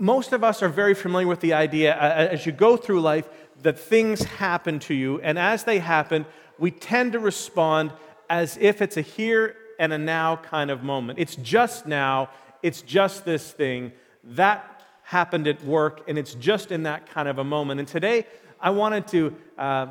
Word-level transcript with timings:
most 0.00 0.32
of 0.32 0.42
us 0.42 0.62
are 0.62 0.68
very 0.68 0.94
familiar 0.94 1.28
with 1.28 1.40
the 1.40 1.52
idea 1.52 1.94
uh, 1.94 2.28
as 2.32 2.46
you 2.46 2.52
go 2.52 2.76
through 2.76 3.00
life 3.00 3.28
that 3.62 3.78
things 3.78 4.24
happen 4.24 4.78
to 4.80 4.94
you, 4.94 5.20
and 5.20 5.38
as 5.38 5.64
they 5.64 5.78
happen, 5.78 6.24
we 6.58 6.70
tend 6.70 7.12
to 7.12 7.18
respond 7.18 7.92
as 8.30 8.56
if 8.58 8.80
it's 8.80 8.96
a 8.96 9.02
here 9.02 9.54
and 9.78 9.92
a 9.92 9.98
now 9.98 10.36
kind 10.36 10.70
of 10.70 10.82
moment. 10.82 11.18
It's 11.18 11.36
just 11.36 11.86
now, 11.86 12.30
it's 12.62 12.80
just 12.80 13.26
this 13.26 13.52
thing. 13.52 13.92
That 14.24 14.82
happened 15.02 15.46
at 15.46 15.62
work, 15.64 16.02
and 16.08 16.18
it's 16.18 16.34
just 16.34 16.72
in 16.72 16.84
that 16.84 17.06
kind 17.06 17.28
of 17.28 17.38
a 17.38 17.44
moment. 17.44 17.80
And 17.80 17.88
today, 17.88 18.26
I 18.58 18.70
wanted 18.70 19.06
to, 19.08 19.36
uh, 19.58 19.86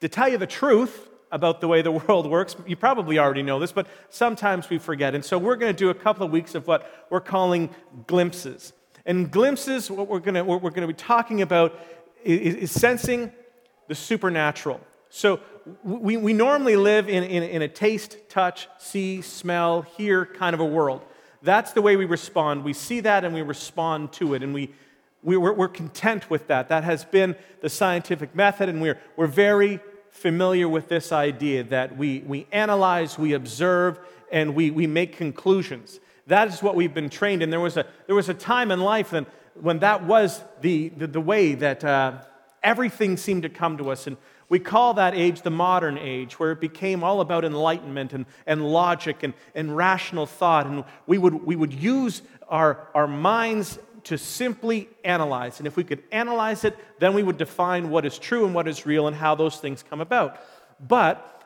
to 0.00 0.08
tell 0.08 0.28
you 0.28 0.38
the 0.38 0.46
truth 0.46 1.08
about 1.34 1.60
the 1.60 1.68
way 1.68 1.82
the 1.82 1.90
world 2.08 2.30
works. 2.30 2.56
You 2.66 2.76
probably 2.76 3.18
already 3.18 3.42
know 3.42 3.58
this, 3.58 3.72
but 3.72 3.86
sometimes 4.08 4.70
we 4.70 4.78
forget. 4.78 5.14
And 5.14 5.22
so 5.22 5.36
we're 5.36 5.56
going 5.56 5.74
to 5.74 5.78
do 5.78 5.90
a 5.90 5.94
couple 5.94 6.24
of 6.24 6.32
weeks 6.32 6.54
of 6.54 6.66
what 6.66 7.06
we're 7.10 7.20
calling 7.20 7.74
glimpses. 8.06 8.72
And 9.04 9.30
glimpses, 9.30 9.90
what 9.90 10.08
we're 10.08 10.20
going 10.20 10.36
to, 10.36 10.44
what 10.44 10.62
we're 10.62 10.70
going 10.70 10.88
to 10.88 10.94
be 10.94 10.94
talking 10.94 11.42
about 11.42 11.78
is, 12.22 12.54
is 12.54 12.70
sensing 12.70 13.32
the 13.88 13.94
supernatural. 13.94 14.80
So 15.10 15.40
we, 15.82 16.16
we 16.16 16.32
normally 16.32 16.76
live 16.76 17.08
in, 17.08 17.24
in, 17.24 17.42
in 17.42 17.62
a 17.62 17.68
taste, 17.68 18.16
touch, 18.28 18.68
see, 18.78 19.20
smell, 19.20 19.82
hear 19.82 20.24
kind 20.24 20.54
of 20.54 20.60
a 20.60 20.64
world. 20.64 21.02
That's 21.42 21.72
the 21.72 21.82
way 21.82 21.96
we 21.96 22.06
respond. 22.06 22.64
We 22.64 22.72
see 22.72 23.00
that 23.00 23.24
and 23.24 23.34
we 23.34 23.42
respond 23.42 24.12
to 24.14 24.34
it, 24.34 24.42
and 24.42 24.54
we, 24.54 24.72
we, 25.22 25.36
we're, 25.36 25.52
we're 25.52 25.68
content 25.68 26.30
with 26.30 26.46
that. 26.46 26.68
That 26.68 26.84
has 26.84 27.04
been 27.04 27.36
the 27.60 27.68
scientific 27.68 28.34
method, 28.34 28.68
and 28.68 28.80
we're, 28.80 28.98
we're 29.16 29.26
very 29.26 29.80
familiar 30.14 30.68
with 30.68 30.88
this 30.88 31.10
idea 31.10 31.64
that 31.64 31.96
we, 31.96 32.20
we 32.20 32.46
analyze, 32.52 33.18
we 33.18 33.32
observe, 33.32 33.98
and 34.30 34.54
we, 34.54 34.70
we 34.70 34.86
make 34.86 35.16
conclusions. 35.16 35.98
That 36.28 36.48
is 36.48 36.62
what 36.62 36.76
we've 36.76 36.94
been 36.94 37.10
trained 37.10 37.42
in. 37.42 37.50
There 37.50 37.60
was 37.60 37.76
a, 37.76 37.84
there 38.06 38.14
was 38.14 38.28
a 38.28 38.34
time 38.34 38.70
in 38.70 38.80
life 38.80 39.10
when, 39.12 39.26
when 39.60 39.80
that 39.80 40.04
was 40.04 40.40
the, 40.60 40.90
the, 40.90 41.08
the 41.08 41.20
way 41.20 41.54
that 41.56 41.84
uh, 41.84 42.22
everything 42.62 43.16
seemed 43.16 43.42
to 43.42 43.48
come 43.48 43.76
to 43.78 43.90
us. 43.90 44.06
And 44.06 44.16
we 44.48 44.60
call 44.60 44.94
that 44.94 45.14
age 45.14 45.42
the 45.42 45.50
modern 45.50 45.98
age, 45.98 46.38
where 46.38 46.52
it 46.52 46.60
became 46.60 47.02
all 47.02 47.20
about 47.20 47.44
enlightenment 47.44 48.12
and, 48.12 48.24
and 48.46 48.64
logic 48.64 49.24
and, 49.24 49.34
and 49.54 49.76
rational 49.76 50.26
thought. 50.26 50.66
And 50.66 50.84
we 51.08 51.18
would, 51.18 51.44
we 51.44 51.56
would 51.56 51.74
use 51.74 52.22
our, 52.48 52.86
our 52.94 53.08
minds 53.08 53.80
to 54.04 54.18
simply 54.18 54.88
analyze. 55.04 55.58
And 55.58 55.66
if 55.66 55.76
we 55.76 55.84
could 55.84 56.02
analyze 56.12 56.64
it, 56.64 56.76
then 56.98 57.14
we 57.14 57.22
would 57.22 57.38
define 57.38 57.90
what 57.90 58.04
is 58.04 58.18
true 58.18 58.44
and 58.44 58.54
what 58.54 58.68
is 58.68 58.86
real 58.86 59.06
and 59.06 59.16
how 59.16 59.34
those 59.34 59.56
things 59.56 59.82
come 59.82 60.00
about. 60.00 60.40
But 60.80 61.42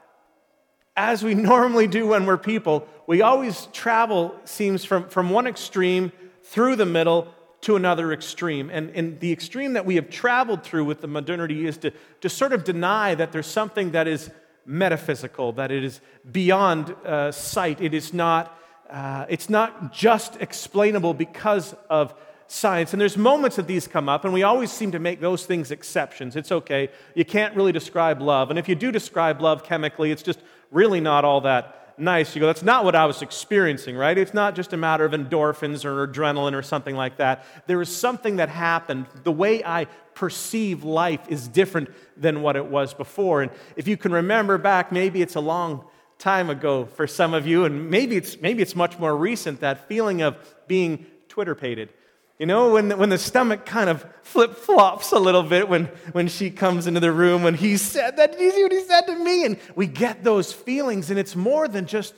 as 0.97 1.23
we 1.23 1.35
normally 1.53 1.87
do 1.87 2.09
when 2.09 2.27
we're 2.27 2.39
people, 2.39 2.87
we 3.07 3.23
always 3.23 3.69
travel, 3.73 4.35
seems, 4.45 4.85
from, 4.85 5.09
from 5.09 5.31
one 5.31 5.47
extreme 5.47 6.13
through 6.43 6.77
the 6.77 6.87
middle 6.87 7.33
to 7.61 7.77
another 7.77 8.13
extreme. 8.13 8.71
And, 8.71 8.91
and 8.91 9.19
the 9.21 9.33
extreme 9.33 9.73
that 9.73 9.85
we 9.85 9.97
have 9.97 10.11
traveled 10.11 10.63
through 10.63 10.85
with 10.85 11.01
the 11.01 11.09
modernity 11.09 11.67
is 11.67 11.77
to, 11.79 11.93
to 12.21 12.29
sort 12.29 12.53
of 12.53 12.65
deny 12.65 13.15
that 13.15 13.33
there's 13.33 13.47
something 13.47 13.93
that 13.93 14.07
is 14.07 14.31
metaphysical, 14.65 15.53
that 15.53 15.71
it 15.71 15.83
is 15.83 16.01
beyond 16.31 16.91
uh, 17.05 17.33
sight. 17.33 17.81
It 17.81 17.95
is 17.95 18.13
not, 18.13 18.57
uh, 18.91 19.27
it's 19.29 19.49
not 19.49 19.93
just 19.93 20.37
explainable 20.37 21.15
because 21.15 21.75
of 21.91 22.15
science. 22.49 22.93
And 22.93 23.01
there's 23.01 23.17
moments 23.17 23.57
that 23.57 23.67
these 23.67 23.87
come 23.87 24.09
up, 24.09 24.25
and 24.25 24.33
we 24.33 24.43
always 24.43 24.73
seem 24.73 24.91
to 24.93 24.99
make 24.99 25.21
those 25.21 25.47
things 25.47 25.71
exceptions. 25.71 26.35
It's 26.35 26.51
okay. 26.51 26.91
You 27.15 27.25
can't 27.25 27.55
really 27.55 27.73
describe 27.73 28.21
love. 28.21 28.51
And 28.51 28.59
if 28.59 28.69
you 28.69 28.75
do 28.75 28.91
describe 28.91 29.41
love 29.41 29.63
chemically, 29.63 30.11
it's 30.11 30.23
just 30.23 30.41
really 30.71 31.01
not 31.01 31.25
all 31.25 31.43
that 31.43 31.95
nice. 31.99 32.35
You 32.35 32.41
go, 32.41 32.47
that's 32.47 32.63
not 32.63 32.85
what 32.85 32.95
I 32.95 33.07
was 33.07 33.23
experiencing, 33.23 33.97
right? 33.97 34.17
It's 34.17 34.35
not 34.35 34.55
just 34.55 34.73
a 34.73 34.77
matter 34.77 35.05
of 35.05 35.13
endorphins 35.13 35.85
or 35.85 36.07
adrenaline 36.07 36.55
or 36.55 36.63
something 36.63 36.97
like 36.97 37.19
that. 37.19 37.45
There 37.67 37.83
is 37.83 37.95
something 37.95 38.37
that 38.37 38.49
happened. 38.49 39.07
The 39.25 39.33
way 39.33 39.63
I 39.65 39.87
perceive 40.15 40.85
life 40.85 41.21
is 41.29 41.49
different 41.49 41.91
than 42.17 42.41
what 42.43 42.57
it 42.57 42.67
was 42.67 42.95
before. 42.95 43.43
And 43.43 43.51
if 43.77 43.87
you 43.87 43.97
can 43.97 44.13
remember 44.13 44.59
back, 44.59 44.91
maybe 44.91 45.23
it's 45.23 45.35
a 45.35 45.41
long 45.41 45.85
time 46.19 46.51
ago 46.51 46.87
for 46.87 47.07
some 47.07 47.35
of 47.35 47.47
you, 47.47 47.65
and 47.65 47.91
maybe 47.91 48.17
it's, 48.17 48.41
maybe 48.41 48.63
it's 48.63 48.75
much 48.75 48.99
more 48.99 49.17
recent, 49.17 49.61
that 49.61 49.87
feeling 49.87 50.23
of 50.23 50.37
being 50.67 51.07
Twitter 51.29 51.55
pated. 51.55 51.91
You 52.39 52.47
know, 52.47 52.75
when 52.75 52.97
when 52.97 53.09
the 53.09 53.19
stomach 53.19 53.67
kind 53.67 53.91
of 53.91 54.07
flip 54.23 54.55
flops 54.55 55.11
a 55.11 55.19
little 55.19 55.43
bit 55.43 55.69
when, 55.69 55.87
when 56.13 56.29
she 56.29 56.51
comes 56.51 56.87
into 56.87 57.01
the 57.01 57.11
room, 57.11 57.43
when 57.43 57.55
he 57.55 57.77
said 57.77 58.17
that, 58.17 58.33
did 58.33 58.41
you 58.41 58.53
see 58.53 58.63
what 58.63 58.73
he 58.73 58.81
said 58.83 59.07
to 59.07 59.17
me? 59.17 59.45
And 59.45 59.59
we 59.75 59.87
get 59.87 60.23
those 60.23 60.53
feelings, 60.53 61.11
and 61.11 61.19
it's 61.19 61.35
more 61.35 61.67
than 61.67 61.87
just 61.87 62.15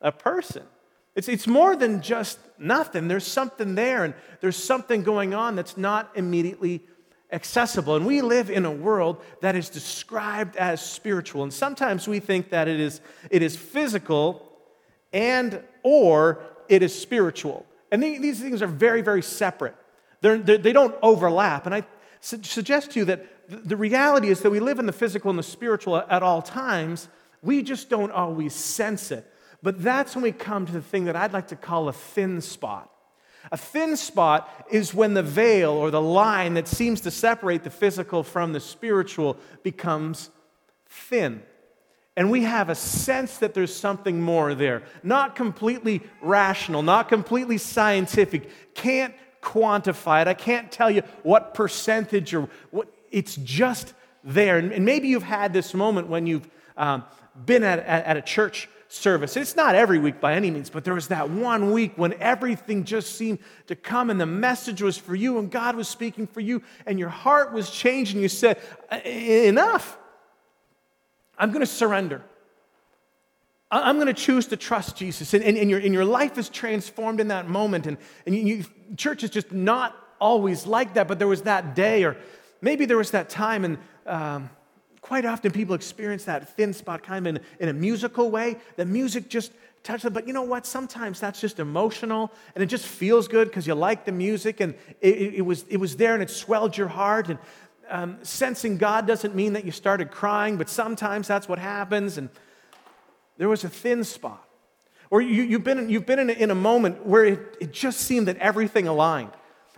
a 0.00 0.12
person. 0.12 0.62
It's, 1.16 1.28
it's 1.28 1.48
more 1.48 1.74
than 1.74 2.02
just 2.02 2.38
nothing. 2.58 3.08
There's 3.08 3.26
something 3.26 3.74
there, 3.74 4.04
and 4.04 4.14
there's 4.40 4.56
something 4.56 5.02
going 5.02 5.34
on 5.34 5.56
that's 5.56 5.76
not 5.76 6.10
immediately 6.14 6.84
accessible. 7.32 7.96
And 7.96 8.06
we 8.06 8.22
live 8.22 8.50
in 8.50 8.64
a 8.64 8.70
world 8.70 9.20
that 9.40 9.56
is 9.56 9.68
described 9.68 10.56
as 10.56 10.80
spiritual. 10.80 11.42
And 11.42 11.52
sometimes 11.52 12.06
we 12.06 12.20
think 12.20 12.50
that 12.50 12.68
it 12.68 12.78
is, 12.78 13.00
it 13.30 13.42
is 13.42 13.56
physical 13.56 14.48
and 15.12 15.62
or 15.82 16.40
it 16.68 16.82
is 16.82 16.98
spiritual. 16.98 17.66
And 17.90 18.02
these 18.02 18.40
things 18.40 18.62
are 18.62 18.66
very, 18.66 19.02
very 19.02 19.22
separate. 19.22 19.74
They're, 20.20 20.38
they're, 20.38 20.58
they 20.58 20.72
do 20.72 20.88
not 20.88 20.98
overlap. 21.02 21.66
And 21.66 21.74
I 21.74 21.84
su- 22.20 22.42
suggest 22.42 22.92
to 22.92 23.00
you 23.00 23.04
that 23.06 23.26
the 23.48 23.76
reality 23.76 24.28
is 24.28 24.40
that 24.40 24.50
we 24.50 24.60
live 24.60 24.78
in 24.78 24.86
the 24.86 24.92
physical 24.92 25.30
and 25.30 25.38
the 25.38 25.44
spiritual 25.44 25.96
at 25.96 26.22
all 26.22 26.42
times. 26.42 27.08
We 27.42 27.62
just 27.62 27.88
don't 27.88 28.12
always 28.12 28.54
sense 28.54 29.10
it. 29.10 29.30
But 29.62 29.82
that's 29.82 30.14
when 30.14 30.22
we 30.22 30.32
come 30.32 30.66
to 30.66 30.72
the 30.72 30.82
thing 30.82 31.06
that 31.06 31.16
I'd 31.16 31.32
like 31.32 31.48
to 31.48 31.56
call 31.56 31.88
a 31.88 31.92
thin 31.92 32.40
spot. 32.40 32.90
A 33.50 33.56
thin 33.56 33.96
spot 33.96 34.66
is 34.70 34.92
when 34.92 35.14
the 35.14 35.22
veil 35.22 35.70
or 35.70 35.90
the 35.90 36.02
line 36.02 36.54
that 36.54 36.68
seems 36.68 37.00
to 37.02 37.10
separate 37.10 37.64
the 37.64 37.70
physical 37.70 38.22
from 38.22 38.52
the 38.52 38.60
spiritual 38.60 39.38
becomes 39.62 40.30
thin 40.88 41.42
and 42.18 42.32
we 42.32 42.42
have 42.42 42.68
a 42.68 42.74
sense 42.74 43.38
that 43.38 43.54
there's 43.54 43.72
something 43.72 44.20
more 44.20 44.52
there. 44.52 44.82
Not 45.04 45.36
completely 45.36 46.02
rational, 46.20 46.82
not 46.82 47.08
completely 47.08 47.58
scientific, 47.58 48.74
can't 48.74 49.14
quantify 49.40 50.22
it. 50.22 50.26
I 50.26 50.34
can't 50.34 50.72
tell 50.72 50.90
you 50.90 51.02
what 51.22 51.54
percentage 51.54 52.34
or 52.34 52.48
what, 52.72 52.92
it's 53.12 53.36
just 53.36 53.94
there. 54.24 54.58
And, 54.58 54.84
maybe 54.84 55.06
you've 55.06 55.22
had 55.22 55.52
this 55.52 55.74
moment 55.74 56.08
when 56.08 56.26
you've 56.26 56.50
um, 56.76 57.04
been 57.46 57.62
at, 57.62 57.78
at, 57.78 58.04
at 58.04 58.16
a 58.16 58.22
church 58.22 58.68
service. 58.88 59.36
It's 59.36 59.54
not 59.54 59.76
every 59.76 60.00
week 60.00 60.20
by 60.20 60.34
any 60.34 60.50
means, 60.50 60.70
but 60.70 60.82
there 60.82 60.94
was 60.94 61.06
that 61.08 61.30
one 61.30 61.70
week 61.70 61.92
when 61.94 62.14
everything 62.14 62.82
just 62.82 63.14
seemed 63.14 63.38
to 63.68 63.76
come 63.76 64.10
and 64.10 64.20
the 64.20 64.26
message 64.26 64.82
was 64.82 64.98
for 64.98 65.14
you 65.14 65.38
and 65.38 65.52
God 65.52 65.76
was 65.76 65.86
speaking 65.86 66.26
for 66.26 66.40
you 66.40 66.64
and 66.84 66.98
your 66.98 67.10
heart 67.10 67.52
was 67.52 67.70
changed 67.70 68.14
and 68.14 68.20
you 68.20 68.28
said, 68.28 68.58
Enough. 69.04 69.98
I'm 71.38 71.50
going 71.50 71.60
to 71.60 71.66
surrender. 71.66 72.22
I'm 73.70 73.96
going 73.96 74.06
to 74.06 74.14
choose 74.14 74.46
to 74.46 74.56
trust 74.56 74.96
Jesus. 74.96 75.34
And, 75.34 75.44
and, 75.44 75.56
and, 75.56 75.68
your, 75.68 75.78
and 75.78 75.92
your 75.92 76.04
life 76.04 76.38
is 76.38 76.48
transformed 76.48 77.20
in 77.20 77.28
that 77.28 77.48
moment. 77.48 77.86
And, 77.86 77.98
and 78.26 78.34
you, 78.34 78.64
church 78.96 79.22
is 79.22 79.30
just 79.30 79.52
not 79.52 79.94
always 80.20 80.66
like 80.66 80.94
that, 80.94 81.06
but 81.06 81.18
there 81.18 81.28
was 81.28 81.42
that 81.42 81.74
day, 81.74 82.04
or 82.04 82.16
maybe 82.60 82.86
there 82.86 82.96
was 82.96 83.10
that 83.10 83.28
time, 83.28 83.64
and 83.64 83.78
um, 84.06 84.50
quite 85.02 85.26
often 85.26 85.52
people 85.52 85.74
experience 85.74 86.24
that 86.24 86.56
thin 86.56 86.72
spot 86.72 87.02
kind 87.02 87.26
of 87.26 87.36
in, 87.36 87.42
in 87.60 87.68
a 87.68 87.72
musical 87.72 88.30
way. 88.30 88.56
The 88.76 88.86
music 88.86 89.28
just 89.28 89.52
touches 89.82 90.04
them. 90.04 90.12
But 90.14 90.26
you 90.26 90.32
know 90.32 90.42
what? 90.42 90.66
Sometimes 90.66 91.20
that's 91.20 91.40
just 91.40 91.58
emotional, 91.58 92.32
and 92.54 92.64
it 92.64 92.66
just 92.68 92.86
feels 92.86 93.28
good 93.28 93.48
because 93.48 93.66
you 93.66 93.74
like 93.74 94.06
the 94.06 94.12
music, 94.12 94.60
and 94.60 94.74
it, 95.00 95.14
it, 95.14 95.34
it, 95.34 95.42
was, 95.42 95.64
it 95.68 95.76
was 95.76 95.96
there, 95.96 96.14
and 96.14 96.22
it 96.22 96.30
swelled 96.30 96.76
your 96.76 96.88
heart. 96.88 97.28
And 97.28 97.38
um, 97.88 98.18
sensing 98.22 98.78
God 98.78 99.06
doesn't 99.06 99.34
mean 99.34 99.54
that 99.54 99.64
you 99.64 99.70
started 99.70 100.10
crying, 100.10 100.56
but 100.56 100.68
sometimes 100.68 101.28
that's 101.28 101.48
what 101.48 101.58
happens. 101.58 102.18
And 102.18 102.28
there 103.36 103.48
was 103.48 103.64
a 103.64 103.68
thin 103.68 104.04
spot. 104.04 104.44
Or 105.10 105.22
you, 105.22 105.52
have 105.52 105.64
been, 105.64 105.88
you've 105.88 106.06
been 106.06 106.18
in 106.18 106.30
a, 106.30 106.32
in 106.34 106.50
a 106.50 106.54
moment 106.54 107.06
where 107.06 107.24
it, 107.24 107.56
it, 107.60 107.72
just 107.72 108.00
seemed 108.00 108.28
that 108.28 108.36
everything 108.36 108.86
aligned. 108.86 109.30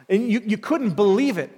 And 0.09 0.29
you, 0.29 0.43
you 0.45 0.59
couldn't 0.59 0.95
believe 0.95 1.39
it 1.39 1.53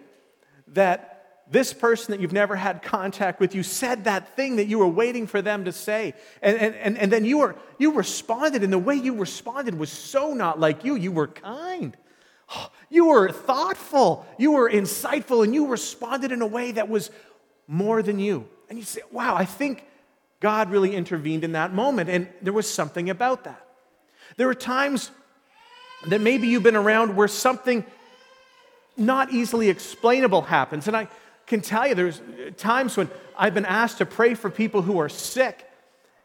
that 0.69 1.13
this 1.51 1.73
person 1.73 2.13
that 2.13 2.21
you've 2.21 2.33
never 2.33 2.55
had 2.55 2.83
contact 2.83 3.41
with, 3.41 3.55
you 3.55 3.63
said 3.63 4.05
that 4.05 4.37
thing 4.37 4.57
that 4.57 4.67
you 4.67 4.79
were 4.79 4.89
waiting 4.89 5.27
for 5.27 5.41
them 5.41 5.65
to 5.65 5.73
say. 5.73 6.15
And, 6.43 6.57
and, 6.59 6.75
and, 6.75 6.99
and 6.99 7.13
then 7.13 7.25
you, 7.25 7.39
were, 7.39 7.57
you 7.79 7.93
responded, 7.93 8.63
and 8.63 8.73
the 8.73 8.79
way 8.79 8.95
you 8.95 9.17
responded 9.17 9.79
was 9.79 9.91
so 9.91 10.35
not 10.35 10.61
like 10.61 10.85
you. 10.85 10.95
You 10.97 11.13
were 11.13 11.29
kind. 11.29 11.97
You 12.93 13.07
were 13.07 13.33
thoughtful, 13.33 14.27
you 14.37 14.53
were 14.53 14.71
insightful, 14.71 15.43
and 15.43 15.55
you 15.55 15.69
responded 15.69 16.31
in 16.31 16.43
a 16.43 16.47
way 16.47 16.73
that 16.73 16.91
was 16.91 17.11
more 17.67 18.03
than 18.03 18.19
you. 18.19 18.47
And 18.69 18.79
you 18.79 18.85
say, 18.85 19.01
wow, 19.11 19.35
I 19.35 19.47
think 19.47 19.83
God 20.41 20.71
really 20.71 20.95
intervened 20.95 21.43
in 21.43 21.53
that 21.53 21.73
moment. 21.73 22.11
And 22.11 22.29
there 22.43 22.53
was 22.53 22.69
something 22.69 23.09
about 23.09 23.45
that. 23.45 23.67
There 24.37 24.47
are 24.51 24.55
times 24.55 25.11
that 26.09 26.21
maybe 26.21 26.49
you've 26.49 26.63
been 26.63 26.77
around 26.77 27.17
where 27.17 27.29
something 27.29 27.83
not 28.97 29.33
easily 29.33 29.71
explainable 29.71 30.43
happens. 30.43 30.87
And 30.87 30.95
I 30.95 31.09
can 31.47 31.61
tell 31.63 31.87
you, 31.87 31.95
there's 31.95 32.21
times 32.59 32.97
when 32.97 33.09
I've 33.39 33.55
been 33.55 33.65
asked 33.65 33.99
to 33.99 34.07
pray 34.07 34.35
for 34.35 34.51
people 34.51 34.83
who 34.83 34.99
are 34.99 35.09
sick, 35.09 35.67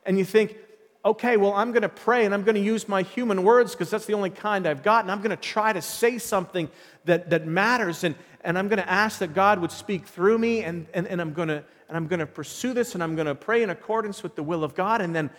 and 0.06 0.18
you 0.18 0.26
think, 0.26 0.58
okay, 1.07 1.38
well, 1.38 1.54
I'm 1.54 1.71
going 1.71 1.83
to 1.83 1.89
pray 1.89 2.25
and 2.25 2.33
I'm 2.33 2.44
going 2.44 2.56
to 2.56 2.62
use 2.62 2.88
my 2.88 3.01
human 3.01 3.44
words 3.44 3.71
because 3.71 3.89
that's 3.89 4.06
the 4.06 4.13
only 4.13 4.30
kind 4.30 4.68
I've 4.68 4.83
got. 4.83 5.06
And 5.06 5.12
I'm 5.12 5.19
going 5.19 5.36
to 5.36 5.38
try 5.38 5.71
to 5.71 5.81
say 5.81 6.18
something 6.18 6.69
that, 7.06 7.30
that 7.30 7.48
matters. 7.48 8.04
And, 8.04 8.15
and 8.44 8.57
I'm 8.57 8.68
going 8.68 8.80
to 8.80 8.89
ask 8.89 9.19
that 9.19 9.33
God 9.33 9.59
would 9.59 9.71
speak 9.71 10.06
through 10.06 10.38
me. 10.38 10.63
And, 10.63 10.86
and, 10.94 11.07
and 11.07 11.21
I'm 11.21 11.33
going 11.33 11.48
to 11.48 11.63
and 11.88 11.95
I'm 11.95 12.07
going 12.07 12.19
to 12.19 12.25
pursue 12.25 12.74
this 12.74 12.95
and 12.95 13.04
I'm 13.04 13.15
going 13.15 13.27
to 13.27 13.36
pray 13.36 13.63
in 13.63 13.69
accordance 13.69 14.21
with 14.21 14.36
the 14.36 14.44
will 14.44 14.63
of 14.63 14.75
God. 14.75 15.01
And 15.01 15.15
then 15.15 15.30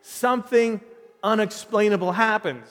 something 0.00 0.80
unexplainable 1.22 2.12
happens. 2.12 2.66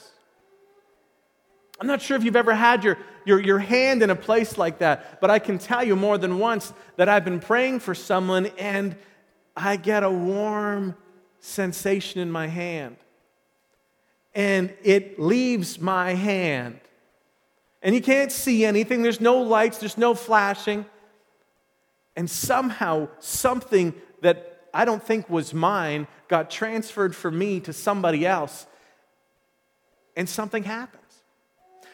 I'm 1.79 1.85
not 1.85 2.01
sure 2.01 2.17
if 2.17 2.23
you've 2.23 2.35
ever 2.35 2.55
had 2.55 2.83
your, 2.83 2.97
your, 3.25 3.39
your 3.39 3.59
hand 3.59 4.01
in 4.01 4.09
a 4.09 4.15
place 4.15 4.57
like 4.57 4.79
that, 4.79 5.21
but 5.21 5.29
I 5.29 5.37
can 5.37 5.59
tell 5.59 5.83
you 5.83 5.95
more 5.95 6.17
than 6.17 6.39
once 6.39 6.73
that 6.95 7.07
I've 7.07 7.23
been 7.23 7.39
praying 7.39 7.81
for 7.81 7.93
someone 7.93 8.47
and 8.57 8.95
I 9.55 9.75
get 9.75 10.01
a 10.01 10.09
warm 10.09 10.95
sensation 11.39 12.21
in 12.21 12.31
my 12.31 12.47
hand. 12.47 12.97
And 14.35 14.73
it 14.83 15.19
leaves 15.19 15.79
my 15.79 16.13
hand. 16.13 16.79
And 17.81 17.95
you 17.95 18.01
can't 18.01 18.31
see 18.31 18.65
anything, 18.65 19.01
there's 19.01 19.21
no 19.21 19.41
lights, 19.41 19.77
there's 19.77 19.97
no 19.97 20.13
flashing. 20.13 20.85
And 22.15 22.29
somehow, 22.29 23.09
something 23.19 23.93
that 24.21 24.67
I 24.73 24.85
don't 24.85 25.01
think 25.01 25.29
was 25.29 25.53
mine 25.53 26.07
got 26.27 26.49
transferred 26.49 27.15
from 27.15 27.37
me 27.37 27.59
to 27.61 27.73
somebody 27.73 28.25
else. 28.25 28.65
And 30.15 30.27
something 30.27 30.63
happens. 30.63 31.03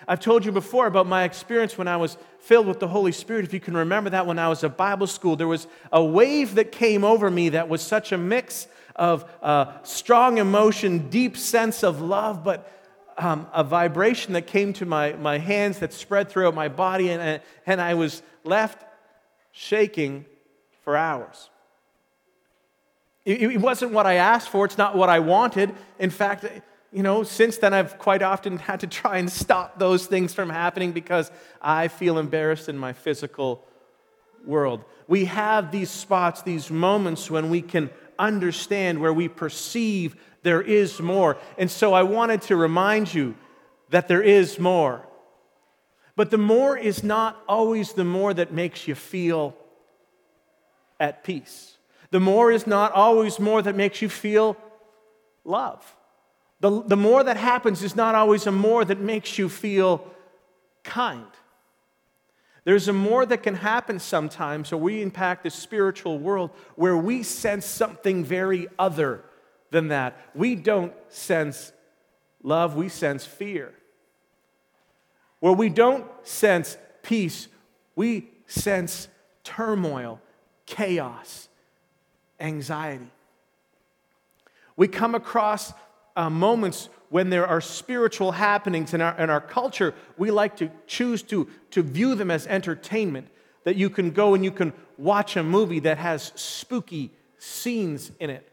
I've 0.07 0.19
told 0.19 0.43
you 0.45 0.51
before 0.51 0.87
about 0.87 1.07
my 1.07 1.23
experience 1.23 1.77
when 1.77 1.87
I 1.87 1.97
was 1.97 2.17
filled 2.39 2.67
with 2.67 2.79
the 2.79 2.87
Holy 2.87 3.11
Spirit. 3.11 3.45
If 3.45 3.53
you 3.53 3.59
can 3.59 3.75
remember 3.75 4.09
that 4.09 4.25
when 4.25 4.39
I 4.39 4.49
was 4.49 4.63
at 4.63 4.75
Bible 4.75 5.07
school, 5.07 5.35
there 5.35 5.47
was 5.47 5.67
a 5.91 6.03
wave 6.03 6.55
that 6.55 6.71
came 6.71 7.03
over 7.03 7.29
me 7.29 7.49
that 7.49 7.69
was 7.69 7.81
such 7.81 8.11
a 8.11 8.17
mix 8.17 8.67
of 8.95 9.25
uh, 9.41 9.71
strong 9.83 10.37
emotion, 10.37 11.09
deep 11.09 11.37
sense 11.37 11.83
of 11.83 12.01
love, 12.01 12.43
but 12.43 12.69
um, 13.17 13.47
a 13.53 13.63
vibration 13.63 14.33
that 14.33 14.47
came 14.47 14.73
to 14.73 14.85
my, 14.85 15.13
my 15.13 15.37
hands 15.37 15.79
that 15.79 15.93
spread 15.93 16.29
throughout 16.29 16.55
my 16.55 16.67
body, 16.67 17.09
and, 17.09 17.41
and 17.65 17.81
I 17.81 17.93
was 17.93 18.21
left 18.43 18.83
shaking 19.51 20.25
for 20.83 20.97
hours. 20.97 21.49
It, 23.25 23.41
it 23.41 23.61
wasn't 23.61 23.91
what 23.91 24.05
I 24.05 24.15
asked 24.15 24.49
for, 24.49 24.65
it's 24.65 24.77
not 24.77 24.95
what 24.95 25.09
I 25.09 25.19
wanted. 25.19 25.73
In 25.99 26.09
fact, 26.09 26.45
you 26.91 27.03
know, 27.03 27.23
since 27.23 27.57
then 27.57 27.73
I've 27.73 27.97
quite 27.97 28.21
often 28.21 28.57
had 28.69 28.81
to 28.81 28.87
try 28.87 29.17
and 29.17 29.31
stop 29.31 29.79
those 29.79 30.05
things 30.05 30.33
from 30.33 30.49
happening 30.49 30.91
because 30.91 31.31
I 31.61 31.87
feel 31.87 32.17
embarrassed 32.17 32.69
in 32.69 32.77
my 32.77 32.93
physical 32.93 33.63
world. 34.45 34.83
We 35.07 35.25
have 35.25 35.71
these 35.71 35.89
spots, 35.89 36.41
these 36.41 36.69
moments 36.69 37.29
when 37.31 37.49
we 37.49 37.61
can 37.61 37.89
understand, 38.19 38.99
where 38.99 39.13
we 39.13 39.27
perceive 39.27 40.15
there 40.43 40.61
is 40.61 40.99
more. 40.99 41.37
And 41.57 41.71
so 41.71 41.93
I 41.93 42.03
wanted 42.03 42.41
to 42.43 42.55
remind 42.55 43.13
you 43.13 43.35
that 43.89 44.07
there 44.07 44.21
is 44.21 44.59
more. 44.59 45.07
But 46.15 46.29
the 46.29 46.37
more 46.37 46.77
is 46.77 47.03
not 47.03 47.41
always 47.47 47.93
the 47.93 48.03
more 48.03 48.33
that 48.33 48.51
makes 48.51 48.87
you 48.87 48.95
feel 48.95 49.55
at 50.99 51.23
peace. 51.23 51.77
The 52.11 52.19
more 52.19 52.51
is 52.51 52.67
not 52.67 52.91
always 52.91 53.39
more 53.39 53.61
that 53.61 53.75
makes 53.75 54.01
you 54.01 54.09
feel 54.09 54.55
love. 55.43 55.95
The, 56.59 56.83
the 56.83 56.95
more 56.95 57.23
that 57.23 57.37
happens 57.37 57.83
is 57.83 57.95
not 57.95 58.15
always 58.15 58.45
a 58.47 58.51
more 58.51 58.85
that 58.85 58.99
makes 58.99 59.37
you 59.37 59.49
feel 59.49 60.07
kind. 60.83 61.25
There's 62.65 62.87
a 62.87 62.93
more 62.93 63.25
that 63.25 63.43
can 63.43 63.55
happen 63.55 63.99
sometimes 63.99 64.71
where 64.71 64.77
we 64.79 65.01
impact 65.01 65.43
the 65.43 65.49
spiritual 65.49 66.17
world 66.17 66.51
where 66.75 66.97
we 66.97 67.23
sense 67.23 67.65
something 67.65 68.23
very 68.23 68.67
other 68.79 69.23
than 69.69 69.89
that. 69.89 70.17
We 70.33 70.55
don't 70.55 70.93
sense 71.09 71.73
love, 72.41 72.75
we 72.75 72.89
sense 72.89 73.25
fear. 73.25 73.73
Where 75.39 75.53
we 75.53 75.67
don't 75.67 76.05
sense 76.23 76.77
peace, 77.01 77.49
we 77.95 78.29
sense 78.47 79.09
turmoil, 79.43 80.21
chaos, 80.65 81.49
anxiety. 82.39 83.11
We 84.77 84.87
come 84.87 85.15
across 85.15 85.73
uh, 86.15 86.29
moments 86.29 86.87
when 87.13 87.29
there 87.29 87.45
are 87.45 87.61
spiritual 87.61 88.31
happenings 88.31 88.91
in 88.91 88.99
our, 88.99 89.15
in 89.21 89.29
our 89.29 89.39
culture, 89.39 89.93
we 90.17 90.31
like 90.31 90.57
to 90.57 90.71
choose 90.87 91.21
to, 91.21 91.47
to 91.69 91.83
view 91.83 92.15
them 92.15 92.31
as 92.31 92.47
entertainment. 92.47 93.27
That 93.65 93.75
you 93.75 93.91
can 93.91 94.09
go 94.09 94.33
and 94.33 94.43
you 94.43 94.49
can 94.49 94.73
watch 94.97 95.35
a 95.35 95.43
movie 95.43 95.81
that 95.81 95.99
has 95.99 96.31
spooky 96.33 97.11
scenes 97.37 98.11
in 98.19 98.31
it. 98.31 98.51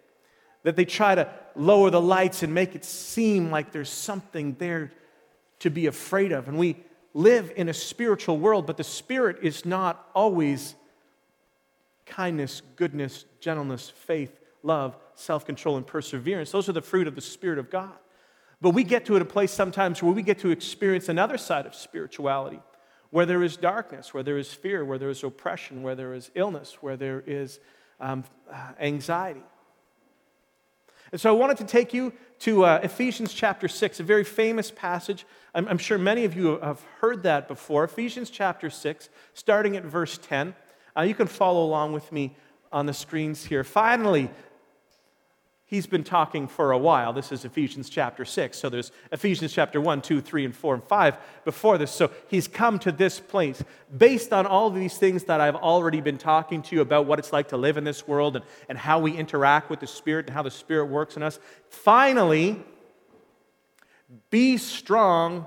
That 0.65 0.77
they 0.77 0.85
try 0.85 1.15
to 1.15 1.33
lower 1.57 1.89
the 1.89 2.03
lights 2.03 2.43
and 2.43 2.53
make 2.53 2.75
it 2.75 2.85
seem 2.85 3.51
like 3.51 3.73
there's 3.73 3.89
something 3.89 4.55
there 4.59 4.93
to 5.61 5.71
be 5.71 5.87
afraid 5.87 6.31
of. 6.31 6.47
And 6.47 6.59
we 6.59 6.77
live 7.15 7.51
in 7.57 7.71
a 7.71 7.75
spiritual 7.75 8.37
world, 8.37 8.67
but 8.67 8.77
the 8.77 8.85
spirit 8.85 9.39
is 9.41 9.65
not 9.65 10.07
always 10.15 10.75
kindness, 12.05 12.61
goodness, 12.77 13.25
gentleness, 13.41 13.89
faith, 13.89 14.39
love, 14.63 14.99
self 15.15 15.47
control, 15.47 15.79
and 15.79 15.87
perseverance. 15.87 16.51
Those 16.51 16.69
are 16.69 16.75
the 16.75 16.83
fruit 16.83 17.07
of 17.07 17.15
the 17.15 17.23
Spirit 17.23 17.59
of 17.59 17.71
God. 17.71 17.95
But 18.61 18.71
we 18.71 18.85
get 18.85 19.07
to 19.07 19.17
a 19.17 19.25
place 19.25 19.53
sometimes 19.53 20.03
where 20.03 20.13
we 20.13 20.23
get 20.23 20.39
to 20.41 20.51
experience 20.51 21.09
another 21.09 21.39
side 21.39 21.67
of 21.67 21.75
spirituality, 21.75 22.61
where 23.11 23.27
there 23.27 23.43
is 23.43 23.57
darkness, 23.57 24.13
where 24.13 24.23
there 24.23 24.37
is 24.37 24.53
fear, 24.53 24.85
where 24.85 24.99
there 24.99 25.09
is 25.09 25.25
oppression, 25.25 25.83
where 25.83 25.95
there 25.95 26.13
is 26.13 26.31
illness, 26.35 26.79
where 26.81 26.97
there 26.97 27.23
is 27.27 27.59
um, 28.01 28.25
uh, 28.53 28.73
anxiety. 28.79 29.43
And 31.13 31.21
so 31.21 31.35
I 31.35 31.39
wanted 31.39 31.57
to 31.57 31.65
take 31.65 31.93
you 31.93 32.13
to 32.41 32.65
uh, 32.65 32.81
Ephesians 32.83 33.33
chapter 33.33 33.67
6, 33.67 34.01
a 34.01 34.03
very 34.03 34.25
famous 34.25 34.71
passage. 34.71 35.27
I'm, 35.55 35.67
I'm, 35.67 35.79
sure 35.79 35.99
many 35.99 36.25
of 36.25 36.37
you 36.37 36.61
have 36.61 36.81
heard 37.01 37.25
that 37.25 37.49
before. 37.49 37.85
Ephesians 37.85 38.31
chapter 38.31 38.71
6, 38.71 39.09
starting 39.35 39.77
at 39.77 39.85
verse 39.85 40.19
10. 40.23 40.55
Uh, 40.97 41.03
you 41.03 41.15
can 41.15 41.27
follow 41.27 41.65
along 41.65 41.93
with 41.93 42.13
me 42.13 42.37
on 42.71 42.87
the 42.87 42.93
screens 42.95 43.45
here. 43.45 43.65
Finally, 43.65 44.31
he's 45.71 45.87
been 45.87 46.03
talking 46.03 46.49
for 46.49 46.73
a 46.73 46.79
while. 46.79 47.13
This 47.13 47.31
is 47.31 47.45
Ephesians 47.45 47.89
chapter 47.89 48.25
6. 48.25 48.59
So 48.59 48.69
there's 48.69 48.91
Ephesians 49.13 49.53
chapter 49.53 49.81
1, 49.81 50.03
2, 50.03 50.21
3, 50.21 50.47
and 50.47 50.55
4, 50.55 50.75
and 50.75 50.85
5 50.85 51.17
before 51.45 51.79
this. 51.79 51.93
So 51.93 52.11
he's 52.27 52.49
come 52.49 52.81
to 52.81 52.91
this 52.91 53.21
place 53.21 53.63
based 53.97 54.33
on 54.33 54.47
all 54.47 54.69
these 54.71 54.99
things 54.99 55.25
that 55.25 55.41
I've 55.41 55.55
already 55.55 56.01
been 56.01 56.19
talking 56.19 56.61
to 56.63 56.75
you 56.75 56.83
about 56.83 57.07
what 57.07 57.21
it's 57.21 57.33
like 57.33 57.49
to 57.49 57.57
live 57.57 57.77
in 57.77 57.85
this 57.85 58.09
world 58.09 58.35
and, 58.35 58.45
and 58.69 58.77
how 58.77 58.99
we 58.99 59.17
interact 59.17 59.71
with 59.71 59.79
the 59.79 59.87
Spirit 59.87 60.27
and 60.27 60.35
how 60.35 60.43
the 60.43 60.51
Spirit 60.51 60.87
works 60.87 61.17
in 61.17 61.23
us. 61.23 61.39
Finally, 61.69 62.61
be 64.29 64.57
strong 64.57 65.47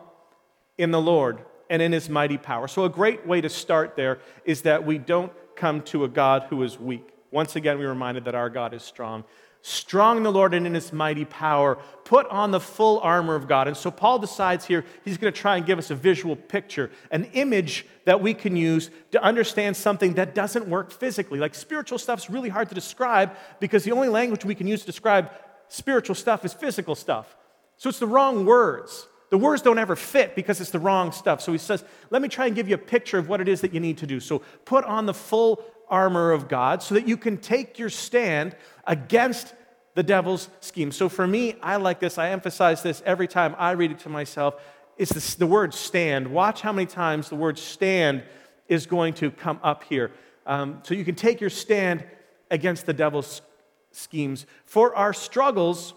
in 0.78 0.92
the 0.92 1.02
Lord 1.02 1.40
and 1.70 1.82
in 1.82 1.92
his 1.92 2.08
mighty 2.08 2.38
power. 2.38 2.70
So, 2.70 2.86
a 2.86 2.90
great 2.90 3.28
way 3.28 3.42
to 3.42 3.50
start 3.50 3.98
there 3.98 4.20
is 4.46 4.62
that 4.62 4.86
we 4.86 4.98
don't 4.98 5.34
come 5.58 5.82
to 5.82 6.06
a 6.06 6.08
God 6.08 6.44
who 6.44 6.64
is 6.64 6.80
weak. 6.80 7.10
Once 7.30 7.58
again, 7.58 7.78
we're 7.78 7.90
reminded 7.90 8.24
that 8.26 8.36
our 8.36 8.50
God 8.50 8.74
is 8.74 8.84
strong 8.84 9.26
strong 9.66 10.18
in 10.18 10.24
the 10.24 10.32
Lord 10.32 10.54
and 10.54 10.68
in 10.68 10.74
his 10.74 10.92
mighty 10.92 11.24
power. 11.24 11.78
Put 12.04 12.28
on 12.28 12.52
the 12.52 12.60
full 12.60 13.00
armor 13.00 13.34
of 13.34 13.48
God. 13.48 13.70
And 13.70 13.78
so 13.78 13.90
Paul 13.90 14.20
decides 14.20 14.66
here 14.66 14.84
he's 15.06 15.18
going 15.18 15.32
to 15.32 15.40
try 15.40 15.56
and 15.56 15.66
give 15.66 15.80
us 15.80 15.90
a 15.90 15.96
visual 15.96 16.36
picture, 16.36 16.92
an 17.12 17.24
image 17.32 17.86
that 18.04 18.22
we 18.22 18.34
can 18.34 18.58
use 18.58 18.92
to 19.12 19.24
understand 19.24 19.78
something 19.78 20.16
that 20.16 20.36
doesn't 20.36 20.68
work 20.68 20.92
physically. 20.92 21.40
Like 21.40 21.56
spiritual 21.56 21.98
stuff's 21.98 22.30
really 22.30 22.50
hard 22.50 22.68
to 22.70 22.76
describe 22.76 23.32
because 23.62 23.86
the 23.86 23.94
only 23.94 24.10
language 24.10 24.44
we 24.44 24.54
can 24.54 24.68
use 24.68 24.82
to 24.82 24.86
describe 24.86 25.32
spiritual 25.70 26.16
stuff 26.16 26.44
is 26.44 26.54
physical 26.54 26.94
stuff. 26.94 27.34
So 27.78 27.88
it's 27.88 28.00
the 28.00 28.08
wrong 28.08 28.46
words. 28.46 29.08
The 29.30 29.38
words 29.38 29.62
don't 29.62 29.80
ever 29.80 29.96
fit 29.96 30.36
because 30.36 30.60
it's 30.60 30.72
the 30.72 30.80
wrong 30.80 31.14
stuff. 31.14 31.40
So 31.40 31.54
he 31.54 31.58
says, 31.58 31.86
Let 32.10 32.22
me 32.22 32.28
try 32.28 32.48
and 32.48 32.56
give 32.56 32.68
you 32.68 32.76
a 32.76 32.78
picture 32.78 33.18
of 33.18 33.30
what 33.30 33.40
it 33.40 33.48
is 33.48 33.62
that 33.62 33.74
you 33.74 33.80
need 33.80 33.98
to 34.00 34.06
do. 34.06 34.20
So 34.20 34.40
put 34.66 34.84
on 34.84 35.06
the 35.06 35.14
full 35.14 35.64
armor 35.94 36.32
of 36.32 36.48
God 36.48 36.82
so 36.82 36.96
that 36.96 37.08
you 37.08 37.18
can 37.18 37.38
take 37.38 37.78
your 37.78 37.92
stand 37.92 38.56
against 38.86 39.54
the 39.94 40.02
devil's 40.02 40.50
scheme. 40.60 40.92
So 40.92 41.08
for 41.08 41.28
me, 41.28 41.56
I 41.62 41.76
like 41.76 42.00
this. 42.00 42.18
I 42.18 42.32
emphasize 42.32 42.82
this 42.82 43.04
every 43.06 43.28
time 43.28 43.56
I 43.60 43.72
read 43.72 43.92
it 43.92 44.00
to 44.00 44.10
myself. 44.10 44.56
It's 44.98 45.14
the, 45.14 45.38
the 45.38 45.46
word 45.46 45.72
stand. 45.72 46.28
Watch 46.28 46.62
how 46.62 46.74
many 46.74 46.88
times 46.88 47.30
the 47.30 47.36
word 47.36 47.60
stand 47.60 48.24
is 48.68 48.88
going 48.88 49.14
to 49.16 49.30
come 49.30 49.60
up 49.62 49.84
here. 49.84 50.12
Um, 50.48 50.80
so 50.82 50.96
you 50.96 51.06
can 51.06 51.14
take 51.14 51.40
your 51.40 51.52
stand 51.52 52.04
against 52.50 52.88
the 52.88 52.94
devil's 52.94 53.44
schemes. 53.92 54.48
For 54.66 54.96
our 54.96 55.14
struggles, 55.14 55.94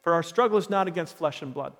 for 0.00 0.14
our 0.14 0.22
struggle 0.22 0.56
is 0.56 0.70
not 0.70 0.88
against 0.88 1.18
flesh 1.18 1.42
and 1.42 1.52
blood. 1.52 1.74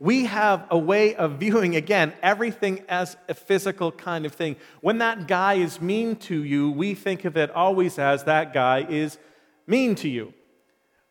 We 0.00 0.26
have 0.26 0.66
a 0.70 0.78
way 0.78 1.16
of 1.16 1.40
viewing, 1.40 1.74
again, 1.74 2.12
everything 2.22 2.84
as 2.88 3.16
a 3.28 3.34
physical 3.34 3.90
kind 3.90 4.24
of 4.26 4.32
thing. 4.32 4.54
When 4.80 4.98
that 4.98 5.26
guy 5.26 5.54
is 5.54 5.80
mean 5.80 6.14
to 6.16 6.44
you, 6.44 6.70
we 6.70 6.94
think 6.94 7.24
of 7.24 7.36
it 7.36 7.50
always 7.50 7.98
as 7.98 8.24
that 8.24 8.52
guy 8.52 8.86
is 8.88 9.18
mean 9.66 9.96
to 9.96 10.08
you. 10.08 10.32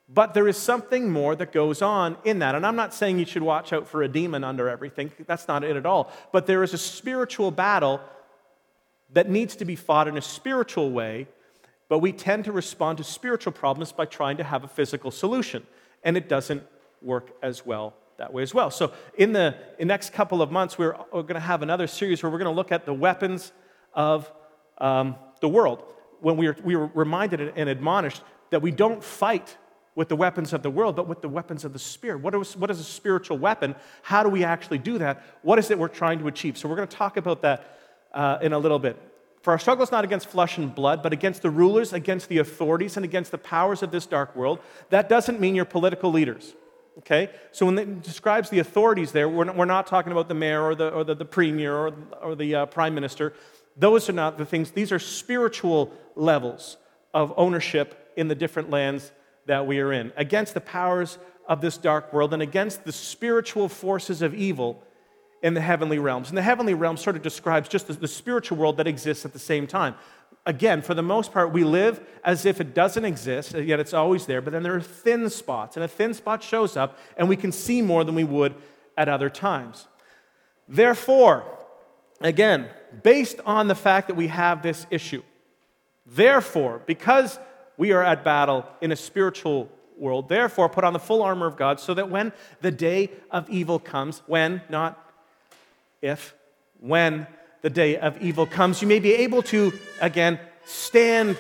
But 0.08 0.34
there 0.34 0.48
is 0.48 0.56
something 0.56 1.12
more 1.12 1.36
that 1.36 1.52
goes 1.52 1.82
on 1.82 2.16
in 2.24 2.40
that. 2.40 2.56
And 2.56 2.66
I'm 2.66 2.78
not 2.78 2.94
saying 2.94 3.20
you 3.20 3.26
should 3.26 3.44
watch 3.44 3.74
out 3.74 3.90
for 3.90 4.04
a 4.04 4.08
demon 4.08 4.46
under 4.46 4.70
everything. 4.70 5.12
That's 5.26 5.50
not 5.50 5.66
it 5.66 5.76
at 5.76 5.86
all. 5.86 6.10
But 6.32 6.46
there 6.48 6.64
is 6.64 6.74
a 6.74 6.78
spiritual 6.78 7.52
battle 7.52 8.00
that 9.12 9.30
needs 9.30 9.58
to 9.58 9.66
be 9.66 9.76
fought 9.76 10.08
in 10.08 10.18
a 10.18 10.22
spiritual 10.22 10.92
way. 10.92 11.28
but 11.90 12.00
we 12.00 12.12
tend 12.12 12.46
to 12.46 12.52
respond 12.52 12.98
to 12.98 13.04
spiritual 13.04 13.54
problems 13.54 13.92
by 13.92 14.06
trying 14.06 14.38
to 14.38 14.44
have 14.44 14.64
a 14.64 14.68
physical 14.68 15.10
solution, 15.10 15.66
and 16.04 16.18
it 16.18 16.28
doesn't 16.28 16.64
work 17.02 17.32
as 17.42 17.66
well 17.66 17.94
that 18.18 18.34
way 18.34 18.44
as 18.44 18.54
well. 18.54 18.70
So, 18.72 18.92
in 19.16 19.32
the, 19.32 19.56
in 19.80 19.88
next 19.88 20.12
couple 20.12 20.42
of 20.42 20.52
months, 20.52 20.78
we're, 20.78 20.96
we're 21.12 21.22
going 21.22 21.36
to 21.36 21.40
have 21.40 21.62
another 21.62 21.88
series 21.88 22.22
where 22.22 22.32
we're 22.32 22.40
going 22.40 22.52
to 22.52 22.56
look 22.56 22.72
at 22.72 22.86
the 22.86 22.94
weapons 22.94 23.52
of 23.94 24.32
um, 24.80 25.16
the 25.42 25.48
world. 25.48 25.84
When 26.20 26.36
we 26.36 26.48
are, 26.48 26.58
we 26.64 26.76
were 26.76 26.88
reminded 26.94 27.54
and 27.56 27.70
admonished 27.70 28.24
that 28.50 28.62
we 28.62 28.72
don't 28.72 29.04
fight 29.04 29.56
with 29.94 30.10
the 30.10 30.16
weapons 30.16 30.54
of 30.54 30.64
the 30.64 30.70
world, 30.70 30.96
but 30.96 31.08
with 31.08 31.22
the 31.22 31.30
weapons 31.30 31.64
of 31.64 31.74
the 31.74 31.80
Spirit. 31.80 32.22
What 32.22 32.34
is, 32.36 32.56
what 32.56 32.70
is 32.70 32.80
a 32.80 32.84
spiritual 32.84 33.38
weapon? 33.38 33.76
How 34.04 34.24
do 34.24 34.30
we 34.30 34.44
actually 34.44 34.78
do 34.78 34.98
that? 35.00 35.24
What 35.42 35.60
is 35.60 35.70
it 35.72 35.78
we're 35.78 35.88
trying 35.88 36.20
to 36.20 36.28
achieve? 36.28 36.58
So, 36.58 36.68
we're 36.68 36.76
going 36.76 36.88
to 36.88 36.98
talk 36.98 37.18
about 37.18 37.42
that 37.44 37.80
uh, 38.14 38.40
in 38.42 38.54
a 38.54 38.60
little 38.60 38.80
bit. 38.80 38.98
For 39.44 39.52
our 39.52 39.60
struggle 39.60 39.84
is 39.84 39.92
not 39.92 40.04
against 40.04 40.28
flesh 40.28 40.58
and 40.58 40.74
blood, 40.74 41.04
but 41.04 41.14
against 41.14 41.44
the 41.44 41.50
rulers, 41.50 41.94
against 41.94 42.28
the 42.28 42.40
authorities, 42.40 42.98
and 42.98 43.06
against 43.06 43.32
the 43.32 43.38
powers 43.38 43.84
of 43.84 43.92
this 43.92 44.06
dark 44.06 44.36
world. 44.36 44.60
That 44.90 45.08
doesn't 45.08 45.40
mean 45.40 45.56
your 45.56 45.66
political 45.66 46.12
leaders. 46.12 46.56
Okay? 47.00 47.30
So 47.52 47.66
when 47.66 47.78
it 47.78 48.04
describes 48.04 48.50
the 48.50 48.60
authorities 48.60 49.12
there, 49.12 49.30
we're 49.30 49.46
not, 49.46 49.56
we're 49.56 49.66
not 49.66 49.88
talking 49.88 50.12
about 50.12 50.28
the 50.28 50.34
mayor 50.34 50.64
or 50.64 50.76
the, 50.76 50.90
or 50.90 51.04
the, 51.04 51.16
the 51.16 51.26
premier 51.26 51.76
or, 51.76 51.94
or 52.22 52.36
the 52.36 52.56
uh, 52.56 52.66
prime 52.66 52.96
minister. 52.96 53.34
Those 53.76 54.10
are 54.10 54.14
not 54.14 54.38
the 54.38 54.46
things, 54.46 54.72
these 54.72 54.92
are 54.92 55.00
spiritual 55.00 55.92
levels 56.16 56.78
of 57.14 57.34
ownership 57.38 58.12
in 58.16 58.28
the 58.28 58.36
different 58.36 58.70
lands 58.70 59.12
that 59.46 59.66
we 59.68 59.80
are 59.80 59.94
in, 59.94 60.12
against 60.18 60.54
the 60.54 60.62
powers 60.62 61.18
of 61.48 61.62
this 61.62 61.78
dark 61.78 62.12
world 62.12 62.34
and 62.34 62.42
against 62.42 62.84
the 62.84 62.92
spiritual 62.92 63.70
forces 63.70 64.22
of 64.22 64.34
evil 64.34 64.84
in 65.42 65.54
the 65.54 65.62
heavenly 65.62 66.00
realms. 66.00 66.30
And 66.30 66.38
the 66.38 66.42
heavenly 66.42 66.74
realm 66.74 66.98
sort 66.98 67.16
of 67.16 67.22
describes 67.22 67.70
just 67.70 67.88
the, 67.88 67.94
the 67.94 68.08
spiritual 68.08 68.58
world 68.58 68.78
that 68.78 68.88
exists 68.88 69.24
at 69.24 69.34
the 69.34 69.40
same 69.40 69.68
time 69.68 69.96
again, 70.48 70.82
for 70.82 70.94
the 70.94 71.04
most 71.04 71.32
part, 71.32 71.52
we 71.52 71.64
live 71.64 72.00
as 72.24 72.46
if 72.46 72.60
it 72.60 72.74
doesn't 72.74 73.06
exist, 73.06 73.54
yet 73.54 73.80
it's 73.80 73.94
always 73.94 74.26
there. 74.26 74.42
But 74.42 74.54
then 74.54 74.64
there 74.64 74.76
are 74.76 74.82
thin 74.82 75.30
spots, 75.30 75.76
and 75.76 75.84
a 75.84 75.88
thin 75.88 76.14
spot 76.16 76.42
shows 76.42 76.76
up, 76.76 76.98
and 77.18 77.30
we 77.30 77.36
can 77.36 77.52
see 77.52 77.82
more 77.82 78.04
than 78.04 78.16
we 78.16 78.24
would 78.24 78.56
at 78.98 79.10
other 79.10 79.30
times. 79.30 79.88
Therefore, 80.68 81.44
again, 82.22 82.70
based 83.04 83.40
on 83.46 83.68
the 83.68 83.76
fact 83.76 84.08
that 84.08 84.16
we 84.16 84.28
have 84.28 84.64
this 84.64 84.88
issue, 84.90 85.22
therefore, 86.06 86.82
because 86.86 87.38
we 87.76 87.92
are 87.92 88.04
at 88.04 88.24
battle 88.24 88.66
in 88.82 88.92
a 88.92 88.96
spiritual 88.96 89.70
world, 89.98 90.30
therefore, 90.30 90.70
put 90.70 90.86
on 90.86 90.94
the 90.94 91.00
full 91.00 91.22
armor 91.22 91.46
of 91.46 91.58
God 91.58 91.80
so 91.80 91.94
that 91.94 92.10
when 92.10 92.32
the 92.62 92.72
day 92.72 93.12
of 93.32 93.50
evil 93.50 93.80
comes, 93.80 94.24
when, 94.28 94.62
not 94.70 95.14
if, 96.02 96.36
when 96.80 97.28
the 97.62 97.70
day 97.70 97.98
of 97.98 98.22
evil 98.22 98.46
comes, 98.46 98.82
you 98.82 98.88
may 98.88 99.00
be 99.00 99.14
able 99.14 99.42
to, 99.44 99.74
again, 100.02 100.40
stand 100.66 101.38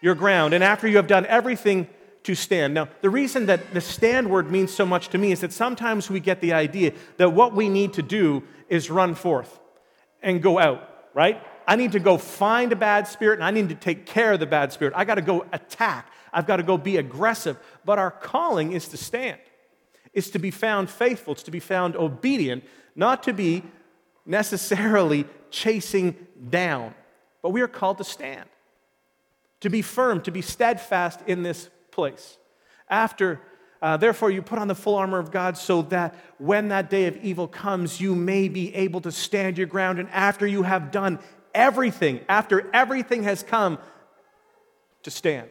your 0.00 0.14
ground. 0.14 0.54
And 0.54 0.64
after 0.64 0.88
you 0.88 0.96
have 0.96 1.06
done 1.06 1.26
everything 1.26 1.88
to 2.24 2.34
stand. 2.34 2.74
Now, 2.74 2.88
the 3.00 3.10
reason 3.10 3.46
that 3.46 3.72
the 3.72 3.80
stand 3.80 4.28
word 4.30 4.50
means 4.50 4.72
so 4.72 4.84
much 4.84 5.08
to 5.08 5.18
me 5.18 5.32
is 5.32 5.40
that 5.40 5.52
sometimes 5.52 6.10
we 6.10 6.20
get 6.20 6.40
the 6.40 6.52
idea 6.52 6.92
that 7.16 7.30
what 7.30 7.54
we 7.54 7.68
need 7.68 7.94
to 7.94 8.02
do 8.02 8.42
is 8.68 8.90
run 8.90 9.14
forth 9.14 9.58
and 10.22 10.42
go 10.42 10.58
out, 10.58 10.86
right? 11.14 11.42
I 11.66 11.76
need 11.76 11.92
to 11.92 12.00
go 12.00 12.18
find 12.18 12.72
a 12.72 12.76
bad 12.76 13.06
spirit 13.06 13.38
and 13.38 13.44
I 13.44 13.50
need 13.50 13.70
to 13.70 13.74
take 13.74 14.04
care 14.04 14.32
of 14.32 14.40
the 14.40 14.46
bad 14.46 14.72
spirit. 14.72 14.92
I 14.96 15.04
got 15.04 15.14
to 15.14 15.22
go 15.22 15.46
attack. 15.52 16.10
I've 16.32 16.46
got 16.46 16.56
to 16.56 16.62
go 16.62 16.76
be 16.76 16.98
aggressive. 16.98 17.56
But 17.84 17.98
our 17.98 18.10
calling 18.10 18.72
is 18.72 18.88
to 18.88 18.96
stand, 18.96 19.38
it's 20.12 20.30
to 20.30 20.38
be 20.38 20.50
found 20.50 20.90
faithful, 20.90 21.32
it's 21.32 21.42
to 21.44 21.50
be 21.50 21.60
found 21.60 21.96
obedient, 21.96 22.64
not 22.94 23.22
to 23.24 23.32
be 23.32 23.62
necessarily 24.26 25.24
chasing 25.50 26.14
down, 26.48 26.94
but 27.42 27.50
we 27.50 27.60
are 27.60 27.68
called 27.68 27.98
to 27.98 28.04
stand, 28.04 28.48
to 29.60 29.70
be 29.70 29.82
firm, 29.82 30.20
to 30.22 30.30
be 30.30 30.42
steadfast 30.42 31.20
in 31.26 31.42
this 31.42 31.70
place. 31.90 32.38
After, 32.88 33.40
uh, 33.82 33.96
therefore, 33.96 34.30
you 34.30 34.42
put 34.42 34.58
on 34.58 34.68
the 34.68 34.74
full 34.74 34.96
armor 34.96 35.18
of 35.18 35.30
God 35.30 35.56
so 35.56 35.82
that 35.82 36.14
when 36.38 36.68
that 36.68 36.90
day 36.90 37.06
of 37.06 37.16
evil 37.18 37.46
comes, 37.48 38.00
you 38.00 38.14
may 38.14 38.48
be 38.48 38.74
able 38.74 39.00
to 39.02 39.12
stand 39.12 39.58
your 39.58 39.66
ground. 39.66 39.98
And 39.98 40.08
after 40.10 40.46
you 40.46 40.62
have 40.62 40.90
done 40.90 41.18
everything, 41.54 42.20
after 42.28 42.70
everything 42.72 43.22
has 43.24 43.42
come, 43.42 43.78
to 45.02 45.10
stand. 45.10 45.50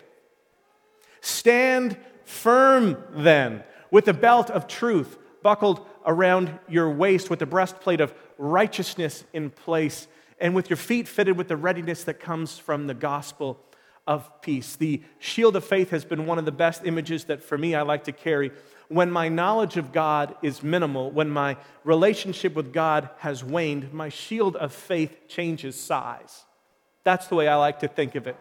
Stand 1.21 1.97
firm 2.23 2.97
then, 3.11 3.63
with 3.91 4.05
the 4.05 4.13
belt 4.13 4.51
of 4.51 4.67
truth 4.67 5.17
buckled 5.41 5.85
around 6.05 6.57
your 6.67 6.89
waist, 6.91 7.29
with 7.29 7.39
the 7.39 7.45
breastplate 7.45 8.01
of 8.01 8.13
righteousness 8.39 9.25
in 9.33 9.51
place, 9.51 10.07
and 10.39 10.55
with 10.55 10.69
your 10.69 10.77
feet 10.77 11.07
fitted 11.07 11.37
with 11.37 11.49
the 11.49 11.57
readiness 11.57 12.05
that 12.05 12.19
comes 12.19 12.57
from 12.57 12.87
the 12.87 12.93
gospel 12.95 13.59
of 14.07 14.41
peace. 14.41 14.75
The 14.75 15.03
shield 15.19 15.55
of 15.55 15.63
faith 15.63 15.91
has 15.91 16.03
been 16.03 16.25
one 16.25 16.39
of 16.39 16.45
the 16.45 16.51
best 16.51 16.83
images 16.85 17.25
that 17.25 17.43
for 17.43 17.57
me 17.57 17.75
I 17.75 17.83
like 17.83 18.05
to 18.05 18.11
carry. 18.11 18.51
When 18.87 19.11
my 19.11 19.29
knowledge 19.29 19.77
of 19.77 19.91
God 19.91 20.35
is 20.41 20.63
minimal, 20.63 21.11
when 21.11 21.29
my 21.29 21.57
relationship 21.83 22.55
with 22.55 22.73
God 22.73 23.09
has 23.17 23.43
waned, 23.43 23.93
my 23.93 24.09
shield 24.09 24.55
of 24.55 24.73
faith 24.73 25.27
changes 25.27 25.75
size. 25.75 26.45
That's 27.03 27.27
the 27.27 27.35
way 27.35 27.47
I 27.47 27.55
like 27.55 27.81
to 27.81 27.87
think 27.87 28.15
of 28.15 28.25
it. 28.25 28.35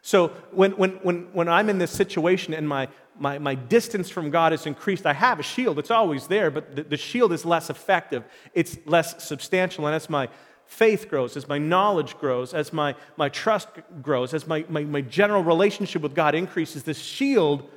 So 0.00 0.28
when, 0.50 0.72
when, 0.72 0.92
when, 1.02 1.28
when 1.32 1.48
I'm 1.48 1.68
in 1.68 1.78
this 1.78 1.90
situation 1.90 2.54
and 2.54 2.68
my, 2.68 2.88
my, 3.18 3.38
my 3.38 3.54
distance 3.54 4.08
from 4.10 4.30
God 4.30 4.52
is 4.52 4.66
increased, 4.66 5.06
I 5.06 5.12
have 5.12 5.38
a 5.38 5.42
shield. 5.42 5.78
It's 5.78 5.90
always 5.90 6.26
there, 6.26 6.50
but 6.50 6.76
the, 6.76 6.82
the 6.82 6.96
shield 6.96 7.32
is 7.32 7.44
less 7.44 7.70
effective. 7.70 8.24
It's 8.54 8.78
less 8.86 9.22
substantial. 9.22 9.86
And 9.86 9.94
as 9.94 10.08
my 10.08 10.28
faith 10.66 11.08
grows, 11.08 11.36
as 11.36 11.48
my 11.48 11.58
knowledge 11.58 12.18
grows, 12.18 12.54
as 12.54 12.72
my, 12.72 12.94
my 13.16 13.28
trust 13.28 13.68
grows, 14.00 14.34
as 14.34 14.46
my, 14.46 14.64
my, 14.68 14.84
my 14.84 15.02
general 15.02 15.42
relationship 15.42 16.02
with 16.02 16.14
God 16.14 16.34
increases, 16.34 16.82
this 16.82 16.98
shield 16.98 17.68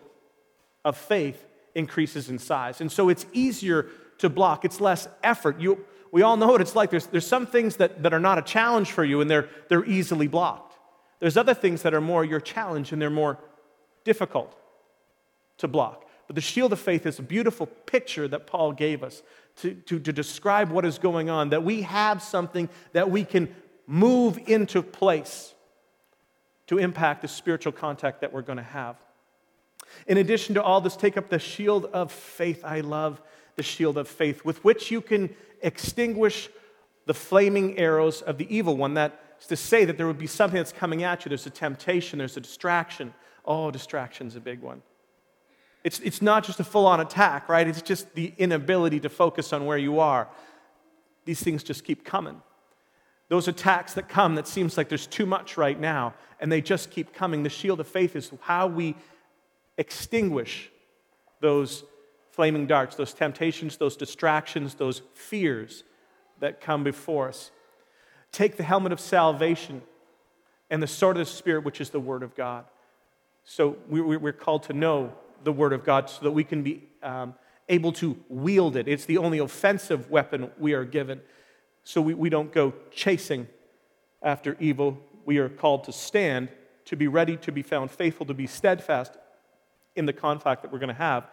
of 0.83 0.97
faith 0.97 1.45
increases 1.73 2.29
in 2.29 2.39
size. 2.39 2.79
And 2.79 2.91
so 2.91 3.09
it's 3.09 3.25
easier 3.33 3.87
to 4.19 4.29
block, 4.29 4.63
it's 4.63 4.79
less 4.79 5.07
effort. 5.23 5.59
You, 5.59 5.85
we 6.11 6.21
all 6.21 6.37
know 6.37 6.47
what 6.47 6.61
it's 6.61 6.75
like. 6.75 6.89
There's, 6.89 7.07
there's 7.07 7.27
some 7.27 7.45
things 7.45 7.75
that, 7.77 8.03
that 8.03 8.13
are 8.13 8.19
not 8.19 8.37
a 8.37 8.41
challenge 8.41 8.91
for 8.91 9.03
you 9.03 9.19
and 9.19 9.29
they're, 9.29 9.49
they're 9.67 9.85
easily 9.85 10.27
blocked. 10.27 10.77
There's 11.19 11.35
other 11.35 11.53
things 11.53 11.81
that 11.81 11.93
are 11.93 12.01
more 12.01 12.23
your 12.23 12.39
challenge 12.39 12.93
and 12.93 13.01
they're 13.01 13.09
more 13.09 13.39
difficult 14.05 14.57
to 15.57 15.67
block. 15.67 16.05
But 16.27 16.35
the 16.35 16.41
shield 16.41 16.73
of 16.73 16.79
faith 16.79 17.05
is 17.05 17.19
a 17.19 17.23
beautiful 17.23 17.67
picture 17.67 18.27
that 18.27 18.47
Paul 18.47 18.71
gave 18.71 19.03
us 19.03 19.21
to, 19.57 19.73
to, 19.73 19.99
to 19.99 20.11
describe 20.11 20.71
what 20.71 20.85
is 20.85 20.97
going 20.97 21.29
on, 21.29 21.49
that 21.49 21.63
we 21.63 21.83
have 21.83 22.21
something 22.21 22.67
that 22.93 23.09
we 23.09 23.23
can 23.23 23.53
move 23.87 24.39
into 24.47 24.81
place 24.81 25.53
to 26.67 26.79
impact 26.79 27.21
the 27.21 27.27
spiritual 27.27 27.71
contact 27.71 28.21
that 28.21 28.33
we're 28.33 28.41
going 28.41 28.57
to 28.57 28.63
have. 28.63 28.95
In 30.07 30.17
addition 30.17 30.55
to 30.55 30.63
all 30.63 30.81
this, 30.81 30.95
take 30.95 31.15
up 31.15 31.29
the 31.29 31.39
shield 31.39 31.85
of 31.85 32.11
faith. 32.11 32.65
I 32.65 32.81
love 32.81 33.21
the 33.55 33.63
shield 33.63 33.97
of 33.97 34.07
faith 34.07 34.43
with 34.43 34.63
which 34.63 34.91
you 34.91 35.01
can 35.01 35.33
extinguish 35.61 36.49
the 37.05 37.13
flaming 37.13 37.77
arrows 37.77 38.21
of 38.21 38.37
the 38.37 38.55
evil 38.55 38.75
one. 38.75 38.95
That 38.95 39.21
is 39.39 39.47
to 39.47 39.55
say 39.55 39.85
that 39.85 39.97
there 39.97 40.07
would 40.07 40.17
be 40.17 40.27
something 40.27 40.57
that's 40.57 40.71
coming 40.71 41.03
at 41.03 41.23
you. 41.23 41.29
There's 41.29 41.45
a 41.45 41.51
temptation, 41.51 42.19
there's 42.19 42.35
a 42.35 42.41
distraction. 42.41 43.13
Oh, 43.45 43.69
distraction's 43.69 44.35
a 44.35 44.39
big 44.39 44.61
one. 44.61 44.81
It's, 45.85 45.99
it's 45.99 46.19
not 46.19 46.43
just 46.43 46.59
a 46.59 46.63
full 46.63 46.87
on 46.87 46.99
attack, 46.99 47.47
right? 47.47 47.67
It's 47.67 47.83
just 47.83 48.15
the 48.15 48.33
inability 48.39 48.99
to 49.01 49.09
focus 49.09 49.53
on 49.53 49.67
where 49.67 49.77
you 49.77 49.99
are. 49.99 50.27
These 51.25 51.43
things 51.43 51.61
just 51.61 51.83
keep 51.83 52.03
coming. 52.03 52.41
Those 53.29 53.47
attacks 53.47 53.93
that 53.93 54.09
come 54.09 54.33
that 54.33 54.47
seems 54.47 54.77
like 54.77 54.89
there's 54.89 55.05
too 55.05 55.27
much 55.27 55.57
right 55.57 55.79
now, 55.79 56.15
and 56.39 56.51
they 56.51 56.59
just 56.59 56.89
keep 56.89 57.13
coming. 57.13 57.43
The 57.43 57.51
shield 57.51 57.79
of 57.79 57.87
faith 57.87 58.15
is 58.15 58.31
how 58.41 58.65
we 58.65 58.95
extinguish 59.77 60.71
those 61.39 61.83
flaming 62.31 62.65
darts, 62.65 62.95
those 62.95 63.13
temptations, 63.13 63.77
those 63.77 63.95
distractions, 63.95 64.73
those 64.73 65.03
fears 65.13 65.83
that 66.39 66.61
come 66.61 66.83
before 66.83 67.27
us. 67.27 67.51
Take 68.31 68.57
the 68.57 68.63
helmet 68.63 68.91
of 68.91 68.99
salvation 68.99 69.83
and 70.71 70.81
the 70.81 70.87
sword 70.87 71.17
of 71.17 71.27
the 71.27 71.31
Spirit, 71.31 71.63
which 71.63 71.79
is 71.79 71.91
the 71.91 71.99
Word 71.99 72.23
of 72.23 72.33
God. 72.33 72.65
So 73.43 73.77
we're 73.87 74.33
called 74.33 74.63
to 74.63 74.73
know 74.73 75.13
the 75.45 75.53
Word 75.53 75.71
of 75.71 75.85
God 75.85 76.09
so 76.09 76.23
that 76.23 76.31
we 76.31 76.43
can 76.43 76.61
be 76.63 76.83
um, 77.01 77.35
able 77.69 77.93
to 77.93 78.17
wield 78.27 78.75
it. 78.75 78.87
It's 78.87 79.05
the 79.05 79.17
only 79.17 79.39
offensive 79.39 80.09
weapon 80.09 80.51
we 80.59 80.73
are 80.73 80.83
given. 80.83 81.21
So 81.83 82.01
we, 82.01 82.13
we 82.13 82.29
don't 82.29 82.51
go 82.51 82.73
chasing 82.91 83.47
after 84.21 84.57
evil. 84.59 84.97
We 85.23 85.37
are 85.37 85.49
called 85.49 85.85
to 85.85 85.93
stand, 85.93 86.49
to 86.85 86.95
be 86.95 87.07
ready, 87.07 87.37
to 87.37 87.51
be 87.51 87.61
found 87.61 87.91
faithful, 87.91 88.25
to 88.25 88.33
be 88.33 88.47
steadfast 88.47 89.13
in 89.95 90.05
the 90.05 90.13
conflict 90.13 90.63
that 90.63 90.71
we're 90.71 90.79
going 90.79 90.89
to 90.89 90.93
have. 90.93 91.27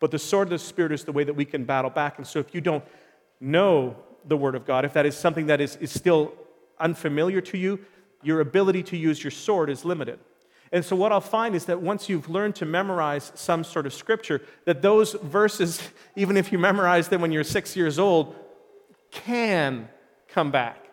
But 0.00 0.10
the 0.10 0.18
sword 0.18 0.48
of 0.48 0.50
the 0.50 0.58
Spirit 0.58 0.92
is 0.92 1.04
the 1.04 1.12
way 1.12 1.24
that 1.24 1.34
we 1.34 1.44
can 1.44 1.64
battle 1.64 1.90
back. 1.90 2.18
And 2.18 2.26
so 2.26 2.38
if 2.38 2.54
you 2.54 2.60
don't 2.60 2.84
know 3.40 3.96
the 4.24 4.36
Word 4.36 4.54
of 4.54 4.66
God, 4.66 4.84
if 4.84 4.94
that 4.94 5.06
is 5.06 5.16
something 5.16 5.46
that 5.46 5.60
is, 5.60 5.76
is 5.76 5.92
still 5.92 6.32
unfamiliar 6.78 7.40
to 7.42 7.58
you, 7.58 7.78
your 8.22 8.40
ability 8.40 8.82
to 8.84 8.96
use 8.96 9.22
your 9.22 9.30
sword 9.30 9.70
is 9.70 9.84
limited. 9.84 10.18
And 10.72 10.84
so, 10.84 10.94
what 10.94 11.10
I'll 11.10 11.20
find 11.20 11.54
is 11.54 11.64
that 11.64 11.82
once 11.82 12.08
you've 12.08 12.28
learned 12.28 12.54
to 12.56 12.64
memorize 12.64 13.32
some 13.34 13.64
sort 13.64 13.86
of 13.86 13.94
scripture, 13.94 14.40
that 14.66 14.82
those 14.82 15.14
verses, 15.14 15.82
even 16.16 16.36
if 16.36 16.52
you 16.52 16.58
memorize 16.58 17.08
them 17.08 17.20
when 17.20 17.32
you're 17.32 17.44
six 17.44 17.74
years 17.76 17.98
old, 17.98 18.36
can 19.10 19.88
come 20.28 20.50
back. 20.50 20.86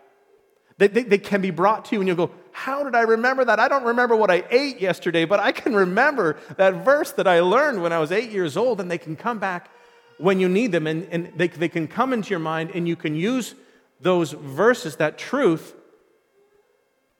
They, 0.80 0.88
they, 0.88 1.04
they 1.04 1.18
can 1.18 1.42
be 1.42 1.52
brought 1.52 1.86
to 1.86 1.96
you, 1.96 2.02
and 2.02 2.08
you'll 2.08 2.18
go, 2.18 2.32
how 2.52 2.84
did 2.84 2.96
I 2.96 3.02
remember 3.02 3.46
that? 3.46 3.60
I 3.60 3.68
don't 3.68 3.84
remember 3.84 4.16
what 4.16 4.32
I 4.32 4.44
ate 4.50 4.82
yesterday, 4.82 5.26
but 5.26 5.40
I 5.40 5.52
can 5.52 5.76
remember 5.76 6.38
that 6.58 6.84
verse 6.84 7.12
that 7.14 7.28
I 7.28 7.40
learned 7.42 7.82
when 7.82 7.94
I 7.94 8.00
was 8.00 8.12
eight 8.12 8.32
years 8.32 8.58
old, 8.58 8.82
and 8.82 8.90
they 8.90 8.98
can 8.98 9.16
come 9.16 9.38
back 9.38 9.70
when 10.18 10.40
you 10.40 10.50
need 10.50 10.72
them, 10.72 10.88
and, 10.88 11.08
and 11.12 11.32
they, 11.36 11.48
they 11.48 11.70
can 11.70 11.88
come 11.88 12.14
into 12.14 12.32
your 12.32 12.40
mind, 12.40 12.72
and 12.74 12.88
you 12.88 12.96
can 12.96 13.16
use 13.16 13.54
those 14.02 14.32
verses, 14.32 14.96
that 14.98 15.18
truth, 15.18 15.76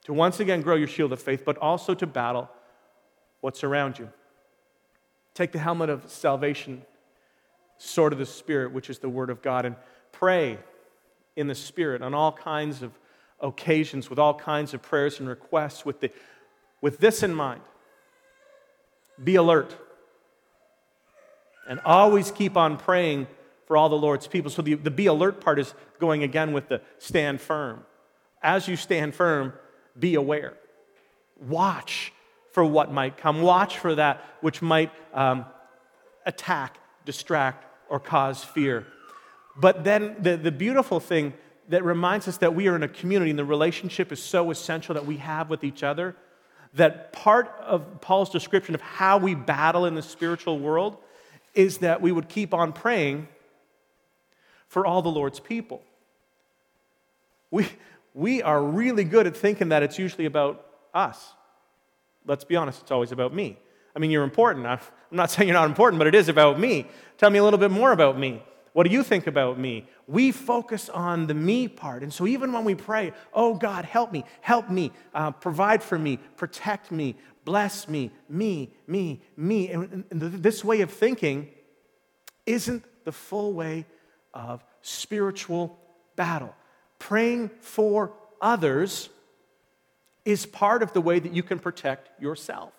to 0.08 0.14
once 0.14 0.40
again 0.40 0.62
grow 0.62 0.74
your 0.74 0.88
shield 0.88 1.12
of 1.12 1.20
faith, 1.20 1.42
but 1.44 1.58
also 1.58 1.92
to 1.92 2.06
battle 2.06 2.48
what's 3.42 3.62
around 3.62 3.98
you. 3.98 4.08
Take 5.34 5.52
the 5.52 5.58
helmet 5.58 5.90
of 5.90 6.10
salvation, 6.10 6.80
sword 7.76 8.14
of 8.14 8.18
the 8.18 8.24
Spirit, 8.24 8.72
which 8.72 8.88
is 8.88 9.00
the 9.00 9.08
Word 9.10 9.28
of 9.28 9.42
God, 9.42 9.66
and 9.66 9.76
pray 10.10 10.56
in 11.36 11.46
the 11.46 11.54
Spirit 11.54 12.00
on 12.00 12.14
all 12.14 12.32
kinds 12.32 12.80
of 12.80 12.92
occasions 13.40 14.08
with 14.08 14.18
all 14.18 14.32
kinds 14.32 14.72
of 14.72 14.80
prayers 14.80 15.20
and 15.20 15.28
requests 15.28 15.84
with, 15.84 16.00
the, 16.00 16.10
with 16.80 17.00
this 17.00 17.22
in 17.22 17.34
mind. 17.34 17.60
Be 19.22 19.34
alert. 19.34 19.76
And 21.68 21.80
always 21.84 22.30
keep 22.30 22.56
on 22.56 22.78
praying 22.78 23.26
for 23.66 23.76
all 23.76 23.90
the 23.90 23.94
Lord's 23.94 24.26
people. 24.26 24.50
So 24.50 24.62
the, 24.62 24.72
the 24.72 24.90
be 24.90 25.04
alert 25.04 25.42
part 25.42 25.58
is 25.58 25.74
going 26.00 26.22
again 26.22 26.54
with 26.54 26.68
the 26.68 26.80
stand 26.96 27.42
firm. 27.42 27.84
As 28.42 28.68
you 28.68 28.76
stand 28.76 29.14
firm, 29.14 29.52
be 29.98 30.14
aware. 30.14 30.54
Watch 31.40 32.12
for 32.52 32.64
what 32.64 32.92
might 32.92 33.16
come. 33.16 33.42
Watch 33.42 33.78
for 33.78 33.94
that 33.94 34.24
which 34.40 34.62
might 34.62 34.90
um, 35.14 35.44
attack, 36.26 36.78
distract, 37.04 37.64
or 37.88 38.00
cause 38.00 38.44
fear. 38.44 38.86
But 39.56 39.84
then 39.84 40.16
the, 40.20 40.36
the 40.36 40.52
beautiful 40.52 41.00
thing 41.00 41.34
that 41.68 41.84
reminds 41.84 42.28
us 42.28 42.38
that 42.38 42.54
we 42.54 42.68
are 42.68 42.76
in 42.76 42.82
a 42.82 42.88
community 42.88 43.30
and 43.30 43.38
the 43.38 43.44
relationship 43.44 44.12
is 44.12 44.22
so 44.22 44.50
essential 44.50 44.94
that 44.94 45.06
we 45.06 45.18
have 45.18 45.50
with 45.50 45.64
each 45.64 45.82
other 45.82 46.16
that 46.74 47.12
part 47.12 47.54
of 47.60 48.00
Paul's 48.00 48.30
description 48.30 48.74
of 48.74 48.80
how 48.80 49.18
we 49.18 49.34
battle 49.34 49.86
in 49.86 49.94
the 49.94 50.02
spiritual 50.02 50.58
world 50.58 50.96
is 51.54 51.78
that 51.78 52.00
we 52.00 52.12
would 52.12 52.28
keep 52.28 52.52
on 52.52 52.72
praying 52.72 53.28
for 54.66 54.86
all 54.86 55.02
the 55.02 55.08
Lord's 55.08 55.40
people. 55.40 55.82
We, 57.50 57.66
we 58.18 58.42
are 58.42 58.60
really 58.60 59.04
good 59.04 59.28
at 59.28 59.36
thinking 59.36 59.68
that 59.68 59.84
it's 59.84 59.96
usually 59.96 60.26
about 60.26 60.66
us. 60.92 61.34
Let's 62.26 62.42
be 62.42 62.56
honest, 62.56 62.82
it's 62.82 62.90
always 62.90 63.12
about 63.12 63.32
me. 63.32 63.56
I 63.94 64.00
mean, 64.00 64.10
you're 64.10 64.24
important. 64.24 64.66
I'm 64.66 64.80
not 65.12 65.30
saying 65.30 65.46
you're 65.46 65.56
not 65.56 65.68
important, 65.68 66.00
but 66.00 66.08
it 66.08 66.16
is 66.16 66.28
about 66.28 66.58
me. 66.58 66.88
Tell 67.16 67.30
me 67.30 67.38
a 67.38 67.44
little 67.44 67.60
bit 67.60 67.70
more 67.70 67.92
about 67.92 68.18
me. 68.18 68.42
What 68.72 68.88
do 68.88 68.92
you 68.92 69.04
think 69.04 69.28
about 69.28 69.56
me? 69.56 69.88
We 70.08 70.32
focus 70.32 70.88
on 70.88 71.28
the 71.28 71.34
me 71.34 71.68
part. 71.68 72.02
And 72.02 72.12
so 72.12 72.26
even 72.26 72.52
when 72.52 72.64
we 72.64 72.74
pray, 72.74 73.12
oh 73.32 73.54
God, 73.54 73.84
help 73.84 74.10
me, 74.10 74.24
help 74.40 74.68
me, 74.68 74.90
uh, 75.14 75.30
provide 75.30 75.80
for 75.80 75.96
me, 75.96 76.18
protect 76.36 76.90
me, 76.90 77.14
bless 77.44 77.86
me, 77.86 78.10
me, 78.28 78.74
me, 78.88 79.22
me. 79.36 79.68
And, 79.68 80.04
this 80.10 80.64
way 80.64 80.80
of 80.80 80.90
thinking 80.90 81.50
isn't 82.46 82.84
the 83.04 83.12
full 83.12 83.52
way 83.52 83.86
of 84.34 84.64
spiritual 84.82 85.78
battle. 86.16 86.52
Praying 86.98 87.50
for 87.60 88.12
others 88.40 89.08
is 90.24 90.46
part 90.46 90.82
of 90.82 90.92
the 90.92 91.00
way 91.00 91.18
that 91.18 91.32
you 91.32 91.42
can 91.42 91.58
protect 91.58 92.20
yourself. 92.20 92.72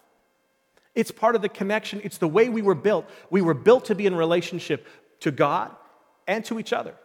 It's 0.96 1.12
part 1.12 1.36
of 1.36 1.42
the 1.42 1.50
connection. 1.50 2.02
It's 2.04 2.18
the 2.18 2.28
way 2.28 2.50
we 2.50 2.62
were 2.62 2.76
built. 2.76 3.10
We 3.30 3.42
were 3.42 3.54
built 3.54 3.86
to 3.86 3.96
be 3.96 4.06
in 4.06 4.16
relationship 4.16 4.86
to 5.22 5.32
God 5.32 5.72
and 6.28 6.44
to 6.46 6.60
each 6.60 6.74
other. 6.74 6.96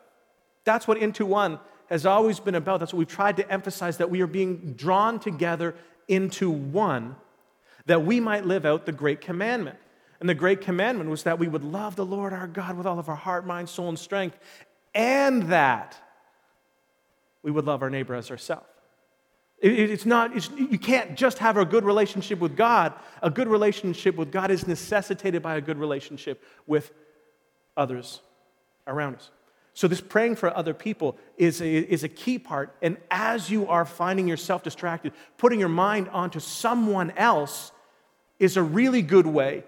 That's 0.64 0.88
what 0.88 0.99
Into 0.99 1.26
One 1.26 1.61
has 1.87 2.06
always 2.06 2.40
been 2.40 2.54
about. 2.54 2.80
That's 2.80 2.92
what 2.92 2.99
we've 2.99 3.09
tried 3.09 3.37
to 3.37 3.50
emphasize 3.50 3.99
that 3.99 4.11
we 4.11 4.21
are 4.21 4.26
being 4.26 4.75
drawn 4.75 5.21
together 5.21 5.75
into 6.09 6.50
one 6.50 7.16
that 7.87 8.04
we 8.04 8.21
might 8.21 8.47
live 8.47 8.64
out 8.64 8.87
the 8.87 8.92
great 8.92 9.21
commandment. 9.21 9.78
And 10.21 10.28
the 10.28 10.35
great 10.35 10.62
commandment 10.62 11.11
was 11.11 11.25
that 11.25 11.38
we 11.38 11.49
would 11.49 11.64
love 11.64 11.97
the 11.97 12.06
Lord 12.06 12.33
our 12.33 12.47
God 12.47 12.76
with 12.76 12.87
all 12.87 12.99
of 12.99 13.09
our 13.09 13.16
heart, 13.16 13.47
mind, 13.47 13.68
soul, 13.68 13.88
and 13.88 13.99
strength, 13.99 14.38
and 14.94 15.44
that 15.44 16.00
we 17.44 17.50
would 17.50 17.66
love 17.66 17.82
our 17.82 17.90
neighbor 17.90 18.14
as 18.16 18.30
ourselves. 18.32 18.66
It's 19.58 20.04
not, 20.04 20.36
it's, 20.36 20.50
you 20.50 20.78
can't 20.78 21.14
just 21.14 21.38
have 21.38 21.57
a 21.57 21.64
good 21.64 21.85
relationship 21.85 22.40
with 22.40 22.57
God. 22.57 22.92
A 23.22 23.30
good 23.30 23.48
relationship 23.48 24.16
with 24.16 24.33
God 24.33 24.50
is 24.50 24.66
necessitated 24.66 25.42
by 25.42 25.57
a 25.57 25.61
good 25.61 25.78
relationship 25.78 26.42
with 26.66 26.90
others 27.76 28.20
around 28.87 29.16
us. 29.16 29.30
So, 29.72 29.88
this 29.88 30.00
praying 30.00 30.37
for 30.37 30.54
other 30.57 30.74
people 30.74 31.16
is 31.37 31.61
a, 31.61 31.68
is 31.68 32.04
a 32.04 32.09
key 32.09 32.38
part. 32.38 32.76
And 32.80 32.96
as 33.11 33.50
you 33.50 33.66
are 33.68 33.85
finding 33.85 34.28
yourself 34.28 34.62
distracted, 34.62 35.12
putting 35.37 35.61
your 35.61 35.68
mind 35.68 36.09
onto 36.11 36.40
someone 36.40 37.12
else 37.12 37.72
is 38.38 38.57
a 38.57 38.62
really 38.62 39.02
good 39.02 39.26
way 39.26 39.64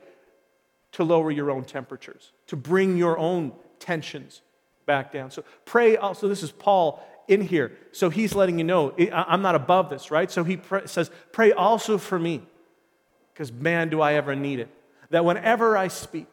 to 0.93 1.05
lower 1.05 1.31
your 1.31 1.51
own 1.51 1.65
temperatures, 1.65 2.33
to 2.49 2.57
bring 2.57 2.97
your 2.97 3.19
own 3.19 3.53
tensions 3.81 4.43
back 4.85 5.13
down. 5.13 5.31
So, 5.31 5.43
pray 5.65 5.97
also. 5.97 6.29
This 6.29 6.43
is 6.43 6.53
Paul 6.53 7.03
in 7.29 7.41
here. 7.41 7.77
So, 7.93 8.11
he's 8.11 8.35
letting 8.35 8.59
you 8.59 8.65
know 8.65 8.95
I'm 9.13 9.43
not 9.43 9.55
above 9.55 9.91
this, 9.91 10.11
right? 10.11 10.31
So, 10.31 10.45
he 10.45 10.61
says, 10.87 11.11
Pray 11.33 11.53
also 11.53 11.99
for 11.99 12.19
me, 12.19 12.43
because 13.33 13.53
man, 13.53 13.89
do 13.89 14.01
I 14.01 14.15
ever 14.15 14.35
need 14.35 14.61
it. 14.61 14.69
That 15.11 15.25
whenever 15.25 15.77
I 15.77 15.89
speak, 15.89 16.27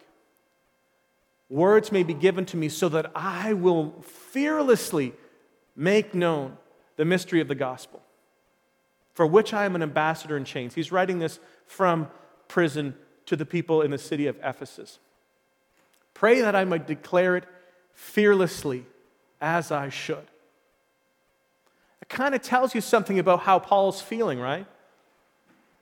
words 1.49 1.91
may 1.91 2.03
be 2.03 2.13
given 2.13 2.45
to 2.47 2.57
me 2.57 2.69
so 2.69 2.89
that 2.89 3.11
I 3.15 3.53
will 3.53 4.01
fearlessly 4.01 5.13
make 5.75 6.13
known 6.13 6.57
the 6.95 7.05
mystery 7.05 7.41
of 7.41 7.47
the 7.47 7.55
gospel, 7.55 8.01
for 9.13 9.25
which 9.25 9.53
I 9.53 9.65
am 9.65 9.75
an 9.75 9.83
ambassador 9.83 10.37
in 10.37 10.45
chains. 10.45 10.75
He's 10.75 10.91
writing 10.91 11.19
this 11.19 11.39
from 11.65 12.07
prison 12.47 12.95
to 13.25 13.35
the 13.35 13.45
people 13.45 13.81
in 13.81 13.91
the 13.91 13.97
city 13.97 14.27
of 14.27 14.37
Ephesus. 14.43 14.99
Pray 16.13 16.41
that 16.41 16.55
I 16.55 16.65
might 16.65 16.87
declare 16.87 17.35
it 17.35 17.45
fearlessly 17.93 18.85
as 19.41 19.71
I 19.71 19.89
should. 19.89 20.25
Kind 22.13 22.35
of 22.35 22.43
tells 22.43 22.75
you 22.75 22.81
something 22.81 23.17
about 23.17 23.39
how 23.39 23.57
Paul's 23.57 23.99
feeling, 23.99 24.39
right? 24.39 24.67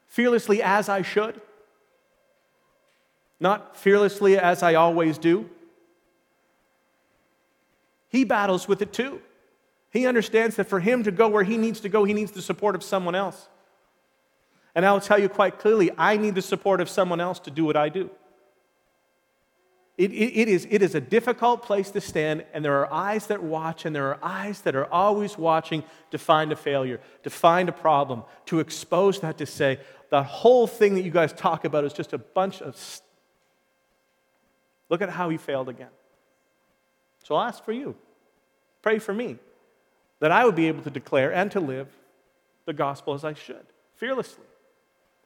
Fearlessly 0.08 0.63
as 0.63 0.88
I 0.88 1.02
should. 1.02 1.41
Not 3.41 3.76
fearlessly 3.76 4.38
as 4.38 4.63
I 4.63 4.76
always 4.76 5.17
do. 5.17 5.50
He 8.08 8.24
battles 8.24 8.65
with 8.65 8.82
it 8.82 8.94
too. 8.94 9.20
He 9.89 10.08
understands 10.08 10.56
that 10.56 10.70
for 10.70 10.80
him 10.80 11.04
to 11.04 11.12
go 11.12 11.28
where 11.28 11.44
he 11.44 11.58
needs 11.58 11.82
to 11.82 11.89
go, 11.89 12.06
he 12.06 12.13
needs 12.13 12.32
the 12.32 12.41
support 12.41 12.76
of 12.76 12.84
someone 12.84 13.13
else. 13.13 13.50
And 14.74 14.86
I'll 14.86 15.02
tell 15.02 15.20
you 15.20 15.28
quite 15.28 15.60
clearly, 15.60 15.91
I 15.98 16.15
need 16.15 16.36
the 16.36 16.41
support 16.41 16.80
of 16.80 16.88
someone 16.88 17.20
else 17.20 17.39
to 17.39 17.52
do 17.52 17.65
what 17.65 17.76
I 17.76 17.89
do. 17.89 18.10
It, 20.02 20.12
it, 20.14 20.42
it, 20.42 20.48
is, 20.48 20.68
it 20.72 20.82
is 20.82 20.96
a 20.96 21.00
difficult 21.00 21.62
place 21.62 21.92
to 21.92 22.02
stand, 22.02 22.44
and 22.54 22.66
there 22.66 22.74
are 22.80 22.92
eyes 22.92 23.28
that 23.28 23.44
watch, 23.44 23.86
and 23.86 23.96
there 23.96 24.08
are 24.08 24.18
eyes 24.24 24.62
that 24.62 24.76
are 24.76 24.92
always 24.92 25.38
watching 25.38 25.84
to 26.10 26.18
find 26.18 26.52
a 26.52 26.56
failure, 26.56 27.00
to 27.22 27.30
find 27.30 27.70
a 27.70 27.72
problem, 27.72 28.24
to 28.48 28.60
expose 28.60 29.20
that, 29.20 29.38
to 29.38 29.46
say, 29.46 29.80
the 30.10 30.24
whole 30.24 30.66
thing 30.66 30.96
that 30.96 31.04
you 31.04 31.12
guys 31.12 31.32
talk 31.34 31.66
about 31.66 31.84
is 31.84 31.94
just 31.94 32.14
a 32.14 32.18
bunch 32.18 32.64
of. 32.64 32.76
St- 32.76 33.08
Look 34.90 35.04
at 35.04 35.10
how 35.12 35.30
he 35.30 35.38
failed 35.38 35.70
again. 35.70 35.94
So 37.24 37.36
I'll 37.36 37.48
ask 37.48 37.64
for 37.64 37.72
you. 37.72 37.96
Pray 38.82 38.98
for 38.98 39.14
me 39.14 39.38
that 40.20 40.32
I 40.32 40.46
would 40.46 40.56
be 40.56 40.68
able 40.68 40.82
to 40.82 40.90
declare 40.90 41.32
and 41.32 41.52
to 41.52 41.60
live 41.60 41.90
the 42.66 42.74
gospel 42.74 43.14
as 43.14 43.24
I 43.24 43.36
should, 43.36 43.68
fearlessly. 43.98 44.46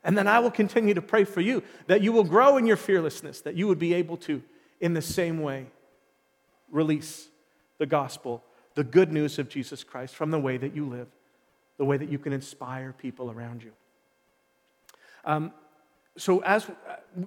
And 0.04 0.18
then 0.18 0.28
I 0.28 0.40
will 0.40 0.52
continue 0.52 0.96
to 0.96 1.02
pray 1.02 1.24
for 1.24 1.40
you 1.40 1.64
that 1.88 2.02
you 2.02 2.12
will 2.12 2.26
grow 2.26 2.58
in 2.58 2.66
your 2.66 2.76
fearlessness, 2.76 3.40
that 3.42 3.56
you 3.56 3.68
would 3.68 3.80
be 3.80 3.94
able 3.94 4.18
to, 4.18 4.44
in 4.80 4.94
the 4.94 5.02
same 5.02 5.42
way, 5.42 5.68
release 6.72 7.28
the 7.78 7.86
gospel, 7.86 8.44
the 8.76 8.84
good 8.84 9.12
news 9.12 9.40
of 9.40 9.50
Jesus 9.50 9.84
Christ 9.84 10.16
from 10.16 10.32
the 10.32 10.40
way 10.40 10.58
that 10.58 10.76
you 10.76 10.86
live, 10.86 11.08
the 11.78 11.86
way 11.86 11.98
that 11.98 12.10
you 12.10 12.20
can 12.20 12.34
inspire 12.34 12.94
people 12.94 13.32
around 13.32 13.64
you. 13.64 13.72
Um, 15.24 15.52
so, 16.18 16.40
as 16.40 16.70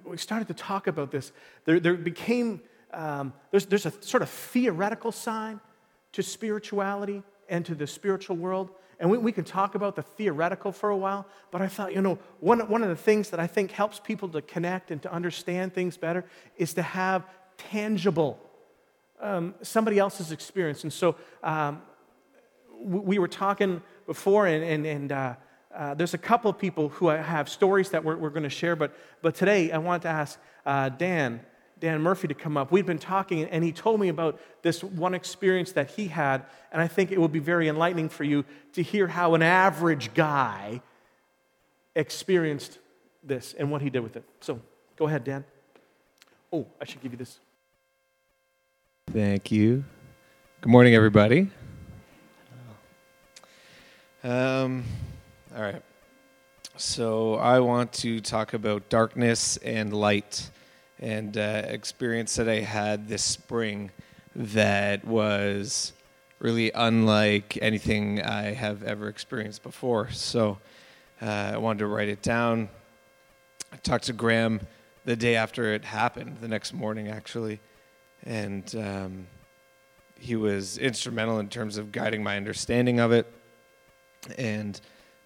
we 0.03 0.17
started 0.17 0.47
to 0.47 0.53
talk 0.53 0.87
about 0.87 1.11
this, 1.11 1.31
there, 1.65 1.79
there 1.79 1.95
became 1.95 2.61
um, 2.91 3.33
there's, 3.51 3.65
there's 3.65 3.85
a 3.85 3.93
sort 4.01 4.23
of 4.23 4.29
theoretical 4.29 5.11
side 5.11 5.59
to 6.13 6.23
spirituality 6.23 7.23
and 7.47 7.65
to 7.65 7.75
the 7.75 7.87
spiritual 7.87 8.35
world. 8.35 8.71
And 8.99 9.09
we, 9.09 9.17
we 9.17 9.31
can 9.31 9.43
talk 9.43 9.75
about 9.75 9.95
the 9.95 10.01
theoretical 10.01 10.71
for 10.71 10.89
a 10.89 10.97
while, 10.97 11.25
but 11.51 11.61
I 11.61 11.67
thought, 11.67 11.93
you 11.93 12.01
know, 12.01 12.19
one, 12.39 12.59
one 12.67 12.83
of 12.83 12.89
the 12.89 12.95
things 12.95 13.29
that 13.29 13.39
I 13.39 13.47
think 13.47 13.71
helps 13.71 13.99
people 13.99 14.27
to 14.29 14.41
connect 14.41 14.91
and 14.91 15.01
to 15.03 15.13
understand 15.13 15.73
things 15.73 15.97
better 15.97 16.25
is 16.57 16.73
to 16.73 16.81
have 16.81 17.25
tangible 17.71 18.39
um, 19.21 19.53
somebody 19.61 19.99
else's 19.99 20.31
experience. 20.31 20.83
And 20.83 20.93
so 20.93 21.15
um, 21.43 21.81
we 22.81 23.19
were 23.19 23.27
talking 23.27 23.81
before, 24.05 24.47
and, 24.47 24.63
and, 24.63 24.85
and 24.85 25.11
uh, 25.11 25.35
uh, 25.75 25.93
there's 25.93 26.13
a 26.13 26.17
couple 26.19 26.49
of 26.49 26.57
people 26.57 26.89
who 26.89 27.07
have 27.07 27.49
stories 27.49 27.89
that 27.89 28.03
we're, 28.03 28.15
we're 28.15 28.29
going 28.29 28.43
to 28.43 28.49
share, 28.49 28.75
but, 28.75 28.95
but 29.21 29.35
today 29.35 29.71
I 29.71 29.77
want 29.77 30.03
to 30.03 30.07
ask 30.07 30.39
uh, 30.65 30.89
Dan 30.89 31.41
Dan 31.79 32.01
Murphy 32.01 32.27
to 32.27 32.33
come 32.33 32.57
up. 32.57 32.71
We'd 32.71 32.85
been 32.85 32.99
talking, 32.99 33.45
and 33.45 33.63
he 33.63 33.71
told 33.71 33.99
me 33.99 34.09
about 34.09 34.39
this 34.61 34.83
one 34.83 35.13
experience 35.13 35.71
that 35.73 35.91
he 35.91 36.07
had, 36.07 36.45
and 36.71 36.81
I 36.81 36.87
think 36.87 37.11
it 37.11 37.19
will 37.19 37.29
be 37.29 37.39
very 37.39 37.69
enlightening 37.69 38.09
for 38.09 38.23
you 38.25 38.43
to 38.73 38.83
hear 38.83 39.07
how 39.07 39.33
an 39.33 39.41
average 39.41 40.13
guy 40.13 40.81
experienced 41.95 42.79
this 43.23 43.53
and 43.53 43.71
what 43.71 43.81
he 43.81 43.89
did 43.89 44.01
with 44.01 44.15
it. 44.17 44.23
So 44.41 44.59
go 44.97 45.07
ahead, 45.07 45.23
Dan. 45.23 45.45
Oh, 46.51 46.67
I 46.81 46.85
should 46.85 47.01
give 47.01 47.11
you 47.11 47.17
this. 47.17 47.39
Thank 49.11 49.51
you. 49.51 49.83
Good 50.61 50.69
morning, 50.69 50.93
everybody. 50.93 51.49
Um, 54.23 54.83
all 55.55 55.63
right. 55.63 55.81
So 56.77 57.33
I 57.35 57.59
want 57.59 57.91
to 57.93 58.21
talk 58.21 58.53
about 58.53 58.87
darkness 58.87 59.57
and 59.57 59.91
light 59.93 60.51
and 60.99 61.35
uh, 61.35 61.63
experience 61.65 62.35
that 62.35 62.47
I 62.47 62.59
had 62.59 63.07
this 63.07 63.23
spring 63.23 63.89
that 64.35 65.03
was 65.05 65.93
really 66.37 66.71
unlike 66.71 67.57
anything 67.63 68.21
I 68.21 68.53
have 68.53 68.83
ever 68.83 69.07
experienced 69.07 69.63
before. 69.63 70.11
So 70.11 70.59
uh, 71.19 71.53
I 71.53 71.57
wanted 71.57 71.79
to 71.79 71.87
write 71.87 72.09
it 72.09 72.21
down. 72.21 72.69
I 73.73 73.77
talked 73.77 74.03
to 74.03 74.13
Graham 74.13 74.61
the 75.05 75.15
day 75.15 75.35
after 75.35 75.73
it 75.73 75.83
happened, 75.83 76.37
the 76.41 76.47
next 76.47 76.73
morning 76.73 77.07
actually, 77.07 77.59
and 78.25 78.75
um, 78.75 79.27
he 80.19 80.35
was 80.35 80.77
instrumental 80.77 81.39
in 81.39 81.49
terms 81.49 81.77
of 81.77 81.91
guiding 81.91 82.23
my 82.23 82.37
understanding 82.37 82.99
of 82.99 83.11
it. 83.11 83.31
And 84.37 84.79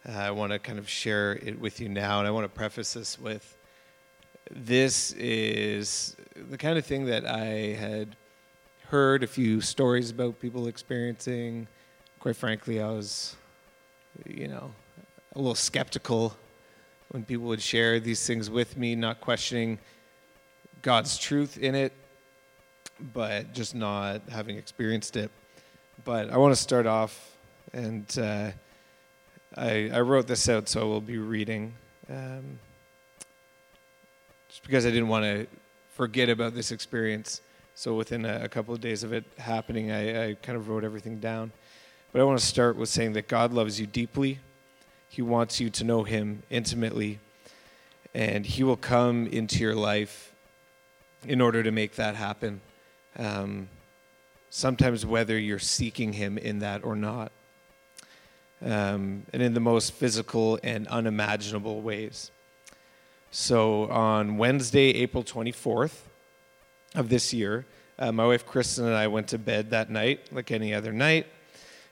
uh, 0.07 0.11
I 0.11 0.31
want 0.31 0.51
to 0.51 0.59
kind 0.59 0.77
of 0.77 0.87
share 0.87 1.33
it 1.33 1.59
with 1.59 1.79
you 1.79 1.89
now. 1.89 2.19
And 2.19 2.27
I 2.27 2.31
want 2.31 2.45
to 2.45 2.49
preface 2.49 2.93
this 2.93 3.19
with 3.19 3.57
this 4.51 5.13
is 5.13 6.15
the 6.49 6.57
kind 6.57 6.77
of 6.77 6.85
thing 6.85 7.05
that 7.05 7.25
I 7.25 7.75
had 7.79 8.15
heard 8.87 9.23
a 9.23 9.27
few 9.27 9.61
stories 9.61 10.11
about 10.11 10.39
people 10.39 10.67
experiencing. 10.67 11.67
Quite 12.19 12.35
frankly, 12.35 12.81
I 12.81 12.89
was, 12.89 13.35
you 14.27 14.47
know, 14.47 14.71
a 15.35 15.39
little 15.39 15.55
skeptical 15.55 16.37
when 17.09 17.23
people 17.23 17.45
would 17.45 17.61
share 17.61 17.99
these 17.99 18.25
things 18.25 18.49
with 18.49 18.77
me, 18.77 18.95
not 18.95 19.21
questioning 19.21 19.79
God's 20.81 21.17
truth 21.17 21.57
in 21.57 21.75
it, 21.75 21.93
but 22.99 23.53
just 23.53 23.75
not 23.75 24.21
having 24.29 24.57
experienced 24.57 25.15
it. 25.15 25.31
But 26.05 26.29
I 26.29 26.37
want 26.37 26.55
to 26.55 26.61
start 26.61 26.85
off, 26.85 27.35
and 27.73 28.05
uh, 28.17 28.51
I, 29.55 29.89
I, 29.93 30.01
wrote 30.01 30.27
this 30.27 30.49
out, 30.49 30.67
so 30.67 30.81
I 30.81 30.83
will 30.83 31.01
be 31.01 31.17
reading. 31.17 31.73
Um, 32.09 32.59
just 34.49 34.63
because 34.63 34.85
I 34.85 34.89
didn't 34.89 35.07
want 35.07 35.25
to 35.25 35.47
forget 35.93 36.29
about 36.29 36.53
this 36.53 36.71
experience. 36.71 37.41
So 37.75 37.95
within 37.95 38.25
a, 38.25 38.41
a 38.43 38.49
couple 38.49 38.73
of 38.73 38.81
days 38.81 39.03
of 39.03 39.13
it 39.13 39.23
happening, 39.37 39.91
I, 39.91 40.29
I 40.29 40.33
kind 40.35 40.57
of 40.57 40.69
wrote 40.69 40.83
everything 40.83 41.19
down. 41.19 41.51
But 42.11 42.21
I 42.21 42.23
want 42.25 42.39
to 42.39 42.45
start 42.45 42.75
with 42.75 42.89
saying 42.89 43.13
that 43.13 43.27
God 43.27 43.53
loves 43.53 43.79
you 43.79 43.87
deeply. 43.87 44.39
He 45.09 45.21
wants 45.21 45.59
you 45.59 45.69
to 45.71 45.83
know 45.83 46.03
Him 46.03 46.43
intimately, 46.49 47.19
and 48.13 48.45
He 48.45 48.63
will 48.63 48.77
come 48.77 49.27
into 49.27 49.59
your 49.59 49.75
life 49.75 50.33
in 51.25 51.41
order 51.41 51.63
to 51.63 51.71
make 51.71 51.95
that 51.95 52.15
happen. 52.15 52.61
Um, 53.17 53.69
sometimes, 54.49 55.05
whether 55.05 55.37
you're 55.37 55.59
seeking 55.59 56.13
Him 56.13 56.37
in 56.37 56.59
that 56.59 56.83
or 56.83 56.95
not, 56.95 57.31
um, 58.61 59.25
and 59.33 59.41
in 59.41 59.53
the 59.53 59.59
most 59.59 59.93
physical 59.93 60.59
and 60.63 60.87
unimaginable 60.87 61.81
ways. 61.81 62.31
So, 63.31 63.89
on 63.89 64.37
Wednesday, 64.37 64.89
April 64.95 65.23
24th 65.23 65.95
of 66.95 67.09
this 67.09 67.33
year, 67.33 67.65
uh, 67.99 68.11
my 68.11 68.25
wife 68.25 68.45
Kristen 68.45 68.85
and 68.85 68.95
I 68.95 69.07
went 69.07 69.27
to 69.29 69.37
bed 69.37 69.71
that 69.71 69.89
night, 69.89 70.31
like 70.31 70.51
any 70.51 70.73
other 70.73 70.91
night. 70.91 71.27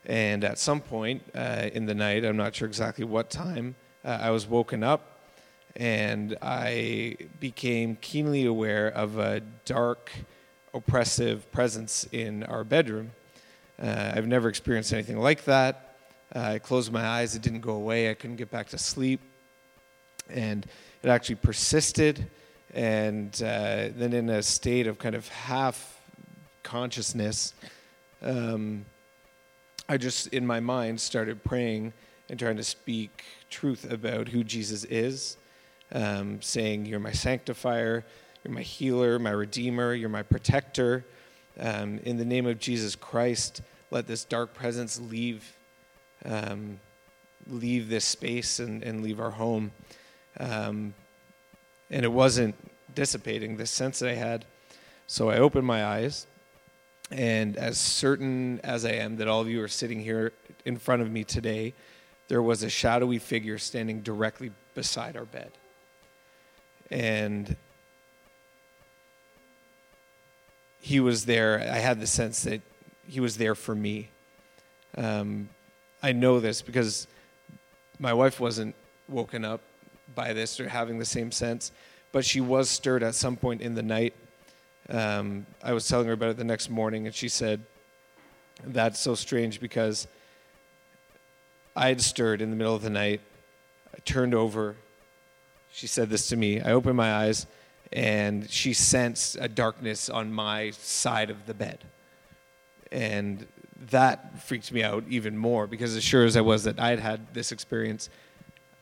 And 0.06 0.44
at 0.44 0.58
some 0.58 0.82
point 0.82 1.24
uh, 1.36 1.70
in 1.74 1.86
the 1.86 1.94
night, 1.94 2.26
I'm 2.26 2.38
not 2.38 2.56
sure 2.56 2.68
exactly 2.68 3.06
what 3.06 3.30
time, 3.30 3.76
uh, 4.04 4.18
I 4.22 4.32
was 4.32 4.48
woken 4.48 4.84
up 4.84 5.20
and 5.76 6.36
I 6.42 7.18
became 7.40 7.96
keenly 8.02 8.46
aware 8.46 8.88
of 8.88 9.18
a 9.18 9.42
dark, 9.66 10.12
oppressive 10.74 11.52
presence 11.52 12.08
in 12.12 12.44
our 12.44 12.64
bedroom. 12.64 13.12
Uh, 13.82 14.14
I've 14.16 14.28
never 14.28 14.48
experienced 14.50 14.94
anything 14.94 15.18
like 15.18 15.46
that. 15.46 15.96
Uh, 16.34 16.40
I 16.40 16.60
closed 16.60 16.92
my 16.92 17.06
eyes, 17.06 17.36
it 17.36 17.42
didn't 17.42 17.62
go 17.62 17.74
away, 17.74 18.10
I 18.10 18.14
couldn't 18.14 18.38
get 18.38 18.52
back 18.52 18.70
to 18.70 18.78
sleep. 18.78 19.20
And 20.30 20.66
it 21.04 21.10
actually 21.10 21.36
persisted. 21.36 22.30
And 22.74 23.34
uh, 23.44 23.90
then, 23.96 24.14
in 24.14 24.30
a 24.30 24.42
state 24.42 24.88
of 24.88 24.98
kind 24.98 25.14
of 25.14 25.28
half 25.28 26.00
consciousness, 26.64 27.54
um, 28.22 28.86
I 29.90 29.98
just, 29.98 30.28
in 30.28 30.48
my 30.48 30.62
mind, 30.62 31.02
started 31.02 31.44
praying 31.44 31.92
and 32.30 32.40
trying 32.40 32.56
to 32.56 32.64
speak 32.64 33.26
truth 33.50 33.92
about 33.92 34.30
who 34.30 34.44
Jesus 34.46 34.86
is, 34.86 35.36
um, 35.92 36.42
saying, 36.42 36.86
You're 36.86 37.02
my 37.02 37.12
sanctifier, 37.12 38.06
you're 38.44 38.54
my 38.54 38.62
healer, 38.62 39.20
my 39.20 39.32
redeemer, 39.32 39.94
you're 39.94 40.10
my 40.10 40.24
protector. 40.24 41.06
Um, 41.60 42.00
in 42.00 42.18
the 42.18 42.26
name 42.26 42.48
of 42.48 42.60
Jesus 42.60 42.96
Christ, 42.96 43.62
let 43.92 44.08
this 44.08 44.24
dark 44.24 44.54
presence 44.54 45.00
leave, 45.00 45.58
um, 46.26 46.80
leave 47.48 47.90
this 47.90 48.06
space 48.06 48.60
and, 48.60 48.84
and 48.84 49.04
leave 49.04 49.20
our 49.20 49.32
home. 49.32 49.72
Um, 50.40 50.94
and 51.90 52.04
it 52.06 52.12
wasn't 52.12 52.56
dissipating 52.96 53.58
this 53.58 53.70
sense 53.70 54.00
that 54.00 54.10
I 54.10 54.16
had. 54.16 54.46
So 55.08 55.30
I 55.30 55.38
opened 55.38 55.68
my 55.68 55.86
eyes 55.86 56.26
and 57.12 57.58
as 57.58 57.78
certain 57.78 58.62
as 58.64 58.86
I 58.86 58.92
am 58.92 59.18
that 59.18 59.28
all 59.28 59.42
of 59.42 59.50
you 59.50 59.62
are 59.62 59.68
sitting 59.68 60.00
here 60.00 60.32
in 60.64 60.78
front 60.78 61.02
of 61.02 61.12
me 61.12 61.26
today, 61.26 61.74
there 62.30 62.42
was 62.42 62.64
a 62.64 62.70
shadowy 62.70 63.20
figure 63.20 63.58
standing 63.58 64.02
directly 64.02 64.52
beside 64.74 65.18
our 65.18 65.26
bed. 65.26 65.52
And 66.90 67.58
he 70.82 71.00
was 71.00 71.26
there. 71.26 71.60
I 71.60 71.78
had 71.78 72.02
the 72.02 72.08
sense 72.08 72.44
that 72.44 72.62
he 73.08 73.22
was 73.22 73.38
there 73.38 73.56
for 73.56 73.74
me. 73.74 74.10
Um, 74.98 75.48
I 76.04 76.12
know 76.12 76.42
this 76.42 76.62
because 76.62 77.08
my 78.00 78.14
wife 78.14 78.40
wasn't 78.40 78.76
woken 79.08 79.46
up 79.46 79.62
by 80.14 80.34
this 80.34 80.60
or 80.60 80.68
having 80.68 81.00
the 81.00 81.06
same 81.06 81.32
sense, 81.32 81.72
but 82.12 82.26
she 82.26 82.42
was 82.42 82.70
stirred 82.70 83.04
at 83.04 83.16
some 83.16 83.38
point 83.38 83.62
in 83.62 83.76
the 83.76 83.84
night 83.84 84.14
um, 84.92 85.46
I 85.64 85.72
was 85.74 85.88
telling 85.88 86.08
her 86.08 86.14
about 86.14 86.30
it 86.30 86.38
the 86.38 86.44
next 86.44 86.70
morning, 86.70 87.06
and 87.06 87.16
she 87.16 87.30
said, 87.30 87.62
That's 88.64 89.00
so 89.00 89.16
strange 89.16 89.62
because 89.62 90.08
I 91.76 91.88
had 91.88 92.02
stirred 92.02 92.42
in 92.42 92.50
the 92.50 92.56
middle 92.58 92.76
of 92.76 92.82
the 92.82 92.90
night. 92.90 93.22
I 93.96 94.00
turned 94.04 94.34
over. 94.34 94.76
She 95.72 95.88
said 95.88 96.10
this 96.10 96.28
to 96.30 96.36
me. 96.36 96.60
I 96.60 96.74
opened 96.74 96.98
my 96.98 97.14
eyes, 97.14 97.48
and 97.92 98.50
she 98.50 98.74
sensed 98.74 99.38
a 99.40 99.48
darkness 99.48 100.10
on 100.10 100.32
my 100.32 100.72
side 100.72 101.30
of 101.30 101.46
the 101.46 101.54
bed. 101.54 101.80
And 102.92 103.48
that 103.90 104.44
freaked 104.44 104.72
me 104.72 104.84
out 104.84 105.04
even 105.10 105.38
more 105.38 105.68
because, 105.68 105.96
as 105.96 106.04
sure 106.04 106.26
as 106.26 106.38
I 106.38 106.42
was 106.42 106.64
that 106.66 106.80
I 106.80 106.90
had 106.90 107.00
had 107.00 107.34
this 107.34 107.52
experience, 107.52 108.10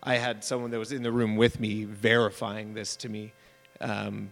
I 0.01 0.15
had 0.15 0.43
someone 0.43 0.71
that 0.71 0.79
was 0.79 0.91
in 0.91 1.03
the 1.03 1.11
room 1.11 1.35
with 1.35 1.59
me 1.59 1.85
verifying 1.85 2.73
this 2.73 2.95
to 2.97 3.09
me. 3.09 3.33
Um, 3.81 4.31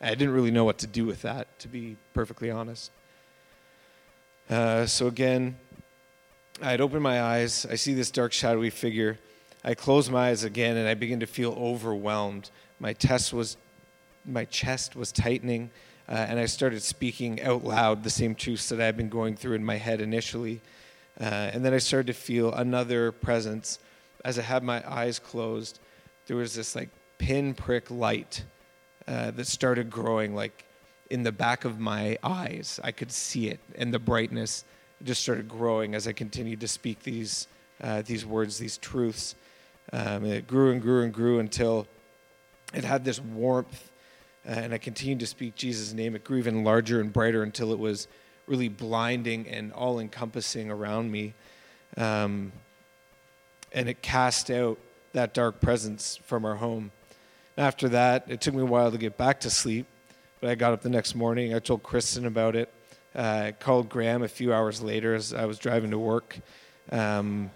I 0.00 0.10
didn't 0.10 0.34
really 0.34 0.50
know 0.50 0.64
what 0.64 0.78
to 0.78 0.86
do 0.86 1.06
with 1.06 1.22
that, 1.22 1.58
to 1.60 1.68
be 1.68 1.96
perfectly 2.12 2.50
honest. 2.50 2.90
Uh, 4.50 4.86
so 4.86 5.06
again, 5.06 5.56
I 6.62 6.70
had 6.70 6.80
opened 6.80 7.02
my 7.02 7.22
eyes. 7.22 7.66
I 7.70 7.76
see 7.76 7.94
this 7.94 8.10
dark, 8.10 8.32
shadowy 8.32 8.70
figure. 8.70 9.18
I 9.64 9.74
close 9.74 10.10
my 10.10 10.28
eyes 10.28 10.44
again, 10.44 10.76
and 10.76 10.86
I 10.86 10.94
begin 10.94 11.20
to 11.20 11.26
feel 11.26 11.52
overwhelmed. 11.52 12.50
My 12.78 12.92
chest 12.92 13.32
was, 13.32 13.56
my 14.24 14.44
chest 14.44 14.96
was 14.96 15.12
tightening, 15.12 15.70
uh, 16.08 16.12
and 16.12 16.38
I 16.38 16.46
started 16.46 16.82
speaking 16.82 17.42
out 17.42 17.64
loud 17.64 18.02
the 18.02 18.10
same 18.10 18.34
truths 18.34 18.68
that 18.68 18.80
I 18.80 18.86
had 18.86 18.96
been 18.96 19.08
going 19.08 19.36
through 19.36 19.54
in 19.54 19.64
my 19.64 19.76
head 19.76 20.00
initially. 20.00 20.60
Uh, 21.20 21.24
and 21.24 21.64
then 21.64 21.72
I 21.72 21.78
started 21.78 22.08
to 22.08 22.12
feel 22.12 22.52
another 22.52 23.12
presence. 23.12 23.78
As 24.24 24.38
I 24.38 24.42
had 24.42 24.62
my 24.62 24.82
eyes 24.90 25.18
closed, 25.18 25.78
there 26.26 26.36
was 26.36 26.54
this 26.54 26.74
like 26.74 26.88
pinprick 27.18 27.90
light 27.90 28.44
uh, 29.06 29.30
that 29.32 29.46
started 29.46 29.90
growing 29.90 30.34
like 30.34 30.64
in 31.10 31.22
the 31.22 31.32
back 31.32 31.64
of 31.64 31.78
my 31.78 32.18
eyes. 32.22 32.80
I 32.82 32.90
could 32.90 33.12
see 33.12 33.48
it, 33.48 33.60
and 33.76 33.92
the 33.92 33.98
brightness 33.98 34.64
just 35.02 35.22
started 35.22 35.48
growing 35.48 35.94
as 35.94 36.08
I 36.08 36.12
continued 36.12 36.60
to 36.60 36.68
speak 36.68 37.02
these 37.02 37.46
uh, 37.80 38.02
these 38.02 38.24
words, 38.24 38.58
these 38.58 38.78
truths. 38.78 39.34
Um, 39.92 40.24
it 40.24 40.46
grew 40.46 40.72
and 40.72 40.80
grew 40.80 41.02
and 41.02 41.12
grew 41.12 41.38
until 41.38 41.86
it 42.72 42.84
had 42.84 43.04
this 43.04 43.20
warmth, 43.20 43.90
and 44.44 44.74
I 44.74 44.78
continued 44.78 45.20
to 45.20 45.26
speak 45.26 45.54
Jesus' 45.54 45.92
name. 45.92 46.14
It 46.14 46.24
grew 46.24 46.38
even 46.38 46.64
larger 46.64 47.00
and 47.00 47.12
brighter 47.12 47.42
until 47.42 47.72
it 47.72 47.78
was 47.78 48.08
really 48.46 48.68
blinding 48.68 49.48
and 49.48 49.72
all 49.72 49.98
encompassing 49.98 50.70
around 50.70 51.10
me. 51.10 51.34
Um, 51.96 52.52
and 53.72 53.88
it 53.88 54.02
cast 54.02 54.50
out 54.50 54.78
that 55.12 55.32
dark 55.32 55.60
presence 55.60 56.18
from 56.24 56.44
our 56.44 56.56
home. 56.56 56.90
After 57.56 57.88
that, 57.90 58.24
it 58.28 58.40
took 58.40 58.54
me 58.54 58.62
a 58.62 58.66
while 58.66 58.90
to 58.90 58.98
get 58.98 59.16
back 59.16 59.40
to 59.40 59.50
sleep, 59.50 59.86
but 60.40 60.50
I 60.50 60.54
got 60.56 60.72
up 60.72 60.82
the 60.82 60.88
next 60.88 61.14
morning. 61.14 61.54
I 61.54 61.58
told 61.60 61.82
Kristen 61.82 62.26
about 62.26 62.56
it. 62.56 62.72
Uh, 63.14 63.44
I 63.46 63.52
called 63.52 63.88
Graham 63.88 64.22
a 64.22 64.28
few 64.28 64.52
hours 64.52 64.82
later 64.82 65.14
as 65.14 65.32
I 65.32 65.44
was 65.46 65.58
driving 65.58 65.92
to 65.92 65.98
work 65.98 66.36
um, 66.90 67.50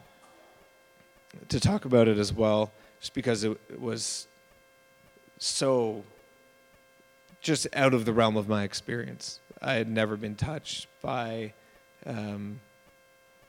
to 1.48 1.58
talk 1.58 1.84
about 1.84 2.08
it 2.08 2.16
as 2.16 2.32
well. 2.32 2.72
just 3.00 3.12
because 3.12 3.44
it 3.44 3.58
was 3.80 4.28
so 5.38 6.04
just 7.40 7.66
out 7.74 7.94
of 7.94 8.04
the 8.04 8.12
realm 8.12 8.36
of 8.36 8.48
my 8.48 8.64
experience. 8.64 9.40
I 9.60 9.74
had 9.74 9.88
never 9.88 10.16
been 10.16 10.34
touched 10.34 10.86
by 11.02 11.52
um, 12.06 12.60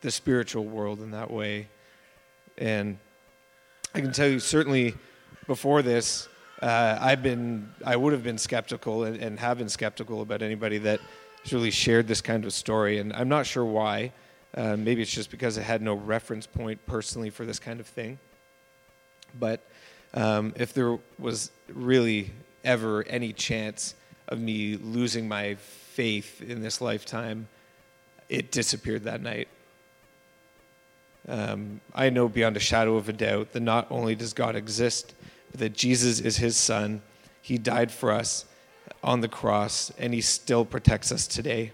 the 0.02 0.12
spiritual 0.12 0.66
world 0.66 1.02
in 1.02 1.12
that 1.12 1.30
way. 1.30 1.68
And 2.58 2.98
I 3.94 4.02
can 4.02 4.12
tell 4.12 4.28
you, 4.28 4.40
certainly 4.40 4.96
before 5.48 5.82
this, 5.82 6.28
uh, 6.62 6.98
I've 7.00 7.24
been, 7.24 7.72
I 7.86 7.96
would 7.96 8.14
have 8.14 8.24
been 8.24 8.38
skeptical 8.38 9.04
and, 9.04 9.16
and, 9.18 9.40
have 9.40 9.58
been 9.58 9.70
skeptical 9.70 10.22
about 10.22 10.42
anybody 10.42 10.78
that 10.80 11.00
has 11.44 11.54
really 11.54 11.72
shared 11.72 12.08
this 12.08 12.22
kind 12.22 12.44
of 12.44 12.52
story. 12.52 13.00
And 13.00 13.14
I'm 13.14 13.30
not 13.30 13.46
sure 13.46 13.64
why. 13.64 14.12
Uh, 14.54 14.76
maybe 14.76 15.02
it's 15.02 15.12
just 15.12 15.32
because 15.32 15.58
I 15.58 15.62
had 15.62 15.82
no 15.82 15.94
reference 15.94 16.46
point 16.46 16.86
personally 16.86 17.30
for 17.30 17.46
this 17.46 17.60
kind 17.60 17.80
of 17.80 17.88
thing. 17.88 18.20
But 19.40 19.66
um, 20.14 20.54
if 20.58 20.74
there 20.74 20.98
was 21.18 21.52
really 21.72 22.32
ever 22.64 23.04
any 23.04 23.34
chance 23.34 23.96
of 24.28 24.40
me 24.40 24.78
losing 24.78 25.28
my 25.28 25.56
faith 25.56 26.42
in 26.42 26.62
this 26.62 26.82
lifetime, 26.82 27.48
it 28.30 28.52
disappeared 28.52 29.04
that 29.04 29.22
night. 29.22 29.48
Um, 31.28 31.82
I 31.94 32.10
know 32.10 32.30
beyond 32.30 32.58
a 32.58 32.60
shadow 32.60 32.96
of 32.96 33.10
a 33.10 33.14
doubt 33.14 33.54
that 33.54 33.60
not 33.60 33.88
only 33.90 34.16
does 34.16 34.34
God 34.34 34.56
exist, 34.56 35.14
but 35.52 35.60
that 35.60 35.74
Jesus 35.74 36.20
is 36.20 36.38
his 36.38 36.56
son. 36.56 37.02
He 37.42 37.58
died 37.58 37.92
for 37.92 38.12
us 38.12 38.46
on 39.04 39.22
the 39.22 39.28
cross, 39.28 39.92
and 39.98 40.14
he 40.14 40.22
still 40.22 40.66
protects 40.66 41.12
us 41.12 41.28
today. 41.28 41.72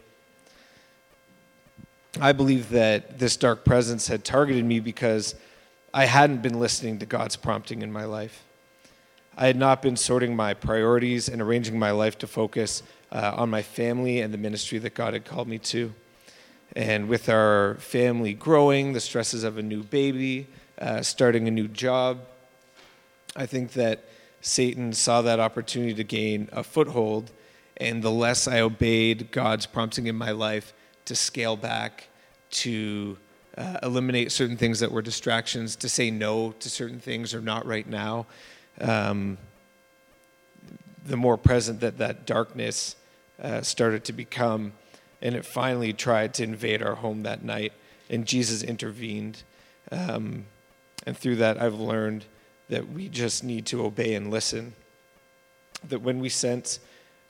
I 2.20 2.32
believe 2.32 2.70
that 2.70 3.20
this 3.20 3.36
dark 3.36 3.66
presence 3.66 4.08
had 4.08 4.24
targeted 4.24 4.64
me 4.64 4.80
because 4.80 5.36
I 5.94 6.06
hadn't 6.06 6.42
been 6.42 6.60
listening 6.60 7.00
to 7.00 7.06
God's 7.06 7.36
prompting 7.36 7.82
in 7.82 7.92
my 7.92 8.06
life. 8.06 8.44
I 9.38 9.48
had 9.48 9.58
not 9.58 9.82
been 9.82 9.98
sorting 9.98 10.34
my 10.34 10.54
priorities 10.54 11.28
and 11.28 11.42
arranging 11.42 11.78
my 11.78 11.92
life 11.92 12.18
to 12.20 12.28
focus 12.28 12.84
uh, 13.12 13.34
on 13.36 13.50
my 13.50 13.62
family 13.62 14.22
and 14.22 14.34
the 14.34 14.38
ministry 14.38 14.78
that 14.80 14.94
God 14.94 15.14
had 15.14 15.26
called 15.26 15.50
me 15.50 15.58
to. 15.60 15.94
And 16.74 17.10
with 17.10 17.28
our 17.28 17.76
family 17.76 18.34
growing, 18.34 18.94
the 18.94 19.02
stresses 19.02 19.44
of 19.44 19.58
a 19.58 19.62
new 19.62 19.84
baby, 19.84 20.48
uh, 20.80 21.02
starting 21.02 21.50
a 21.50 21.52
new 21.52 21.68
job, 21.68 22.20
I 23.36 23.46
think 23.46 23.74
that 23.74 24.06
Satan 24.40 24.94
saw 24.94 25.22
that 25.24 25.42
opportunity 25.42 25.94
to 25.96 26.04
gain 26.06 26.48
a 26.54 26.64
foothold. 26.64 27.32
And 27.78 28.02
the 28.02 28.12
less 28.12 28.48
I 28.48 28.62
obeyed 28.62 29.32
God's 29.32 29.66
prompting 29.66 30.08
in 30.08 30.16
my 30.16 30.32
life 30.32 30.74
to 31.06 31.16
scale 31.16 31.58
back, 31.58 32.08
to 32.52 33.18
uh, 33.58 33.80
eliminate 33.84 34.32
certain 34.32 34.56
things 34.56 34.80
that 34.80 34.94
were 34.94 35.02
distractions, 35.02 35.76
to 35.78 35.90
say 35.90 36.10
no 36.10 36.54
to 36.60 36.70
certain 36.70 37.00
things 37.00 37.34
or 37.34 37.42
not 37.42 37.66
right 37.66 37.88
now, 37.88 38.28
um, 38.82 39.38
the 41.06 41.18
more 41.18 41.38
present 41.38 41.80
that 41.82 41.98
that 42.00 42.26
darkness 42.26 42.96
uh, 43.42 43.62
started 43.62 44.04
to 44.06 44.14
become. 44.14 44.74
And 45.22 45.36
it 45.36 45.46
finally 45.46 45.94
tried 45.94 46.34
to 46.36 46.44
invade 46.44 46.82
our 46.82 46.96
home 46.96 47.24
that 47.24 47.44
night. 47.44 47.74
And 48.10 48.26
Jesus 48.26 48.64
intervened. 48.64 49.44
Um, 49.92 50.46
and 51.06 51.18
through 51.18 51.38
that, 51.38 51.62
I've 51.62 51.76
learned 51.76 52.26
that 52.70 52.90
we 52.90 53.10
just 53.10 53.44
need 53.44 53.66
to 53.68 53.86
obey 53.86 54.16
and 54.16 54.32
listen. 54.32 54.74
That 55.88 56.02
when 56.02 56.20
we 56.20 56.30
sense 56.30 56.80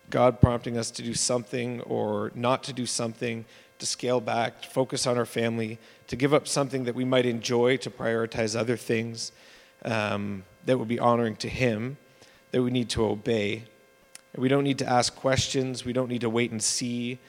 God 0.10 0.40
prompting 0.40 0.78
us 0.78 0.92
to 0.92 1.02
do 1.02 1.14
something 1.14 1.82
or 1.82 2.32
not 2.36 2.64
to 2.66 2.74
do 2.74 2.86
something, 2.86 3.46
to 3.80 3.86
scale 3.86 4.22
back, 4.22 4.62
to 4.62 4.70
focus 4.70 5.08
on 5.08 5.18
our 5.18 5.26
family, 5.26 5.80
to 6.08 6.16
give 6.16 6.34
up 6.34 6.48
something 6.48 6.86
that 6.86 6.96
we 6.96 7.06
might 7.06 7.26
enjoy, 7.26 7.78
to 7.78 7.90
prioritize 7.90 8.58
other 8.58 8.78
things 8.78 9.32
um, 9.84 10.44
that 10.66 10.78
would 10.78 10.88
be 10.88 11.00
honoring 11.00 11.36
to 11.38 11.50
Him, 11.50 11.98
that 12.52 12.62
we 12.62 12.72
need 12.72 12.90
to 12.90 13.06
obey. 13.06 13.64
And 14.34 14.42
we 14.42 14.50
don't 14.50 14.64
need 14.64 14.80
to 14.80 14.90
ask 14.90 15.16
questions, 15.16 15.86
we 15.86 15.94
don't 15.94 16.10
need 16.10 16.22
to 16.22 16.30
wait 16.30 16.52
and 16.52 16.62
see. 16.62 17.20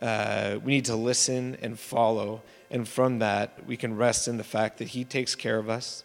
Uh, 0.00 0.58
we 0.62 0.72
need 0.72 0.84
to 0.84 0.96
listen 0.96 1.56
and 1.62 1.78
follow. 1.78 2.42
And 2.70 2.86
from 2.86 3.20
that, 3.20 3.64
we 3.66 3.76
can 3.78 3.96
rest 3.96 4.28
in 4.28 4.36
the 4.36 4.44
fact 4.44 4.78
that 4.78 4.88
He 4.88 5.04
takes 5.04 5.34
care 5.34 5.58
of 5.58 5.70
us, 5.70 6.04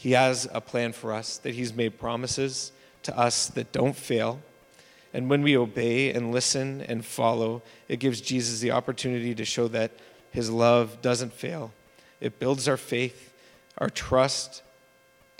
he 0.00 0.12
has 0.12 0.48
a 0.50 0.62
plan 0.62 0.94
for 0.94 1.12
us, 1.12 1.36
that 1.36 1.54
He's 1.54 1.74
made 1.74 1.98
promises 1.98 2.72
to 3.02 3.14
us 3.18 3.48
that 3.48 3.70
don't 3.70 3.94
fail. 3.94 4.40
And 5.12 5.28
when 5.28 5.42
we 5.42 5.58
obey 5.58 6.10
and 6.10 6.32
listen 6.32 6.80
and 6.80 7.04
follow, 7.04 7.60
it 7.86 7.98
gives 7.98 8.22
Jesus 8.22 8.60
the 8.60 8.70
opportunity 8.70 9.34
to 9.34 9.44
show 9.44 9.68
that 9.68 9.90
His 10.30 10.48
love 10.48 11.02
doesn't 11.02 11.34
fail. 11.34 11.74
It 12.18 12.38
builds 12.38 12.66
our 12.66 12.78
faith, 12.78 13.34
our 13.76 13.90
trust 13.90 14.62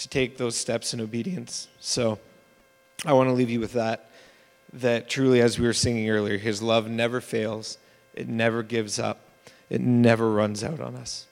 to 0.01 0.09
take 0.09 0.39
those 0.39 0.57
steps 0.57 0.95
in 0.95 1.01
obedience. 1.01 1.69
So 1.79 2.19
I 3.05 3.13
want 3.13 3.29
to 3.29 3.35
leave 3.35 3.51
you 3.51 3.61
with 3.61 3.75
that. 3.75 4.11
That 4.73 5.09
truly, 5.11 5.41
as 5.43 5.59
we 5.59 5.67
were 5.67 5.73
singing 5.73 6.09
earlier, 6.09 6.39
His 6.39 6.63
love 6.63 6.89
never 6.89 7.21
fails, 7.21 7.77
it 8.15 8.29
never 8.29 8.63
gives 8.63 8.99
up, 8.99 9.21
it 9.69 9.81
never 9.81 10.31
runs 10.31 10.65
out 10.65 10.81
on 10.81 10.97
us. 10.97 11.27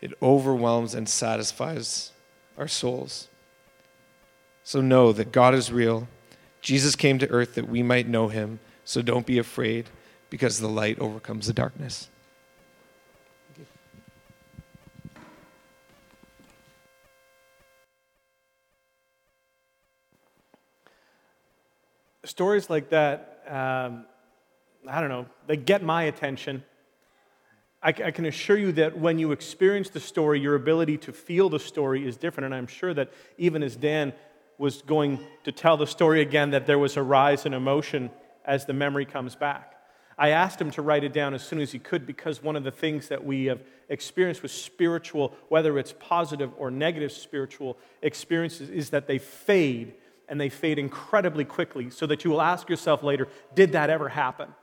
It 0.00 0.14
overwhelms 0.22 0.94
and 0.94 1.08
satisfies 1.08 2.12
our 2.58 2.68
souls. 2.68 3.28
So 4.64 4.80
know 4.80 5.12
that 5.12 5.32
God 5.32 5.54
is 5.54 5.70
real. 5.70 6.08
Jesus 6.62 6.96
came 6.96 7.18
to 7.18 7.30
earth 7.30 7.54
that 7.54 7.68
we 7.68 7.82
might 7.82 8.08
know 8.08 8.28
him. 8.28 8.58
So 8.84 9.02
don't 9.02 9.26
be 9.26 9.38
afraid 9.38 9.86
because 10.30 10.58
the 10.58 10.68
light 10.68 10.98
overcomes 10.98 11.46
the 11.46 11.52
darkness. 11.52 12.08
Stories 22.30 22.70
like 22.70 22.90
that, 22.90 23.42
um, 23.48 24.06
I 24.86 25.00
don't 25.00 25.08
know, 25.08 25.26
they 25.48 25.56
get 25.56 25.82
my 25.82 26.04
attention. 26.04 26.62
I, 27.82 27.88
I 27.88 28.12
can 28.12 28.24
assure 28.24 28.56
you 28.56 28.70
that 28.74 28.96
when 28.96 29.18
you 29.18 29.32
experience 29.32 29.90
the 29.90 29.98
story, 29.98 30.38
your 30.38 30.54
ability 30.54 30.98
to 30.98 31.12
feel 31.12 31.48
the 31.48 31.58
story 31.58 32.06
is 32.06 32.16
different. 32.16 32.44
And 32.44 32.54
I'm 32.54 32.68
sure 32.68 32.94
that 32.94 33.10
even 33.36 33.64
as 33.64 33.74
Dan 33.74 34.12
was 34.58 34.80
going 34.82 35.18
to 35.42 35.50
tell 35.50 35.76
the 35.76 35.88
story 35.88 36.20
again, 36.20 36.52
that 36.52 36.66
there 36.66 36.78
was 36.78 36.96
a 36.96 37.02
rise 37.02 37.46
in 37.46 37.52
emotion 37.52 38.10
as 38.44 38.64
the 38.64 38.74
memory 38.74 39.06
comes 39.06 39.34
back. 39.34 39.74
I 40.16 40.28
asked 40.28 40.60
him 40.60 40.70
to 40.72 40.82
write 40.82 41.02
it 41.02 41.12
down 41.12 41.34
as 41.34 41.42
soon 41.42 41.60
as 41.60 41.72
he 41.72 41.80
could 41.80 42.06
because 42.06 42.40
one 42.40 42.54
of 42.54 42.62
the 42.62 42.70
things 42.70 43.08
that 43.08 43.24
we 43.24 43.46
have 43.46 43.60
experienced 43.88 44.42
with 44.42 44.52
spiritual, 44.52 45.34
whether 45.48 45.80
it's 45.80 45.94
positive 45.98 46.52
or 46.58 46.70
negative 46.70 47.10
spiritual 47.10 47.76
experiences, 48.02 48.70
is 48.70 48.90
that 48.90 49.08
they 49.08 49.18
fade 49.18 49.94
and 50.30 50.40
they 50.40 50.48
fade 50.48 50.78
incredibly 50.78 51.44
quickly 51.44 51.90
so 51.90 52.06
that 52.06 52.24
you 52.24 52.30
will 52.30 52.40
ask 52.40 52.70
yourself 52.70 53.02
later, 53.02 53.28
did 53.54 53.72
that 53.72 53.90
ever 53.90 54.08
happen? 54.08 54.54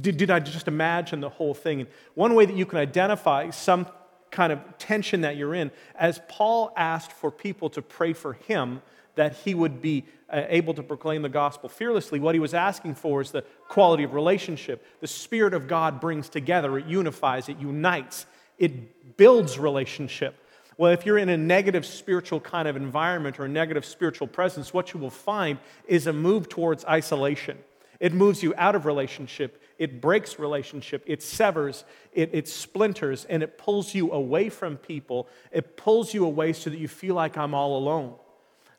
Did, 0.00 0.16
did 0.16 0.30
I 0.30 0.40
just 0.40 0.66
imagine 0.66 1.20
the 1.20 1.28
whole 1.28 1.54
thing? 1.54 1.80
And 1.82 1.88
one 2.14 2.34
way 2.34 2.46
that 2.46 2.56
you 2.56 2.64
can 2.64 2.78
identify 2.78 3.50
some 3.50 3.86
kind 4.30 4.52
of 4.52 4.60
tension 4.78 5.20
that 5.20 5.36
you're 5.36 5.54
in, 5.54 5.70
as 5.94 6.20
Paul 6.28 6.72
asked 6.76 7.12
for 7.12 7.30
people 7.30 7.70
to 7.70 7.82
pray 7.82 8.12
for 8.14 8.32
him 8.32 8.82
that 9.14 9.36
he 9.36 9.54
would 9.54 9.80
be 9.80 10.04
uh, 10.28 10.42
able 10.48 10.74
to 10.74 10.82
proclaim 10.82 11.22
the 11.22 11.28
gospel 11.28 11.68
fearlessly, 11.68 12.18
what 12.18 12.34
he 12.34 12.40
was 12.40 12.54
asking 12.54 12.96
for 12.96 13.20
is 13.20 13.30
the 13.30 13.42
quality 13.68 14.02
of 14.02 14.14
relationship. 14.14 14.84
The 15.00 15.06
Spirit 15.06 15.54
of 15.54 15.68
God 15.68 16.00
brings 16.00 16.28
together, 16.28 16.78
it 16.78 16.86
unifies, 16.86 17.48
it 17.48 17.58
unites, 17.58 18.26
it 18.58 19.16
builds 19.16 19.58
relationship. 19.58 20.34
Well, 20.76 20.92
if 20.92 21.06
you're 21.06 21.18
in 21.18 21.28
a 21.28 21.36
negative 21.36 21.86
spiritual 21.86 22.40
kind 22.40 22.66
of 22.66 22.76
environment 22.76 23.38
or 23.38 23.44
a 23.44 23.48
negative 23.48 23.84
spiritual 23.84 24.26
presence, 24.26 24.74
what 24.74 24.92
you 24.92 25.00
will 25.00 25.10
find 25.10 25.58
is 25.86 26.06
a 26.06 26.12
move 26.12 26.48
towards 26.48 26.84
isolation. 26.84 27.58
It 28.00 28.12
moves 28.12 28.42
you 28.42 28.54
out 28.56 28.74
of 28.74 28.86
relationship. 28.86 29.62
It 29.78 30.00
breaks 30.00 30.38
relationship. 30.38 31.04
It 31.06 31.22
severs. 31.22 31.84
It, 32.12 32.30
it 32.32 32.48
splinters. 32.48 33.24
And 33.24 33.42
it 33.42 33.56
pulls 33.56 33.94
you 33.94 34.12
away 34.12 34.48
from 34.48 34.76
people. 34.76 35.28
It 35.52 35.76
pulls 35.76 36.12
you 36.12 36.24
away 36.24 36.52
so 36.52 36.70
that 36.70 36.78
you 36.78 36.88
feel 36.88 37.14
like 37.14 37.38
I'm 37.38 37.54
all 37.54 37.78
alone. 37.78 38.14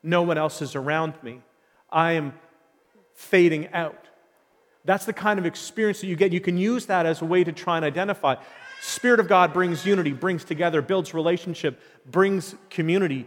No 0.02 0.22
one 0.22 0.38
else 0.38 0.60
is 0.62 0.76
around 0.76 1.14
me. 1.22 1.40
I 1.90 2.12
am 2.12 2.34
fading 3.14 3.72
out. 3.72 4.08
That's 4.84 5.06
the 5.06 5.12
kind 5.12 5.38
of 5.38 5.46
experience 5.46 6.00
that 6.02 6.06
you 6.06 6.14
get. 6.14 6.32
You 6.32 6.40
can 6.40 6.58
use 6.58 6.86
that 6.86 7.06
as 7.06 7.22
a 7.22 7.24
way 7.24 7.42
to 7.42 7.52
try 7.52 7.76
and 7.76 7.84
identify. 7.84 8.36
Spirit 8.80 9.20
of 9.20 9.28
God 9.28 9.52
brings 9.52 9.84
unity, 9.84 10.12
brings 10.12 10.44
together, 10.44 10.82
builds 10.82 11.12
relationship, 11.14 11.80
brings 12.06 12.54
community 12.70 13.26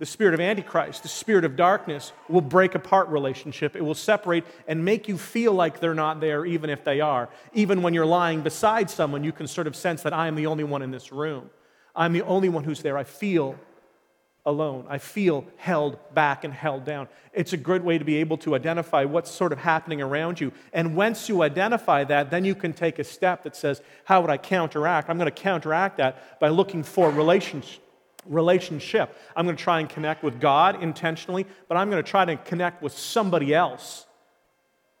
the 0.00 0.06
spirit 0.06 0.32
of 0.32 0.40
Antichrist, 0.40 1.02
the 1.02 1.10
spirit 1.10 1.44
of 1.44 1.56
darkness, 1.56 2.14
will 2.26 2.40
break 2.40 2.74
apart 2.74 3.08
relationship. 3.08 3.76
It 3.76 3.82
will 3.82 3.94
separate 3.94 4.44
and 4.66 4.82
make 4.82 5.08
you 5.08 5.18
feel 5.18 5.52
like 5.52 5.78
they're 5.78 5.92
not 5.92 6.20
there, 6.20 6.46
even 6.46 6.70
if 6.70 6.84
they 6.84 7.02
are. 7.02 7.28
Even 7.52 7.82
when 7.82 7.92
you're 7.92 8.06
lying 8.06 8.40
beside 8.40 8.88
someone, 8.88 9.24
you 9.24 9.30
can 9.30 9.46
sort 9.46 9.66
of 9.66 9.76
sense 9.76 10.02
that 10.02 10.14
I 10.14 10.26
am 10.26 10.36
the 10.36 10.46
only 10.46 10.64
one 10.64 10.80
in 10.80 10.90
this 10.90 11.12
room. 11.12 11.50
I'm 11.94 12.14
the 12.14 12.22
only 12.22 12.48
one 12.48 12.64
who's 12.64 12.80
there. 12.80 12.96
I 12.96 13.04
feel 13.04 13.56
alone. 14.46 14.86
I 14.88 14.98
feel 14.98 15.44
held 15.56 15.98
back 16.14 16.44
and 16.44 16.52
held 16.52 16.84
down. 16.84 17.08
It's 17.32 17.52
a 17.52 17.56
good 17.56 17.84
way 17.84 17.98
to 17.98 18.04
be 18.04 18.16
able 18.16 18.38
to 18.38 18.54
identify 18.54 19.04
what's 19.04 19.30
sort 19.30 19.52
of 19.52 19.58
happening 19.58 20.00
around 20.00 20.40
you. 20.40 20.52
And 20.72 20.96
once 20.96 21.28
you 21.28 21.42
identify 21.42 22.04
that, 22.04 22.30
then 22.30 22.44
you 22.44 22.54
can 22.54 22.72
take 22.72 22.98
a 22.98 23.04
step 23.04 23.42
that 23.44 23.54
says, 23.54 23.82
How 24.04 24.20
would 24.20 24.30
I 24.30 24.38
counteract? 24.38 25.10
I'm 25.10 25.18
going 25.18 25.26
to 25.26 25.42
counteract 25.42 25.98
that 25.98 26.40
by 26.40 26.48
looking 26.48 26.82
for 26.82 27.10
relationship 27.10 27.82
relationship. 28.26 29.16
I'm 29.34 29.46
going 29.46 29.56
to 29.56 29.62
try 29.62 29.80
and 29.80 29.88
connect 29.88 30.22
with 30.22 30.40
God 30.40 30.82
intentionally, 30.82 31.46
but 31.68 31.76
I'm 31.76 31.90
going 31.90 32.02
to 32.02 32.08
try 32.08 32.24
to 32.26 32.36
connect 32.36 32.82
with 32.82 32.92
somebody 32.92 33.54
else 33.54 34.06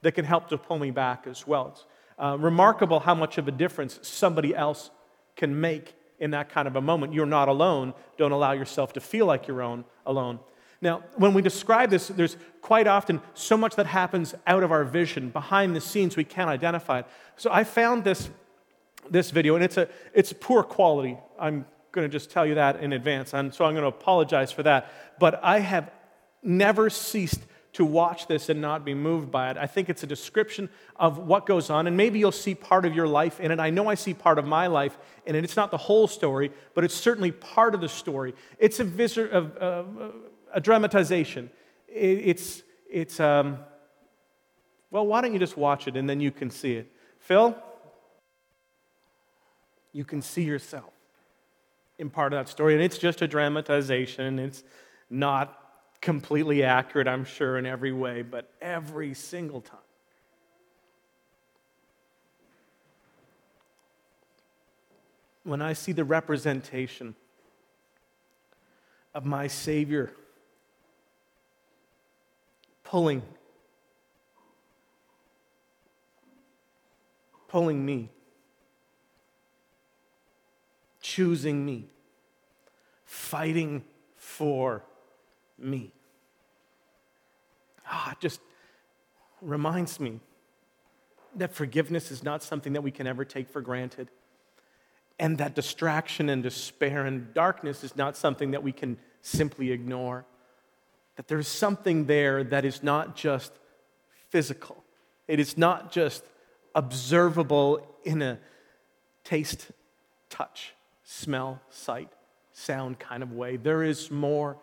that 0.02 0.12
can 0.12 0.24
help 0.24 0.48
to 0.48 0.58
pull 0.58 0.78
me 0.78 0.90
back 0.90 1.26
as 1.26 1.46
well. 1.46 1.68
It's 1.68 1.84
uh, 2.18 2.36
remarkable 2.38 3.00
how 3.00 3.14
much 3.14 3.38
of 3.38 3.46
a 3.48 3.50
difference 3.50 3.98
somebody 4.02 4.54
else 4.54 4.90
can 5.36 5.60
make 5.60 5.94
in 6.20 6.30
that 6.32 6.50
kind 6.50 6.68
of 6.68 6.76
a 6.76 6.80
moment. 6.80 7.12
You're 7.12 7.26
not 7.26 7.48
alone. 7.48 7.94
Don't 8.16 8.32
allow 8.32 8.52
yourself 8.52 8.92
to 8.92 9.00
feel 9.00 9.26
like 9.26 9.48
you're 9.48 9.62
own, 9.62 9.84
alone. 10.06 10.38
Now, 10.82 11.02
when 11.16 11.34
we 11.34 11.42
describe 11.42 11.90
this, 11.90 12.08
there's 12.08 12.36
quite 12.62 12.86
often 12.86 13.20
so 13.34 13.56
much 13.56 13.76
that 13.76 13.86
happens 13.86 14.34
out 14.46 14.62
of 14.62 14.72
our 14.72 14.84
vision, 14.84 15.28
behind 15.30 15.76
the 15.76 15.80
scenes, 15.80 16.16
we 16.16 16.24
can't 16.24 16.48
identify 16.48 17.00
it. 17.00 17.06
So 17.36 17.50
I 17.52 17.64
found 17.64 18.04
this, 18.04 18.30
this 19.10 19.30
video, 19.30 19.56
and 19.56 19.64
it's, 19.64 19.76
a, 19.76 19.88
it's 20.14 20.32
poor 20.32 20.62
quality. 20.62 21.18
I'm 21.38 21.66
going 21.92 22.08
to 22.08 22.12
just 22.12 22.30
tell 22.30 22.46
you 22.46 22.54
that 22.54 22.80
in 22.80 22.92
advance, 22.92 23.34
and 23.34 23.52
so 23.52 23.64
I'm 23.64 23.74
going 23.74 23.82
to 23.82 23.88
apologize 23.88 24.52
for 24.52 24.62
that. 24.62 24.90
But 25.18 25.40
I 25.42 25.58
have 25.58 25.90
never 26.42 26.88
ceased 26.88 27.40
to 27.80 27.84
watch 27.86 28.26
this 28.26 28.50
and 28.50 28.60
not 28.60 28.84
be 28.84 28.92
moved 28.92 29.30
by 29.30 29.50
it. 29.50 29.56
I 29.56 29.66
think 29.66 29.88
it's 29.88 30.02
a 30.02 30.06
description 30.06 30.68
of 30.96 31.16
what 31.16 31.46
goes 31.46 31.70
on, 31.70 31.86
and 31.86 31.96
maybe 31.96 32.18
you'll 32.18 32.30
see 32.30 32.54
part 32.54 32.84
of 32.84 32.94
your 32.94 33.06
life 33.06 33.40
in 33.40 33.50
it. 33.50 33.58
I 33.58 33.70
know 33.70 33.88
I 33.88 33.94
see 33.94 34.12
part 34.12 34.38
of 34.38 34.46
my 34.46 34.66
life 34.66 34.98
in 35.24 35.34
it. 35.34 35.44
It's 35.44 35.56
not 35.56 35.70
the 35.70 35.78
whole 35.78 36.06
story, 36.06 36.52
but 36.74 36.84
it's 36.84 36.94
certainly 36.94 37.32
part 37.32 37.74
of 37.74 37.80
the 37.80 37.88
story. 37.88 38.34
It's 38.58 38.80
a, 38.80 38.84
vis- 38.84 39.16
a, 39.16 39.50
a, 40.52 40.56
a 40.58 40.60
dramatization. 40.60 41.48
It's, 41.88 42.62
it's 42.90 43.18
um, 43.18 43.58
well, 44.90 45.06
why 45.06 45.22
don't 45.22 45.32
you 45.32 45.38
just 45.38 45.56
watch 45.56 45.88
it 45.88 45.96
and 45.96 46.08
then 46.08 46.20
you 46.20 46.30
can 46.30 46.50
see 46.50 46.74
it? 46.74 46.92
Phil, 47.18 47.56
you 49.94 50.04
can 50.04 50.20
see 50.20 50.42
yourself 50.42 50.92
in 51.98 52.10
part 52.10 52.34
of 52.34 52.38
that 52.38 52.50
story, 52.50 52.74
and 52.74 52.82
it's 52.82 52.98
just 52.98 53.22
a 53.22 53.26
dramatization. 53.26 54.38
It's 54.38 54.64
not 55.08 55.59
completely 56.00 56.62
accurate, 56.62 57.06
I'm 57.06 57.24
sure, 57.24 57.58
in 57.58 57.66
every 57.66 57.92
way, 57.92 58.22
but 58.22 58.50
every 58.60 59.14
single 59.14 59.60
time. 59.60 59.78
When 65.44 65.62
I 65.62 65.72
see 65.72 65.92
the 65.92 66.04
representation 66.04 67.14
of 69.14 69.24
my 69.24 69.46
Savior 69.46 70.12
pulling, 72.84 73.22
pulling 77.48 77.84
me, 77.84 78.10
choosing 81.00 81.64
me, 81.64 81.86
fighting 83.04 83.82
for 84.16 84.82
me. 85.60 85.92
Ah, 87.86 88.12
it 88.12 88.20
just 88.20 88.40
reminds 89.40 89.98
me 90.00 90.20
that 91.36 91.52
forgiveness 91.54 92.10
is 92.10 92.22
not 92.22 92.42
something 92.42 92.72
that 92.72 92.82
we 92.82 92.90
can 92.90 93.06
ever 93.06 93.24
take 93.24 93.48
for 93.48 93.60
granted. 93.60 94.10
And 95.18 95.38
that 95.38 95.54
distraction 95.54 96.28
and 96.28 96.42
despair 96.42 97.04
and 97.04 97.32
darkness 97.34 97.84
is 97.84 97.94
not 97.96 98.16
something 98.16 98.52
that 98.52 98.62
we 98.62 98.72
can 98.72 98.98
simply 99.22 99.70
ignore. 99.70 100.24
That 101.16 101.28
there's 101.28 101.48
something 101.48 102.06
there 102.06 102.42
that 102.44 102.64
is 102.64 102.82
not 102.82 103.16
just 103.16 103.52
physical, 104.30 104.84
it 105.26 105.40
is 105.40 105.58
not 105.58 105.92
just 105.92 106.24
observable 106.74 107.86
in 108.04 108.22
a 108.22 108.38
taste, 109.24 109.70
touch, 110.28 110.72
smell, 111.02 111.60
sight, 111.68 112.08
sound 112.52 112.98
kind 112.98 113.22
of 113.22 113.32
way. 113.32 113.56
There 113.56 113.82
is 113.82 114.10
more 114.10 114.56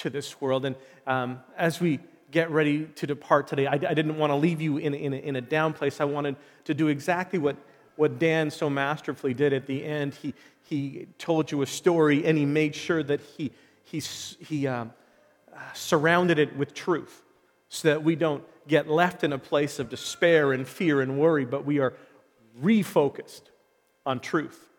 to 0.00 0.10
this 0.10 0.40
world. 0.40 0.64
And 0.64 0.76
um, 1.06 1.40
as 1.56 1.80
we 1.80 2.00
get 2.30 2.50
ready 2.50 2.86
to 2.96 3.06
depart 3.06 3.48
today, 3.48 3.66
I, 3.66 3.74
I 3.74 3.94
didn't 3.94 4.18
want 4.18 4.30
to 4.30 4.36
leave 4.36 4.60
you 4.60 4.78
in, 4.78 4.94
in, 4.94 5.12
a, 5.12 5.16
in 5.16 5.36
a 5.36 5.40
down 5.40 5.72
place. 5.72 6.00
I 6.00 6.04
wanted 6.04 6.36
to 6.64 6.74
do 6.74 6.88
exactly 6.88 7.38
what, 7.38 7.56
what 7.96 8.18
Dan 8.18 8.50
so 8.50 8.70
masterfully 8.70 9.34
did 9.34 9.52
at 9.52 9.66
the 9.66 9.84
end. 9.84 10.14
He, 10.14 10.34
he 10.62 11.06
told 11.18 11.50
you 11.50 11.62
a 11.62 11.66
story 11.66 12.24
and 12.24 12.38
he 12.38 12.46
made 12.46 12.74
sure 12.74 13.02
that 13.02 13.20
he, 13.20 13.50
he, 13.84 14.00
he 14.00 14.66
um, 14.66 14.92
surrounded 15.74 16.38
it 16.38 16.56
with 16.56 16.74
truth 16.74 17.22
so 17.68 17.88
that 17.88 18.02
we 18.02 18.16
don't 18.16 18.44
get 18.68 18.88
left 18.88 19.24
in 19.24 19.32
a 19.32 19.38
place 19.38 19.78
of 19.78 19.88
despair 19.88 20.52
and 20.52 20.66
fear 20.66 21.00
and 21.00 21.18
worry, 21.18 21.44
but 21.44 21.64
we 21.64 21.78
are 21.78 21.94
refocused 22.62 23.42
on 24.06 24.20
truth 24.20 24.70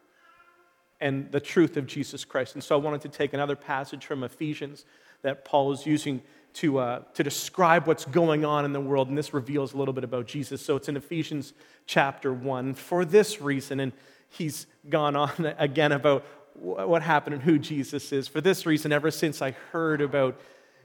and 0.99 1.31
the 1.31 1.39
truth 1.39 1.77
of 1.77 1.87
Jesus 1.87 2.23
Christ. 2.23 2.53
And 2.53 2.63
so 2.63 2.75
I 2.75 2.79
wanted 2.79 3.01
to 3.01 3.09
take 3.09 3.33
another 3.33 3.55
passage 3.55 4.05
from 4.05 4.23
Ephesians 4.23 4.85
that 5.21 5.45
Paul 5.45 5.71
is 5.71 5.85
using 5.85 6.21
to, 6.53 6.79
uh, 6.79 6.99
to 7.13 7.23
describe 7.23 7.87
what's 7.87 8.05
going 8.05 8.43
on 8.43 8.65
in 8.65 8.73
the 8.73 8.81
world. 8.81 9.07
And 9.07 9.17
this 9.17 9.33
reveals 9.33 9.73
a 9.73 9.77
little 9.77 9.93
bit 9.93 10.03
about 10.03 10.27
Jesus. 10.27 10.61
So 10.61 10.75
it's 10.75 10.89
in 10.89 10.97
Ephesians 10.97 11.53
chapter 11.85 12.33
1. 12.33 12.73
For 12.73 13.05
this 13.05 13.41
reason, 13.41 13.79
and 13.79 13.93
he's 14.29 14.67
gone 14.89 15.15
on 15.15 15.53
again 15.57 15.91
about 15.91 16.25
what 16.55 17.01
happened 17.01 17.35
and 17.35 17.43
who 17.43 17.57
Jesus 17.57 18.11
is. 18.11 18.27
For 18.27 18.41
this 18.41 18.65
reason, 18.65 18.91
ever 18.91 19.11
since 19.11 19.41
I 19.41 19.51
heard 19.71 20.01
about 20.01 20.39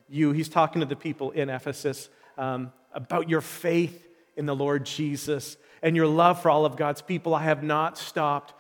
you, 0.09 0.33
he's 0.33 0.49
talking 0.49 0.81
to 0.81 0.87
the 0.87 0.97
people 0.97 1.33
in 1.33 1.51
Ephesus 1.51 2.09
um, 2.39 2.73
about 2.93 3.29
your 3.29 3.41
faith 3.41 4.07
in 4.37 4.47
the 4.47 4.55
Lord 4.55 4.87
Jesus 4.87 5.57
and 5.83 5.97
your 5.97 6.07
love 6.07 6.41
for 6.41 6.51
all 6.51 6.65
of 6.65 6.77
God's 6.77 7.03
people. 7.03 7.35
I 7.35 7.43
have 7.43 7.63
not 7.63 7.99
stopped 7.99 8.55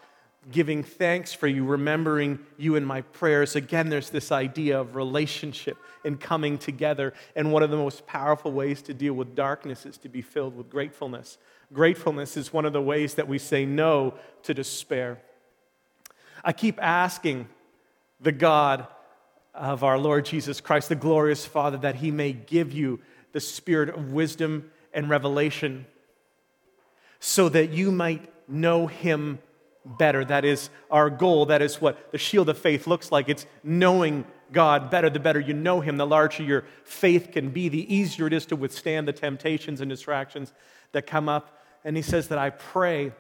giving 0.50 0.82
thanks 0.82 1.32
for 1.32 1.46
you, 1.46 1.64
remembering 1.64 2.38
you 2.56 2.76
in 2.76 2.84
my 2.84 3.00
prayers. 3.00 3.56
Again, 3.56 3.88
there's 3.88 4.10
this 4.10 4.30
idea 4.30 4.80
of 4.80 4.94
relationship 4.94 5.76
and 6.04 6.20
coming 6.20 6.56
together. 6.56 7.14
And 7.34 7.52
one 7.52 7.62
of 7.62 7.70
the 7.70 7.76
most 7.76 8.06
powerful 8.06 8.52
ways 8.52 8.82
to 8.82 8.94
deal 8.94 9.14
with 9.14 9.34
darkness 9.34 9.86
is 9.86 9.98
to 9.98 10.08
be 10.08 10.22
filled 10.22 10.56
with 10.56 10.70
gratefulness. 10.70 11.38
Gratefulness 11.72 12.36
is 12.36 12.52
one 12.52 12.64
of 12.64 12.72
the 12.72 12.82
ways 12.82 13.14
that 13.14 13.26
we 13.26 13.38
say 13.38 13.64
no 13.64 14.14
to 14.44 14.54
despair. 14.54 15.20
I 16.44 16.52
keep 16.52 16.80
asking 16.80 17.48
the 18.20 18.32
God 18.32 18.86
of 19.52 19.82
our 19.82 19.98
Lord 19.98 20.26
Jesus 20.26 20.60
Christ, 20.60 20.88
the 20.88 20.94
glorious 20.94 21.44
Father, 21.44 21.78
that 21.78 21.96
He 21.96 22.10
may 22.10 22.32
give 22.32 22.72
you 22.72 23.00
the 23.32 23.40
spirit 23.40 23.88
of 23.88 24.12
wisdom 24.12 24.70
and 24.92 25.10
revelation 25.10 25.86
so 27.18 27.48
that 27.48 27.70
you 27.70 27.90
might 27.90 28.30
know 28.48 28.86
Him 28.86 29.40
better. 29.86 30.24
That 30.24 30.44
is 30.44 30.70
our 30.90 31.08
goal. 31.10 31.46
That 31.46 31.62
is 31.62 31.80
what 31.80 32.12
the 32.12 32.18
shield 32.18 32.48
of 32.48 32.58
faith 32.58 32.86
looks 32.86 33.12
like. 33.12 33.28
It's 33.28 33.46
knowing 33.62 34.24
God 34.52 34.90
better. 34.90 35.08
The 35.08 35.20
better 35.20 35.40
you 35.40 35.54
know 35.54 35.80
Him, 35.80 35.96
the 35.96 36.06
larger 36.06 36.42
your 36.42 36.64
faith 36.84 37.30
can 37.32 37.50
be, 37.50 37.68
the 37.68 37.94
easier 37.94 38.26
it 38.26 38.32
is 38.32 38.46
to 38.46 38.56
withstand 38.56 39.08
the 39.08 39.12
temptations 39.12 39.80
and 39.80 39.88
distractions 39.88 40.52
that 40.92 41.06
come 41.06 41.28
up. 41.28 41.60
And 41.84 41.96
He 41.96 42.02
says 42.02 42.28
that 42.28 42.38
I 42.38 42.50
pray 42.50 43.12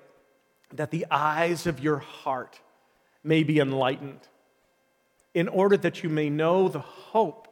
that 0.72 0.90
the 0.90 1.06
eyes 1.10 1.66
of 1.66 1.80
your 1.80 1.98
heart 1.98 2.60
may 3.22 3.42
be 3.42 3.58
enlightened 3.60 4.20
in 5.34 5.48
order 5.48 5.76
that 5.76 6.02
you 6.02 6.08
may 6.08 6.30
know 6.30 6.68
the 6.68 6.80
hope 6.80 7.46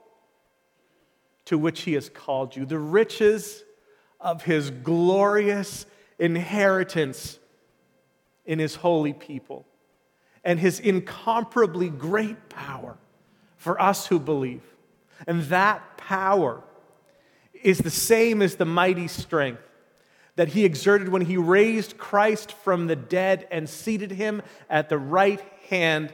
to 1.47 1.59
which 1.59 1.83
He 1.83 1.93
has 1.95 2.09
called 2.09 2.57
you, 2.57 2.65
the 2.65 2.79
riches 2.79 3.63
of 4.21 4.43
His 4.43 4.71
glorious 4.71 5.87
inheritance 6.19 7.39
in 8.47 8.59
his 8.59 8.77
holy 8.77 9.13
people 9.13 9.67
and 10.45 10.61
his 10.61 10.79
incomparably 10.79 11.89
great 11.89 12.49
power 12.49 12.97
for 13.57 13.81
us 13.81 14.07
who 14.07 14.19
believe. 14.19 14.63
And 15.27 15.43
that 15.45 15.97
power 15.97 16.63
is 17.63 17.79
the 17.79 17.91
same 17.91 18.43
as 18.43 18.57
the 18.57 18.67
mighty 18.67 19.09
strength 19.09 19.63
that 20.37 20.49
he 20.49 20.65
exerted 20.65 21.09
when 21.09 21.23
he 21.23 21.37
raised 21.37 21.97
Christ 21.97 22.53
from 22.53 22.87
the 22.87 22.97
dead 22.97 23.47
and 23.51 23.69
seated 23.69 24.11
him 24.11 24.43
at 24.69 24.89
the 24.89 24.99
right 24.99 25.41
hand 25.69 26.13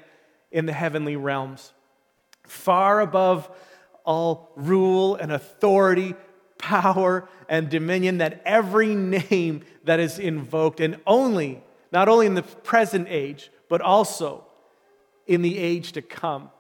in 0.53 0.67
the 0.67 0.73
heavenly 0.73 1.17
realms, 1.17 1.73
far 2.47 3.01
above 3.01 3.51
all 4.05 4.53
rule 4.57 5.17
and 5.17 5.33
authority, 5.33 6.15
power 6.59 7.29
and 7.49 7.71
dominion, 7.71 8.19
that 8.19 8.43
every 8.45 8.95
name 8.95 9.63
that 9.85 10.01
is 10.01 10.19
invoked, 10.19 10.81
and 10.81 10.99
only 11.07 11.63
not 11.93 12.09
only 12.09 12.27
in 12.27 12.35
the 12.35 12.43
present 12.43 13.09
age, 13.09 13.51
but 13.69 13.81
also 13.81 14.45
in 15.27 15.43
the 15.43 15.59
age 15.59 15.93
to 15.93 16.03
come. 16.03 16.51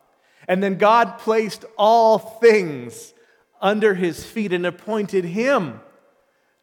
And 0.49 0.63
then 0.63 0.77
God 0.77 1.19
placed 1.19 1.65
all 1.77 2.19
things 2.19 3.15
under 3.61 3.95
his 3.95 4.25
feet 4.25 4.53
and 4.53 4.65
appointed 4.65 5.25
him 5.25 5.81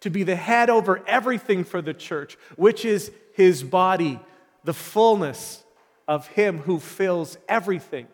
to 0.02 0.10
be 0.10 0.24
the 0.24 0.36
head 0.36 0.70
over 0.70 1.04
everything 1.08 1.64
for 1.64 1.82
the 1.82 1.94
church, 1.94 2.38
which 2.56 2.86
is 2.86 3.12
his 3.34 3.64
body, 3.64 4.20
the 4.64 4.74
fullness 4.74 5.64
of 6.08 6.28
him 6.28 6.60
who 6.60 6.80
fills 6.80 7.38
everything 7.48 8.08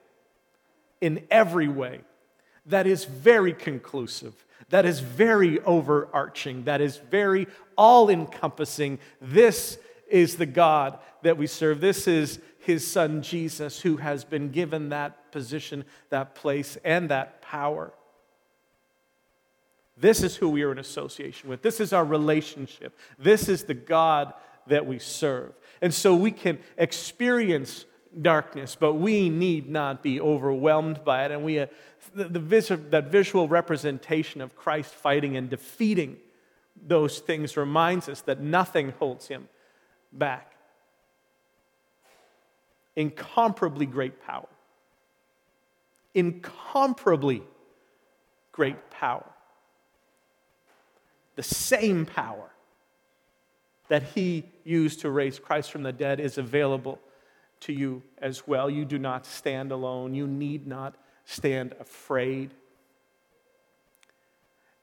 in 1.01 1.25
every 1.29 1.67
way. 1.67 2.01
That 2.65 2.87
is 2.87 3.05
very 3.05 3.53
conclusive. 3.53 4.33
That 4.69 4.85
is 4.85 5.01
very 5.01 5.59
overarching. 5.61 6.63
That 6.63 6.81
is 6.81 6.97
very 6.97 7.47
all 7.77 8.09
encompassing. 8.09 8.99
This 9.21 9.77
is 10.09 10.37
the 10.37 10.45
God 10.45 10.99
that 11.23 11.37
we 11.37 11.47
serve. 11.47 11.81
This 11.81 12.07
is 12.07 12.39
his 12.59 12.89
son 12.89 13.21
Jesus 13.21 13.81
who 13.81 13.97
has 13.97 14.23
been 14.23 14.49
given 14.49 14.89
that 14.89 15.31
position, 15.31 15.85
that 16.09 16.35
place, 16.35 16.77
and 16.83 17.09
that 17.09 17.41
power. 17.41 17.93
This 19.97 20.23
is 20.23 20.35
who 20.35 20.49
we 20.49 20.63
are 20.63 20.71
in 20.71 20.79
association 20.79 21.49
with. 21.49 21.61
This 21.61 21.79
is 21.79 21.93
our 21.93 22.05
relationship. 22.05 22.97
This 23.19 23.47
is 23.47 23.65
the 23.65 23.73
God 23.73 24.33
that 24.67 24.85
we 24.85 24.97
serve. 24.99 25.53
And 25.81 25.93
so 25.93 26.15
we 26.15 26.31
can 26.31 26.59
experience 26.77 27.85
darkness, 28.21 28.75
but 28.79 28.93
we 28.93 29.29
need 29.29 29.69
not 29.69 30.01
be 30.01 30.21
overwhelmed 30.21 31.03
by 31.03 31.25
it. 31.25 31.31
And 31.31 31.43
we, 31.43 31.59
uh, 31.59 31.67
the, 32.15 32.25
the 32.25 32.39
vis- 32.39 32.71
that 32.89 33.11
visual 33.11 33.47
representation 33.47 34.41
of 34.41 34.55
Christ 34.55 34.93
fighting 34.93 35.35
and 35.35 35.49
defeating 35.49 36.17
those 36.85 37.19
things 37.19 37.57
reminds 37.57 38.09
us 38.09 38.21
that 38.21 38.39
nothing 38.39 38.93
holds 38.99 39.27
him 39.27 39.47
back. 40.17 40.53
Incomparably 42.95 43.85
great 43.85 44.21
power. 44.25 44.47
Incomparably 46.13 47.43
great 48.51 48.91
power 48.91 49.25
the 51.35 51.43
same 51.43 52.05
power 52.05 52.49
that 53.89 54.03
he 54.03 54.43
used 54.63 55.01
to 55.01 55.09
raise 55.09 55.39
Christ 55.39 55.71
from 55.71 55.83
the 55.83 55.91
dead 55.91 56.19
is 56.19 56.37
available 56.37 56.99
to 57.61 57.73
you 57.73 58.01
as 58.19 58.47
well. 58.47 58.69
You 58.69 58.85
do 58.85 58.97
not 58.97 59.25
stand 59.25 59.71
alone. 59.71 60.13
You 60.13 60.27
need 60.27 60.67
not 60.67 60.95
stand 61.25 61.73
afraid. 61.79 62.51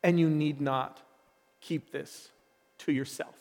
And 0.03 0.19
you 0.19 0.29
need 0.29 0.61
not 0.61 1.01
keep 1.61 1.93
this 1.93 2.31
to 2.79 2.93
yourself. 2.93 3.35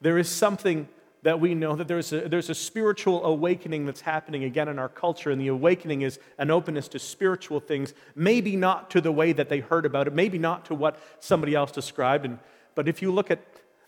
There 0.00 0.18
is 0.18 0.28
something 0.28 0.88
that 1.22 1.40
we 1.40 1.54
know 1.54 1.74
that 1.74 1.88
there's 1.88 2.12
a, 2.12 2.28
there's 2.28 2.50
a 2.50 2.54
spiritual 2.54 3.24
awakening 3.24 3.84
that's 3.86 4.02
happening 4.02 4.44
again 4.44 4.68
in 4.68 4.78
our 4.78 4.88
culture, 4.88 5.30
and 5.30 5.40
the 5.40 5.48
awakening 5.48 6.02
is 6.02 6.20
an 6.38 6.50
openness 6.52 6.86
to 6.88 6.98
spiritual 7.00 7.58
things, 7.58 7.94
maybe 8.14 8.54
not 8.54 8.90
to 8.90 9.00
the 9.00 9.10
way 9.10 9.32
that 9.32 9.48
they 9.48 9.58
heard 9.58 9.84
about 9.84 10.06
it, 10.06 10.12
maybe 10.12 10.38
not 10.38 10.64
to 10.66 10.74
what 10.74 11.00
somebody 11.18 11.54
else 11.54 11.72
described. 11.72 12.24
And, 12.24 12.38
but 12.76 12.86
if 12.86 13.02
you 13.02 13.10
look 13.10 13.30
at 13.30 13.40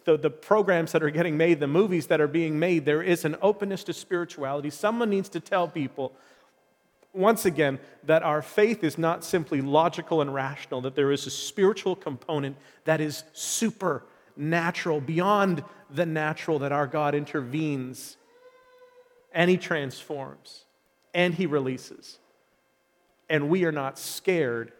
the, 0.04 0.16
the 0.16 0.30
programs 0.30 0.90
that 0.92 1.02
are 1.02 1.10
getting 1.10 1.36
made, 1.36 1.60
the 1.60 1.68
movies 1.68 2.06
that 2.08 2.20
are 2.20 2.26
being 2.26 2.58
made, 2.58 2.84
there 2.84 3.02
is 3.02 3.24
an 3.24 3.36
openness 3.40 3.84
to 3.84 3.92
spirituality. 3.92 4.70
Someone 4.70 5.10
needs 5.10 5.28
to 5.28 5.38
tell 5.38 5.68
people, 5.68 6.14
once 7.12 7.44
again, 7.44 7.78
that 8.04 8.22
our 8.22 8.42
faith 8.42 8.82
is 8.82 8.98
not 8.98 9.22
simply 9.22 9.60
logical 9.60 10.20
and 10.20 10.34
rational, 10.34 10.80
that 10.80 10.96
there 10.96 11.12
is 11.12 11.26
a 11.26 11.30
spiritual 11.30 11.94
component 11.94 12.56
that 12.84 13.00
is 13.00 13.22
supernatural, 14.38 15.00
beyond 15.00 15.64
the 15.90 16.06
natural 16.06 16.60
that 16.60 16.70
our 16.70 16.86
God 16.86 17.14
intervenes 17.14 18.16
and 19.32 19.50
He 19.50 19.56
transforms 19.56 20.64
and 21.12 21.34
He 21.34 21.46
releases. 21.46 22.18
And 23.28 23.48
we 23.48 23.64
are 23.64 23.72
not 23.72 23.98
scared 23.98 24.72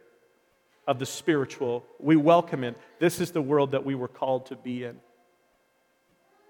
of 0.87 0.99
the 0.99 1.07
spiritual. 1.07 1.85
We 1.99 2.17
welcome 2.17 2.65
it. 2.65 2.77
This 2.99 3.21
is 3.21 3.33
the 3.33 3.43
world 3.43 3.73
that 3.73 3.85
we 3.85 3.95
were 3.95 4.09
called 4.09 4.47
to 4.47 4.57
be 4.57 4.85
in. 4.85 4.97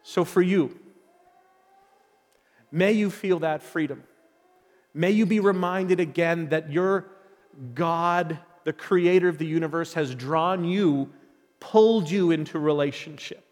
So, 0.03 0.25
for 0.25 0.43
you, 0.43 0.79
may 2.71 2.93
you 2.93 3.11
feel 3.11 3.41
that 3.41 3.63
freedom. 3.63 4.05
May 4.95 5.11
you 5.11 5.27
be 5.27 5.41
reminded 5.41 5.99
again 5.99 6.51
that 6.51 6.71
your 6.71 7.07
God, 7.75 8.39
the 8.65 8.73
creator 8.73 9.29
of 9.29 9.39
the 9.39 9.47
universe, 9.47 9.95
has 9.95 10.15
drawn 10.15 10.65
you, 10.65 11.11
pulled 11.61 12.11
you 12.11 12.31
into 12.31 12.59
relationship 12.59 13.49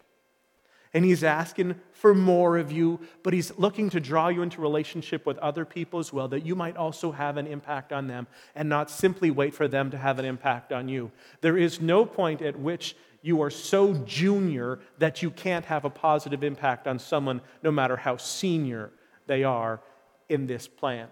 and 0.93 1.05
he's 1.05 1.23
asking 1.23 1.75
for 1.91 2.15
more 2.15 2.57
of 2.57 2.71
you, 2.71 2.99
but 3.21 3.33
he's 3.33 3.55
looking 3.57 3.89
to 3.89 3.99
draw 3.99 4.29
you 4.29 4.41
into 4.41 4.61
relationship 4.61 5.25
with 5.25 5.37
other 5.39 5.65
people 5.65 5.99
as 5.99 6.13
well, 6.13 6.27
that 6.29 6.45
you 6.45 6.55
might 6.55 6.77
also 6.77 7.11
have 7.11 7.37
an 7.37 7.45
impact 7.45 7.91
on 7.91 8.07
them 8.07 8.25
and 8.55 8.69
not 8.69 8.89
simply 8.89 9.29
wait 9.29 9.53
for 9.53 9.67
them 9.67 9.91
to 9.91 9.97
have 9.97 10.17
an 10.17 10.25
impact 10.25 10.71
on 10.71 10.87
you. 10.87 11.11
There 11.41 11.57
is 11.57 11.81
no 11.81 12.05
point 12.05 12.41
at 12.41 12.57
which 12.57 12.95
you 13.21 13.41
are 13.41 13.49
so 13.49 13.93
junior 14.05 14.79
that 14.97 15.21
you 15.21 15.29
can't 15.29 15.65
have 15.65 15.85
a 15.85 15.89
positive 15.89 16.43
impact 16.43 16.87
on 16.87 16.99
someone, 16.99 17.41
no 17.61 17.71
matter 17.71 17.97
how 17.97 18.17
senior 18.17 18.91
they 19.25 19.43
are 19.43 19.81
in 20.29 20.47
this 20.47 20.67
plan. 20.67 21.09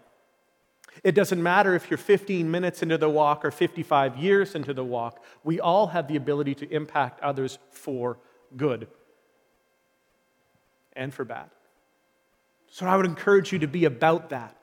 It 1.03 1.13
doesn't 1.13 1.41
matter 1.41 1.75
if 1.75 1.89
you're 1.89 1.97
15 1.97 2.49
minutes 2.49 2.81
into 2.81 2.97
the 2.97 3.09
walk 3.09 3.43
or 3.43 3.51
55 3.51 4.17
years 4.17 4.55
into 4.55 4.73
the 4.73 4.83
walk, 4.83 5.23
we 5.43 5.59
all 5.59 5.87
have 5.87 6.07
the 6.07 6.15
ability 6.15 6.55
to 6.55 6.69
impact 6.71 7.19
others 7.21 7.59
for 7.69 8.17
good 8.55 8.87
and 10.93 11.13
for 11.13 11.25
bad. 11.25 11.49
So 12.69 12.85
I 12.85 12.95
would 12.95 13.05
encourage 13.05 13.51
you 13.51 13.59
to 13.59 13.67
be 13.67 13.85
about 13.85 14.29
that. 14.29 14.55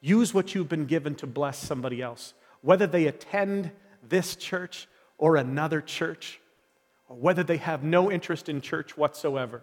Use 0.00 0.32
what 0.32 0.54
you've 0.54 0.68
been 0.68 0.86
given 0.86 1.14
to 1.16 1.26
bless 1.26 1.58
somebody 1.58 2.00
else, 2.00 2.34
whether 2.62 2.86
they 2.86 3.06
attend 3.06 3.70
this 4.06 4.36
church 4.36 4.88
or 5.18 5.36
another 5.36 5.80
church, 5.80 6.40
or 7.08 7.16
whether 7.16 7.42
they 7.42 7.58
have 7.58 7.82
no 7.82 8.10
interest 8.10 8.48
in 8.48 8.60
church 8.60 8.96
whatsoever. 8.96 9.62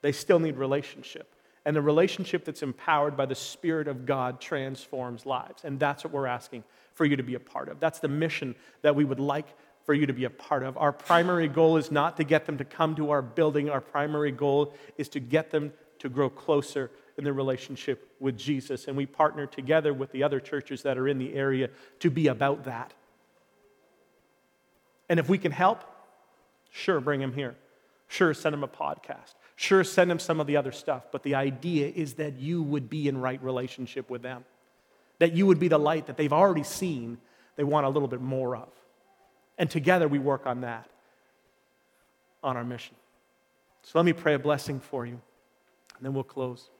They 0.00 0.12
still 0.12 0.38
need 0.38 0.56
relationship. 0.56 1.34
And 1.64 1.76
the 1.76 1.82
relationship 1.82 2.44
that's 2.44 2.62
empowered 2.62 3.16
by 3.16 3.26
the 3.26 3.34
Spirit 3.34 3.86
of 3.86 4.06
God 4.06 4.40
transforms 4.40 5.26
lives. 5.26 5.64
And 5.64 5.78
that's 5.78 6.04
what 6.04 6.12
we're 6.12 6.26
asking 6.26 6.64
for 6.94 7.04
you 7.04 7.16
to 7.16 7.22
be 7.22 7.34
a 7.34 7.40
part 7.40 7.68
of. 7.68 7.80
That's 7.80 7.98
the 7.98 8.08
mission 8.08 8.54
that 8.82 8.96
we 8.96 9.04
would 9.04 9.20
like 9.20 9.46
for 9.84 9.94
you 9.94 10.06
to 10.06 10.12
be 10.12 10.24
a 10.24 10.30
part 10.30 10.62
of. 10.62 10.76
Our 10.78 10.92
primary 10.92 11.48
goal 11.48 11.76
is 11.76 11.90
not 11.90 12.16
to 12.16 12.24
get 12.24 12.46
them 12.46 12.58
to 12.58 12.64
come 12.64 12.94
to 12.96 13.10
our 13.10 13.22
building, 13.22 13.68
our 13.70 13.80
primary 13.80 14.30
goal 14.30 14.74
is 14.96 15.08
to 15.10 15.20
get 15.20 15.50
them 15.50 15.72
to 15.98 16.08
grow 16.08 16.30
closer 16.30 16.90
in 17.18 17.24
their 17.24 17.32
relationship 17.32 18.08
with 18.20 18.38
Jesus. 18.38 18.86
And 18.86 18.96
we 18.96 19.04
partner 19.06 19.46
together 19.46 19.92
with 19.92 20.12
the 20.12 20.22
other 20.22 20.40
churches 20.40 20.82
that 20.82 20.96
are 20.96 21.08
in 21.08 21.18
the 21.18 21.34
area 21.34 21.68
to 22.00 22.10
be 22.10 22.28
about 22.28 22.64
that. 22.64 22.94
And 25.08 25.18
if 25.18 25.28
we 25.28 25.38
can 25.38 25.52
help, 25.52 25.84
sure, 26.70 27.00
bring 27.00 27.20
them 27.20 27.32
here. 27.32 27.56
Sure, 28.08 28.32
send 28.32 28.52
them 28.52 28.64
a 28.64 28.68
podcast. 28.68 29.34
Sure, 29.60 29.84
send 29.84 30.10
them 30.10 30.18
some 30.18 30.40
of 30.40 30.46
the 30.46 30.56
other 30.56 30.72
stuff. 30.72 31.02
But 31.12 31.22
the 31.22 31.34
idea 31.34 31.92
is 31.94 32.14
that 32.14 32.38
you 32.38 32.62
would 32.62 32.88
be 32.88 33.08
in 33.08 33.18
right 33.18 33.40
relationship 33.42 34.08
with 34.08 34.22
them, 34.22 34.46
that 35.18 35.32
you 35.34 35.44
would 35.44 35.58
be 35.58 35.68
the 35.68 35.76
light 35.76 36.06
that 36.06 36.16
they've 36.16 36.32
already 36.32 36.62
seen, 36.62 37.18
they 37.56 37.62
want 37.62 37.84
a 37.84 37.90
little 37.90 38.08
bit 38.08 38.22
more 38.22 38.56
of. 38.56 38.70
And 39.58 39.70
together 39.70 40.08
we 40.08 40.18
work 40.18 40.46
on 40.46 40.62
that, 40.62 40.88
on 42.42 42.56
our 42.56 42.64
mission. 42.64 42.96
So 43.82 43.98
let 43.98 44.06
me 44.06 44.14
pray 44.14 44.32
a 44.32 44.38
blessing 44.38 44.80
for 44.80 45.04
you, 45.04 45.20
and 45.98 46.00
then 46.06 46.14
we'll 46.14 46.24
close. 46.24 46.70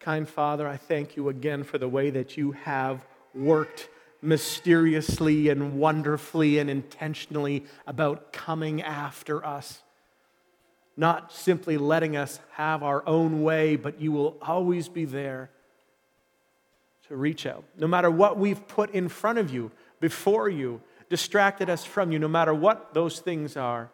Kind 0.00 0.28
Father, 0.28 0.66
I 0.66 0.78
thank 0.78 1.14
you 1.14 1.28
again 1.28 1.62
for 1.62 1.78
the 1.78 1.88
way 1.88 2.10
that 2.10 2.36
you 2.36 2.50
have 2.50 3.06
worked 3.32 3.88
mysteriously 4.20 5.50
and 5.50 5.78
wonderfully 5.78 6.58
and 6.58 6.68
intentionally 6.68 7.64
about 7.86 8.32
coming 8.32 8.82
after 8.82 9.46
us. 9.46 9.82
Not 10.96 11.32
simply 11.32 11.78
letting 11.78 12.16
us 12.16 12.40
have 12.52 12.82
our 12.82 13.06
own 13.06 13.42
way, 13.42 13.76
but 13.76 14.00
you 14.00 14.12
will 14.12 14.36
always 14.42 14.88
be 14.88 15.04
there 15.04 15.50
to 17.08 17.16
reach 17.16 17.46
out. 17.46 17.64
No 17.78 17.86
matter 17.86 18.10
what 18.10 18.38
we've 18.38 18.66
put 18.68 18.90
in 18.90 19.08
front 19.08 19.38
of 19.38 19.52
you, 19.52 19.70
before 20.00 20.48
you, 20.48 20.80
distracted 21.08 21.68
us 21.68 21.84
from 21.84 22.10
you, 22.10 22.18
no 22.18 22.28
matter 22.28 22.54
what 22.54 22.94
those 22.94 23.20
things 23.20 23.56
are, 23.56 23.90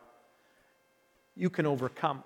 you 1.37 1.51
can 1.51 1.67
overcome. 1.67 2.23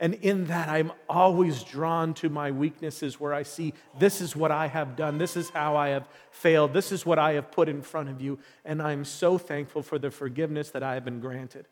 And 0.00 0.14
in 0.14 0.46
that, 0.46 0.68
I'm 0.68 0.92
always 1.08 1.62
drawn 1.62 2.14
to 2.14 2.30
my 2.30 2.50
weaknesses 2.50 3.20
where 3.20 3.34
I 3.34 3.42
see 3.42 3.74
this 3.98 4.20
is 4.20 4.34
what 4.34 4.50
I 4.50 4.66
have 4.66 4.96
done, 4.96 5.18
this 5.18 5.36
is 5.36 5.50
how 5.50 5.76
I 5.76 5.88
have 5.90 6.08
failed, 6.30 6.72
this 6.72 6.90
is 6.90 7.04
what 7.04 7.18
I 7.18 7.34
have 7.34 7.52
put 7.52 7.68
in 7.68 7.82
front 7.82 8.08
of 8.08 8.20
you. 8.20 8.38
And 8.64 8.80
I'm 8.80 9.04
so 9.04 9.36
thankful 9.36 9.82
for 9.82 9.98
the 9.98 10.10
forgiveness 10.10 10.70
that 10.70 10.82
I 10.82 10.94
have 10.94 11.04
been 11.04 11.20
granted. 11.20 11.66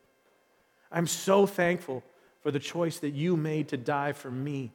I'm 0.91 1.07
so 1.07 1.47
thankful 1.47 2.03
for 2.43 2.51
the 2.51 2.59
choice 2.59 2.99
that 2.99 3.11
you 3.11 3.37
made 3.37 3.69
to 3.69 3.77
die 3.77 4.13
for 4.13 4.31
me. 4.31 4.73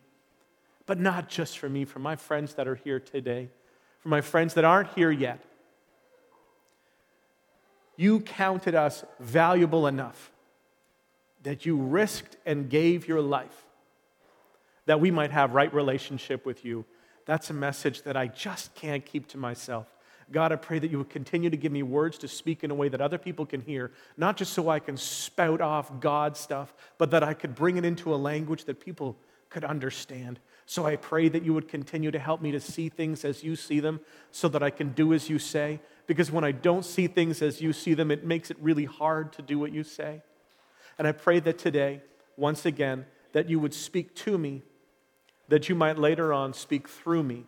But 0.85 0.99
not 0.99 1.29
just 1.29 1.57
for 1.57 1.69
me, 1.69 1.85
for 1.85 1.99
my 1.99 2.15
friends 2.15 2.55
that 2.55 2.67
are 2.67 2.75
here 2.75 2.99
today, 2.99 3.49
for 3.99 4.09
my 4.09 4.21
friends 4.21 4.53
that 4.55 4.65
aren't 4.65 4.89
here 4.93 5.11
yet 5.11 5.43
you 7.95 8.19
counted 8.21 8.75
us 8.75 9.03
valuable 9.19 9.87
enough 9.87 10.31
that 11.43 11.65
you 11.65 11.75
risked 11.75 12.37
and 12.45 12.69
gave 12.69 13.07
your 13.07 13.21
life 13.21 13.65
that 14.85 14.99
we 14.99 15.11
might 15.11 15.31
have 15.31 15.53
right 15.53 15.73
relationship 15.73 16.45
with 16.45 16.65
you. 16.65 16.83
That's 17.25 17.49
a 17.49 17.53
message 17.53 18.01
that 18.03 18.17
I 18.17 18.27
just 18.27 18.75
can't 18.75 19.05
keep 19.05 19.27
to 19.29 19.37
myself. 19.37 19.87
God, 20.31 20.51
I 20.51 20.55
pray 20.55 20.79
that 20.79 20.89
you 20.89 20.97
would 20.97 21.09
continue 21.09 21.49
to 21.49 21.57
give 21.57 21.71
me 21.71 21.83
words 21.83 22.17
to 22.19 22.27
speak 22.27 22.63
in 22.63 22.71
a 22.71 22.75
way 22.75 22.89
that 22.89 23.01
other 23.01 23.17
people 23.17 23.45
can 23.45 23.61
hear, 23.61 23.91
not 24.17 24.37
just 24.37 24.53
so 24.53 24.69
I 24.69 24.79
can 24.79 24.97
spout 24.97 25.61
off 25.61 25.99
God 25.99 26.37
stuff, 26.37 26.73
but 26.97 27.11
that 27.11 27.23
I 27.23 27.33
could 27.33 27.55
bring 27.55 27.77
it 27.77 27.85
into 27.85 28.13
a 28.13 28.17
language 28.17 28.65
that 28.65 28.79
people 28.79 29.17
could 29.49 29.63
understand. 29.63 30.39
So 30.65 30.85
I 30.85 30.95
pray 30.95 31.29
that 31.29 31.43
you 31.43 31.53
would 31.53 31.67
continue 31.67 32.09
to 32.11 32.19
help 32.19 32.41
me 32.41 32.51
to 32.51 32.59
see 32.59 32.89
things 32.89 33.25
as 33.25 33.43
you 33.43 33.55
see 33.55 33.79
them 33.79 33.99
so 34.31 34.47
that 34.47 34.63
I 34.63 34.69
can 34.69 34.93
do 34.93 35.13
as 35.13 35.29
you 35.29 35.39
say. 35.39 35.79
Because 36.07 36.31
when 36.31 36.43
I 36.43 36.51
don't 36.51 36.83
see 36.83 37.07
things 37.07 37.41
as 37.41 37.61
you 37.61 37.73
see 37.73 37.93
them, 37.93 38.11
it 38.11 38.25
makes 38.25 38.49
it 38.49 38.57
really 38.59 38.85
hard 38.85 39.33
to 39.33 39.41
do 39.41 39.59
what 39.59 39.71
you 39.71 39.83
say. 39.83 40.21
And 40.97 41.07
I 41.07 41.11
pray 41.11 41.39
that 41.41 41.57
today, 41.57 42.01
once 42.37 42.65
again, 42.65 43.05
that 43.33 43.49
you 43.49 43.59
would 43.59 43.73
speak 43.73 44.15
to 44.15 44.37
me, 44.37 44.63
that 45.49 45.69
you 45.69 45.75
might 45.75 45.97
later 45.97 46.33
on 46.33 46.53
speak 46.53 46.87
through 46.87 47.23
me. 47.23 47.45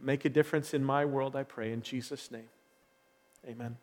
Make 0.00 0.24
a 0.24 0.28
difference 0.28 0.74
in 0.74 0.84
my 0.84 1.04
world, 1.04 1.34
I 1.34 1.42
pray, 1.42 1.72
in 1.72 1.82
Jesus' 1.82 2.30
name. 2.30 2.48
Amen. 3.46 3.76